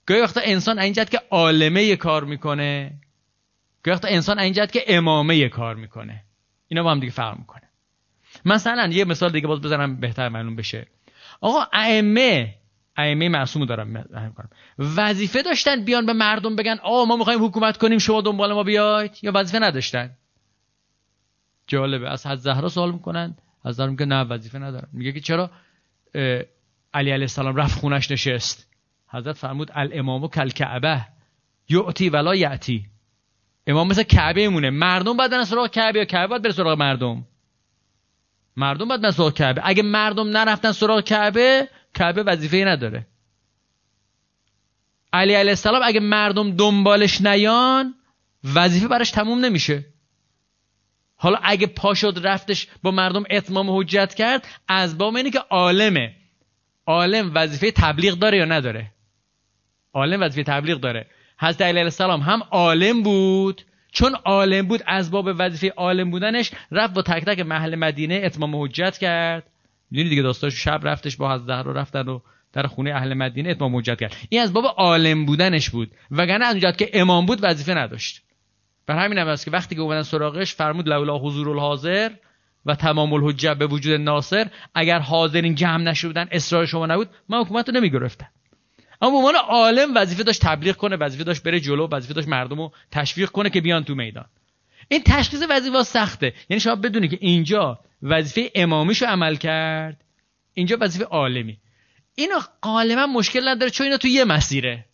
گاهی 0.07 0.21
وقتا 0.21 0.41
انسان 0.45 0.79
از 0.79 0.85
این 0.85 0.93
جهت 0.93 1.11
که 1.11 1.21
عالمه 1.31 1.97
کار 1.97 2.25
می‌کنه. 2.25 2.93
گاهی 3.83 3.95
وقتا 3.95 4.09
انسان 4.09 4.39
از 4.39 4.45
این 4.45 4.53
جهت 4.53 4.73
که 4.73 4.85
امامه 4.87 5.49
کار 5.49 5.75
می‌کنه. 5.75 6.25
اینا 6.69 6.83
با 6.83 6.91
هم 6.91 7.01
دیگه 7.01 7.13
فرق 7.13 7.39
می‌کنه. 7.39 7.63
مثلا 8.45 8.87
یه 8.93 9.05
مثال 9.05 9.33
دیگه 9.33 9.47
باز 9.47 9.61
بزنم 9.61 9.97
بهتر 9.97 10.29
معلوم 10.29 10.57
بشه. 10.57 10.87
آقا 11.41 11.67
ائمه 11.73 12.55
ائمه 12.97 13.29
معصوم 13.29 13.65
دارم 13.65 14.05
کنم 14.37 14.49
وظیفه 14.79 15.43
داشتن 15.43 15.85
بیان 15.85 16.07
به 16.07 16.13
مردم 16.13 16.57
بگن 16.57 16.79
آ 16.83 17.05
ما 17.05 17.17
می‌خوایم 17.17 17.45
حکومت 17.45 17.77
کنیم 17.77 17.99
شما 17.99 18.21
دنبال 18.21 18.53
ما 18.53 18.63
بیاید؟ 18.63 19.19
یا 19.23 19.33
وظیفه 19.35 19.59
نداشتن؟ 19.59 20.11
جالبه 21.67 22.11
از 22.11 22.27
حضرت 22.27 22.39
زهرا 22.39 22.69
سوال 22.69 22.93
می‌کنن 22.93 23.37
از 23.65 23.77
زهرا 23.77 23.91
میگه 23.91 24.07
نه 24.07 24.25
وظیفه 24.25 24.59
ندارم. 24.59 24.89
میگه 24.93 25.13
که 25.13 25.21
چرا؟ 25.21 25.51
علی 26.95 27.11
علیه 27.11 27.13
السلام 27.13 27.57
رفت 27.57 27.79
خونش 27.81 28.11
نشست. 28.11 28.69
حضرت 29.09 29.37
فرمود 29.37 29.71
الامام 29.75 30.29
کل 30.29 30.49
کعبه 30.49 31.01
یعتی 31.69 32.11
ولا 32.11 32.35
یعتی 32.35 32.87
امام 33.67 33.89
مثل 33.89 34.03
کعبه 34.03 34.49
مونه 34.49 34.71
مردم 34.71 35.17
باید 35.17 35.31
برن 35.31 35.45
سراغ 35.45 35.71
کعبه 35.71 35.99
یا 35.99 36.05
کعبه 36.05 36.27
باید 36.27 36.43
بره 36.43 36.53
سراغ 36.53 36.79
مردم. 36.79 37.27
مردم 38.59 38.89
باید 38.89 39.11
سراغ 39.11 39.35
کعبه. 39.35 39.61
اگه 39.65 39.83
مردم 39.83 40.37
نرفتن 40.37 40.73
سراغ 40.73 41.05
کعبه 41.05 41.69
کعبه 41.95 42.23
وظیفه 42.23 42.57
نداره. 42.57 43.07
علی 45.13 45.35
علیه 45.35 45.51
السلام 45.51 45.83
اگه 45.85 46.01
مردم 46.01 46.57
دنبالش 46.57 47.21
نیان 47.21 47.95
وظیفه 48.55 48.89
براش 48.89 49.11
تموم 49.11 49.45
نمیشه. 49.45 49.85
حالا 51.17 51.39
اگه 51.43 51.67
پا 51.67 51.95
شد 51.95 52.21
رفتش 52.23 52.69
با 52.83 52.91
مردم 52.91 53.25
اتمام 53.31 53.79
حجت 53.79 54.15
کرد 54.15 54.47
از 54.69 54.99
بام 54.99 55.17
اینه 55.17 55.31
که 55.31 55.39
عالمه. 55.39 56.15
عالم 56.87 57.33
وظیفه 57.35 57.71
تبلیغ 57.71 58.15
داره 58.15 58.39
یا 58.39 58.45
نداره؟ 58.45 58.93
عالم 59.93 60.23
وظیفه 60.23 60.53
تبلیغ 60.53 60.81
داره. 60.81 61.07
حضرت 61.39 61.63
علی 61.63 61.81
السلام 61.81 62.21
هم 62.21 62.43
عالم 62.51 63.03
بود 63.03 63.63
چون 63.93 64.15
عالم 64.15 64.67
بود 64.67 64.83
از 64.87 65.11
باب 65.11 65.31
وظیفه 65.39 65.75
عالم 65.77 66.11
بودنش 66.11 66.51
رفت 66.73 66.95
با 66.95 67.03
تک 67.03 67.25
تک 67.25 67.41
محل 67.41 67.75
مدینه 67.75 68.21
اتمام 68.25 68.63
حجت 68.63 68.99
کرد. 68.99 69.51
می‌دونی 69.91 70.11
دیگه 70.11 70.23
داستاش 70.23 70.65
شب 70.65 70.81
رفتش 70.83 71.17
با 71.17 71.35
حضرت 71.35 71.47
زهرا 71.47 71.73
رفتن 71.73 72.09
و 72.09 72.21
در 72.53 72.67
خونه 72.67 72.95
اهل 72.95 73.15
مدینه 73.15 73.51
اتمام 73.51 73.77
حجت 73.77 73.99
کرد. 74.01 74.17
این 74.29 74.43
از 74.43 74.53
باب 74.53 74.65
عالم 74.65 75.27
بودنش 75.27 75.71
بود. 75.71 75.91
وگرنه 76.11 76.45
از 76.45 76.53
اونجا 76.53 76.73
که 76.73 76.91
امام 76.93 77.27
بود 77.27 77.39
وظیفه 77.43 77.75
نداشت. 77.75 78.23
بر 78.87 79.05
همین 79.05 79.19
هم 79.19 79.29
است 79.29 79.45
که 79.45 79.51
وقتی 79.51 79.75
که 79.75 79.81
اومدن 79.81 80.03
سراغش 80.03 80.55
فرمود 80.55 80.89
لولا 80.89 81.19
حضور 81.19 81.51
الحاضر 81.51 82.11
و 82.67 82.75
تمام 82.75 83.13
الحجه 83.13 83.55
به 83.55 83.67
وجود 83.67 84.01
ناصر 84.01 84.49
اگر 84.75 84.99
حاضرین 84.99 85.55
جمع 85.55 85.83
نشدن 85.83 86.29
اصرار 86.31 86.67
شما 86.67 86.87
نبود 86.87 87.09
من 87.29 87.41
حکومت 87.41 87.69
رو 87.69 87.75
نمی‌گرفتم. 87.75 88.29
اما 89.03 89.11
به 89.11 89.17
عنوان 89.17 89.35
عالم 89.35 89.95
وظیفه 89.95 90.23
داشت 90.23 90.43
تبلیغ 90.43 90.77
کنه 90.77 90.97
وظیفه 90.97 91.25
داشت 91.25 91.43
بره 91.43 91.61
جلو 91.61 91.89
وظیفه 91.89 92.15
داشت 92.15 92.29
مردم 92.29 92.59
رو 92.59 92.73
تشویق 92.91 93.31
کنه 93.31 93.51
که 93.51 93.61
بیان 93.61 93.85
تو 93.85 93.95
میدان. 93.95 94.27
این 94.89 95.03
تشخیص 95.07 95.43
وظیفه 95.51 95.83
سخته. 95.83 96.35
یعنی 96.49 96.61
شما 96.61 96.75
بدونید 96.75 97.11
که 97.11 97.19
اینجا 97.21 97.81
وظیفه 98.03 98.51
امامیشو 98.55 99.07
عمل 99.07 99.37
کرد 99.37 100.05
اینجا 100.55 100.77
وظیفه 100.81 101.05
عالمی. 101.05 101.59
اینو 102.15 102.41
غالبا 102.63 103.07
مشکل 103.07 103.49
نداره 103.49 103.71
چون 103.71 103.85
اینا 103.85 103.97
تو 103.97 104.09
یه 104.09 104.25
مسیره. 104.25 104.85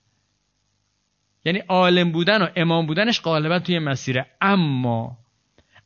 یعنی 1.44 1.58
عالم 1.58 2.12
بودن 2.12 2.42
و 2.42 2.48
امام 2.56 2.86
بودنش 2.86 3.20
غالبا 3.20 3.58
توی 3.58 3.78
مسیره. 3.78 4.26
اما 4.40 5.18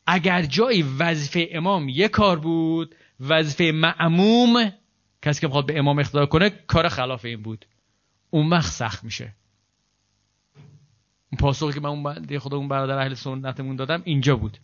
اگر 0.07 0.43
جایی 0.43 0.85
وظیفه 0.99 1.49
امام 1.53 1.89
یه 1.89 2.09
کار 2.09 2.39
بود 2.39 2.95
وظیفه 3.21 3.73
معموم 3.75 4.73
کسی 5.23 5.41
که 5.41 5.47
می‌خواد 5.47 5.67
به 5.67 5.79
امام 5.79 5.99
اقتدا 5.99 6.27
کنه 6.27 6.51
کار 6.51 6.89
خلاف 6.89 7.25
این 7.25 7.43
بود. 7.43 7.67
اون 8.31 8.51
وقت 8.51 8.73
سخت 8.73 9.05
میشه. 9.05 9.35
اون 11.33 11.39
پاسخی 11.39 11.73
که 11.73 11.81
من 11.81 11.91
اون 11.91 12.39
خدا 12.39 12.57
اون 12.57 12.69
برادر 12.69 12.99
اهل 12.99 13.15
سنتمون 13.15 13.77
دادم 13.77 14.03
اینجا 14.05 14.37
بود. 14.37 14.59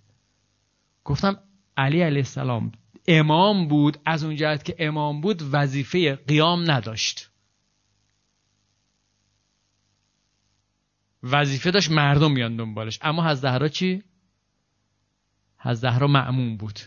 گفتم 1.04 1.36
علی 1.76 2.00
علیه 2.00 2.18
السلام 2.18 2.72
امام 3.08 3.68
بود 3.68 3.98
از 4.06 4.24
اون 4.24 4.36
جهت 4.36 4.64
که 4.64 4.76
امام 4.78 5.20
بود 5.20 5.42
وظیفه 5.52 6.14
قیام 6.14 6.70
نداشت. 6.70 7.30
وظیفه 11.22 11.70
داشت 11.70 11.90
مردم 11.90 12.32
میان 12.32 12.56
دنبالش. 12.56 12.98
اما 13.02 13.24
حضرت 13.24 13.42
زهرا 13.42 13.68
چی؟ 13.68 14.02
حضرت 15.58 15.74
زهرا 15.74 16.06
معمون 16.06 16.56
بود. 16.56 16.80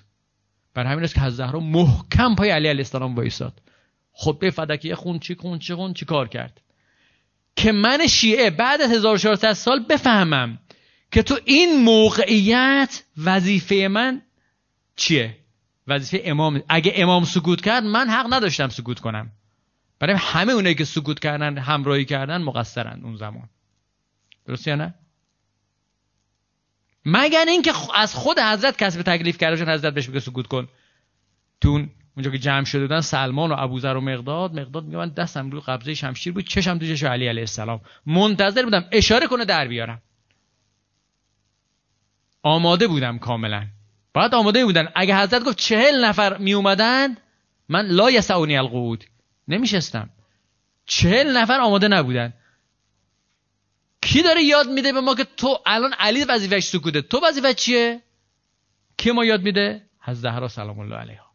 بر 0.73 0.85
همین 0.85 1.03
است 1.03 1.15
که 1.15 1.21
حضرت 1.21 1.47
زهرا 1.47 1.59
محکم 1.59 2.35
پای 2.35 2.49
علی 2.49 2.67
علیه 2.67 2.79
السلام 2.79 3.15
وایساد 3.15 3.61
خطبه 4.13 4.49
فدکیه 4.49 4.95
خون 4.95 5.19
چی 5.19 5.35
خون 5.35 5.59
چی 5.59 5.73
خون 5.73 5.93
چی 5.93 6.05
کار 6.05 6.27
کرد؟ 6.27 6.61
که 7.57 7.71
من 7.71 8.07
شیعه 8.07 8.49
بعد 8.49 8.81
از 8.81 8.91
1400 8.91 9.53
سال 9.53 9.85
بفهمم 9.89 10.59
که 11.11 11.23
تو 11.23 11.39
این 11.45 11.83
موقعیت 11.83 13.03
وظیفه 13.17 13.87
من 13.91 14.21
چیه؟ 14.95 15.37
وظیفه 15.87 16.29
امام 16.29 16.63
اگه 16.69 16.93
امام 16.95 17.23
سکوت 17.23 17.61
کرد 17.61 17.83
من 17.83 18.09
حق 18.09 18.33
نداشتم 18.33 18.69
سکوت 18.69 18.99
کنم. 18.99 19.31
برای 19.99 20.15
همه 20.19 20.53
اونایی 20.53 20.75
که 20.75 20.85
سکوت 20.85 21.19
کردن 21.19 21.57
همراهی 21.57 22.05
کردن 22.05 22.41
مقصرن 22.41 23.01
اون 23.03 23.15
زمان. 23.15 23.49
درست 24.45 24.67
یا 24.67 24.75
نه؟ 24.75 24.93
مگر 27.05 27.45
اینکه 27.47 27.73
از 27.95 28.15
خود 28.15 28.39
حضرت 28.39 28.77
کسی 28.77 28.97
به 28.97 29.03
تکلیف 29.03 29.37
کرده 29.37 29.73
حضرت 29.73 29.93
بهش 29.93 30.09
بگه 30.09 30.19
سکوت 30.19 30.47
کن. 30.47 30.67
تو 31.61 31.85
اونجا 32.17 32.31
که 32.31 32.37
جمع 32.37 32.63
شده 32.63 32.81
بودن 32.81 33.01
سلمان 33.01 33.51
و 33.51 33.55
ابوذر 33.57 33.93
و 33.93 34.01
مقداد 34.01 34.59
مقداد 34.59 34.83
میگه 34.83 34.97
من 34.97 35.09
دستم 35.09 35.49
روی 35.49 35.61
قبضه 35.61 35.93
شمشیر 35.93 36.33
بود 36.33 36.47
چشم 36.47 36.77
تو 36.77 36.85
چش 36.85 37.03
علی 37.03 37.27
علیه 37.27 37.41
السلام. 37.41 37.81
منتظر 38.05 38.63
بودم 38.63 38.85
اشاره 38.91 39.27
کنه 39.27 39.45
در 39.45 39.67
بیارم. 39.67 40.01
آماده 42.43 42.87
بودم 42.87 43.19
کاملا. 43.19 43.65
باید 44.13 44.35
آماده 44.35 44.65
بودن. 44.65 44.89
اگه 44.95 45.17
حضرت 45.17 45.43
گفت 45.43 45.57
چهل 45.57 46.05
نفر 46.05 46.37
می 46.37 46.53
اومدن 46.53 47.17
من 47.69 47.85
لا 47.85 48.11
یسعونی 48.11 48.57
القعود. 48.57 49.03
نمیشستم. 49.47 50.09
چهل 50.85 51.37
نفر 51.37 51.59
آماده 51.59 51.87
نبودن. 51.87 52.33
کی 54.01 54.21
داره 54.21 54.43
یاد 54.43 54.69
میده 54.69 54.93
به 54.93 55.01
ما 55.01 55.15
که 55.15 55.23
تو 55.37 55.57
الان 55.65 55.93
علی 55.99 56.23
وظیفش 56.23 56.63
سکوته؟ 56.63 57.01
تو 57.01 57.19
وظیفه 57.23 57.53
چیه؟ 57.53 58.01
کی 58.97 59.11
ما 59.11 59.25
یاد 59.25 59.41
میده؟ 59.41 59.81
حضرت 60.01 60.21
زهرا 60.21 60.47
سلام 60.47 60.79
الله 60.79 60.95
علیها. 60.95 61.26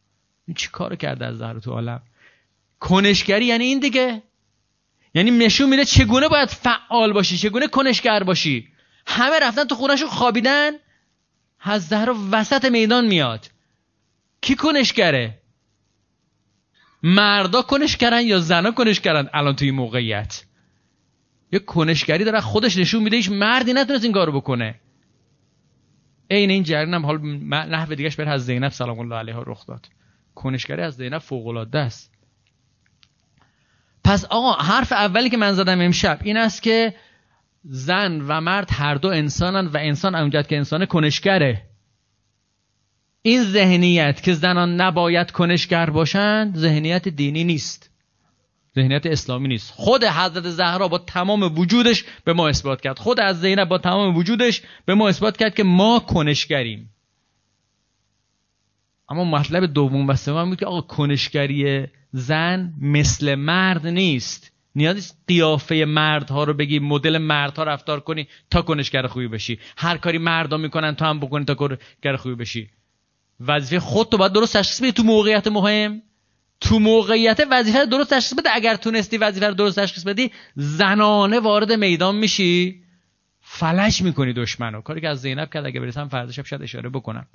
این 0.46 0.54
چی 0.54 0.68
کار 0.72 0.96
کرده 0.96 1.26
از 1.26 1.38
زهرا 1.38 1.60
تو 1.60 1.70
عالم؟ 1.70 2.02
کنشگری 2.80 3.46
یعنی 3.46 3.64
این 3.64 3.80
دیگه. 3.80 4.22
یعنی 5.14 5.30
نشون 5.30 5.68
میده 5.68 5.84
چگونه 5.84 6.28
باید 6.28 6.48
فعال 6.48 7.12
باشی 7.12 7.38
چگونه 7.38 7.68
کنشگر 7.68 8.22
باشی. 8.22 8.68
همه 9.06 9.38
رفتن 9.38 9.64
تو 9.64 9.74
خونهشون 9.74 10.08
خوابیدن 10.08 10.70
حضرت 11.58 11.78
زهرا 11.78 12.16
وسط 12.30 12.64
میدان 12.64 13.06
میاد. 13.06 13.50
کی 14.40 14.54
کنشگره؟ 14.54 15.38
مردا 17.02 17.62
کنشگرن 17.62 18.22
یا 18.22 18.38
زنا 18.38 18.70
کنشگرن 18.70 19.30
الان 19.32 19.56
توی 19.56 19.70
موقعیت؟ 19.70 20.44
یه 21.52 21.58
کنشگری 21.58 22.24
داره 22.24 22.40
خودش 22.40 22.76
نشون 22.76 23.02
میده 23.02 23.16
هیچ 23.16 23.30
مردی 23.30 23.72
نتونست 23.72 24.04
این 24.04 24.12
کارو 24.12 24.32
بکنه. 24.32 24.74
عین 26.30 26.50
این 26.50 26.62
جریان 26.62 26.94
هم 26.94 27.06
حال 27.06 27.18
نحو 27.48 27.94
دیگهش 27.94 28.16
بر 28.16 28.28
از 28.28 28.44
زینب 28.44 28.72
سلام 28.72 28.98
الله 28.98 29.16
علیها 29.16 29.42
رخ 29.46 29.66
داد. 29.66 29.88
کنشگری 30.34 30.82
از 30.82 30.94
زینب 30.94 31.18
فوق 31.18 31.46
العاده 31.46 31.78
است. 31.78 32.12
پس 34.04 34.24
آقا 34.24 34.52
حرف 34.52 34.92
اولی 34.92 35.30
که 35.30 35.36
من 35.36 35.52
زدم 35.52 35.80
امشب 35.80 36.18
این 36.22 36.36
است 36.36 36.62
که 36.62 36.94
زن 37.64 38.20
و 38.28 38.40
مرد 38.40 38.68
هر 38.72 38.94
دو 38.94 39.08
انسانن 39.08 39.66
و 39.66 39.76
انسان 39.76 40.14
اونجا 40.14 40.42
که 40.42 40.56
انسان 40.56 40.86
کنشگره. 40.86 41.62
این 43.22 43.42
ذهنیت 43.42 44.22
که 44.22 44.32
زنان 44.34 44.80
نباید 44.80 45.30
کنشگر 45.30 45.90
باشند 45.90 46.56
ذهنیت 46.56 47.08
دینی 47.08 47.44
نیست. 47.44 47.90
ذهنیت 48.74 49.06
اسلامی 49.06 49.48
نیست. 49.48 49.72
خود 49.76 50.04
حضرت 50.04 50.48
زهرا 50.48 50.88
با 50.88 50.98
تمام 50.98 51.58
وجودش 51.58 52.04
به 52.24 52.32
ما 52.32 52.48
اثبات 52.48 52.80
کرد. 52.80 52.98
خود 52.98 53.20
از 53.20 53.40
زینب 53.40 53.68
با 53.68 53.78
تمام 53.78 54.16
وجودش 54.16 54.62
به 54.84 54.94
ما 54.94 55.08
اثبات 55.08 55.36
کرد 55.36 55.54
که 55.54 55.62
ما 55.62 55.98
کنشگریم. 55.98 56.91
اما 59.12 59.24
مطلب 59.24 59.66
دوم 59.66 60.08
و 60.08 60.16
سوم 60.16 60.48
بود 60.48 60.58
که 60.58 60.66
آقا 60.66 60.80
کنشگری 60.80 61.86
زن 62.12 62.72
مثل 62.80 63.34
مرد 63.34 63.86
نیست. 63.86 64.52
نیازی 64.74 65.12
قیافه 65.26 65.84
مردها 65.88 66.44
رو 66.44 66.54
بگی 66.54 66.78
مدل 66.78 67.18
مردها 67.18 67.64
رفتار 67.64 68.00
کنی 68.00 68.28
تا 68.50 68.62
کنشگر 68.62 69.06
خوبی 69.06 69.28
بشی. 69.28 69.58
هر 69.76 69.96
کاری 69.96 70.18
مردا 70.18 70.56
می‌کنن 70.56 70.94
تو 70.94 71.04
هم 71.04 71.20
بکنی 71.20 71.44
تا 71.44 71.54
کنشگر 71.54 72.16
خوبی 72.16 72.34
بشی. 72.34 72.70
وظیفه 73.40 73.80
خود 73.80 74.08
تو 74.08 74.16
باید 74.16 74.32
درست 74.32 74.56
تشخیص 74.56 74.80
بدی. 74.80 74.92
تو 74.92 75.02
موقعیت 75.02 75.46
مهم 75.46 76.02
تو 76.60 76.78
موقعیت 76.78 77.40
وظیفه 77.50 77.86
درست 77.86 78.14
تشخیص 78.14 78.38
بده. 78.38 78.50
اگر 78.52 78.76
تونستی 78.76 79.18
وظیفه 79.18 79.48
رو 79.48 79.54
درست 79.54 79.80
تشخیص 79.80 80.04
بدی 80.04 80.30
زنانه 80.56 81.40
وارد 81.40 81.72
میدان 81.72 82.16
میشی. 82.16 82.82
فلش 83.40 84.02
می‌کنی 84.02 84.32
دشمنو. 84.32 84.80
کاری 84.80 85.00
که 85.00 85.08
از 85.08 85.20
زینب 85.20 85.50
کرد 85.54 85.66
اگه 85.66 85.80
برسم 85.80 86.08
فردا 86.08 86.32
شب 86.32 86.46
شاید 86.46 86.62
اشاره 86.62 86.88
بکنم. 86.88 87.26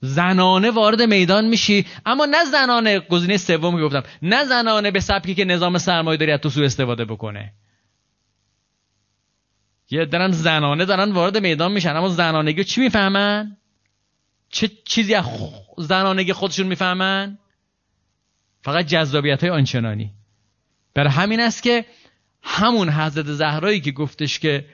زنانه 0.00 0.70
وارد 0.70 1.02
میدان 1.02 1.44
میشی. 1.48 1.86
اما 2.06 2.24
نه 2.24 2.44
زنانه 2.44 3.00
گزینه 3.00 3.36
سوم 3.36 3.82
گفتم 3.82 4.02
نه 4.22 4.44
زنانه 4.44 4.90
به 4.90 5.00
سبکی 5.00 5.34
که 5.34 5.44
نظام 5.44 5.78
سرمایه 5.78 6.18
داری 6.18 6.38
تو 6.38 6.50
سو 6.50 6.62
استفاده 6.62 7.04
بکنه. 7.04 7.52
یه 9.90 10.04
دارن 10.04 10.30
زنانه 10.30 10.84
دارن 10.84 11.12
وارد 11.12 11.36
میدان 11.36 11.72
میشن 11.72 11.96
اما 11.96 12.08
زنانگی 12.08 12.64
چی 12.64 12.80
می‌فهمن؟ 12.80 13.56
چه 14.48 14.70
چیزی 14.84 15.14
از 15.14 15.24
زنانگی 15.78 16.32
خودشون 16.32 16.66
می‌فهمن؟ 16.66 17.38
فقط 18.62 18.86
جذابیت 18.86 19.40
های 19.40 19.50
آنچنانی. 19.50 20.12
برای 20.94 21.10
همین 21.10 21.40
است 21.40 21.62
که 21.62 21.84
همون 22.42 22.88
حضرت 22.88 23.26
زهرایی 23.26 23.80
که 23.80 23.92
گفتش 23.92 24.38
که 24.38 24.66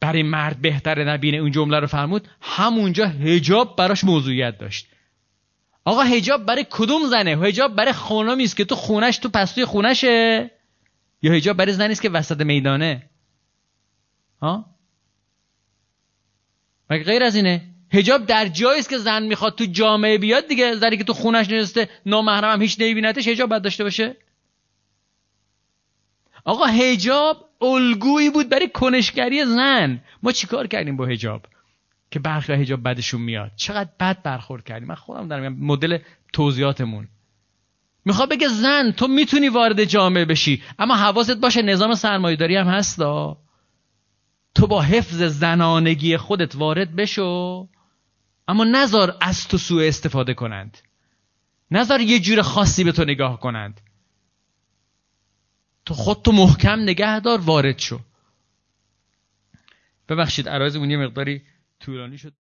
برای 0.00 0.22
مرد 0.22 0.62
بهتره 0.62 1.04
نبینه 1.04 1.36
اون 1.36 1.50
جمله 1.50 1.80
رو 1.80 1.86
فرمود 1.86 2.28
همونجا 2.40 3.06
هجاب 3.06 3.76
براش 3.76 4.04
موضوعیت 4.04 4.58
داشت. 4.58 4.86
آقا 5.84 6.02
هجاب 6.02 6.46
برای 6.46 6.66
کدوم 6.70 7.06
زنه؟ 7.06 7.30
هجاب 7.30 7.76
برای 7.76 7.92
خانمی 7.92 8.44
است 8.44 8.56
که 8.56 8.64
تو 8.64 8.74
خونش 8.74 9.18
تو 9.18 9.28
پستوی 9.28 9.64
خونشه؟ 9.64 10.50
یا 11.22 11.32
هجاب 11.32 11.56
برای 11.56 11.72
زنی 11.72 11.92
است 11.92 12.02
که 12.02 12.10
وسط 12.10 12.40
میدانه؟ 12.40 13.10
ها؟ 14.42 14.66
مگه 16.90 17.04
غیر 17.04 17.22
از 17.22 17.36
اینه؟ 17.36 17.62
هجاب 17.92 18.26
در 18.26 18.48
جایی 18.48 18.80
است 18.80 18.88
که 18.88 18.98
زن 18.98 19.22
می‌خواد 19.22 19.54
تو 19.54 19.64
جامعه 19.64 20.18
بیاد 20.18 20.48
دیگه 20.48 20.74
زنی 20.74 20.96
که 20.96 21.04
تو 21.04 21.12
خونش 21.12 21.50
نشسته 21.50 21.88
نامحرم 22.06 22.52
هم 22.52 22.62
هیچ 22.62 22.76
نمیبینتش 22.80 23.28
هجاب 23.28 23.50
باید 23.50 23.62
داشته 23.62 23.84
باشه؟ 23.84 24.16
آقا 26.46 26.66
هجاب 26.66 27.48
الگویی 27.60 28.30
بود 28.30 28.48
برای 28.48 28.68
کنشگری 28.68 29.44
زن. 29.44 30.00
ما 30.22 30.32
چیکار 30.32 30.66
کردیم 30.66 30.96
با 30.96 31.06
هجاب 31.06 31.46
که 32.10 32.18
برخی 32.18 32.52
هجاب 32.52 32.82
بدشون 32.82 33.20
میاد. 33.20 33.50
چقدر 33.56 33.90
بد 34.00 34.22
برخورد 34.22 34.64
کردیم. 34.64 34.88
من 34.88 34.94
خودم 34.94 35.28
دارم 35.28 35.52
مدل 35.52 35.98
توضیحاتمون. 36.32 37.08
می‌خواد 38.04 38.30
بگه 38.30 38.48
زن 38.48 38.90
تو 38.90 39.06
می‌تونی 39.06 39.48
وارد 39.48 39.84
جامعه 39.84 40.24
بشی 40.24 40.62
اما 40.78 40.94
حواست 40.94 41.36
باشه 41.36 41.62
نظام 41.62 41.94
سرمایهداری 41.94 42.56
هم 42.56 42.68
هستا 42.68 43.38
تو 44.54 44.66
با 44.66 44.82
حفظ 44.82 45.22
زنانگی 45.22 46.16
خودت 46.16 46.56
وارد 46.56 46.96
بشو. 46.96 47.68
اما 48.48 48.64
نزار 48.64 49.16
از 49.20 49.48
تو 49.48 49.58
سوء 49.58 49.88
استفاده 49.88 50.34
کنند. 50.34 50.78
نزار 51.70 52.00
یه 52.00 52.20
جور 52.20 52.42
خاصی 52.42 52.84
به 52.84 52.92
تو 52.92 53.04
نگاه 53.04 53.40
کنند. 53.40 53.80
تو 55.86 55.94
خودتو 55.94 56.32
محکم 56.32 56.80
نگه 56.80 57.20
دار 57.20 57.40
وارد 57.40 57.78
شو. 57.78 58.00
ببخشید 60.08 60.48
عرایزمون 60.48 60.90
یه 60.90 60.96
مقداری 60.96 61.42
طولانی 61.80 62.18
شد. 62.18 62.34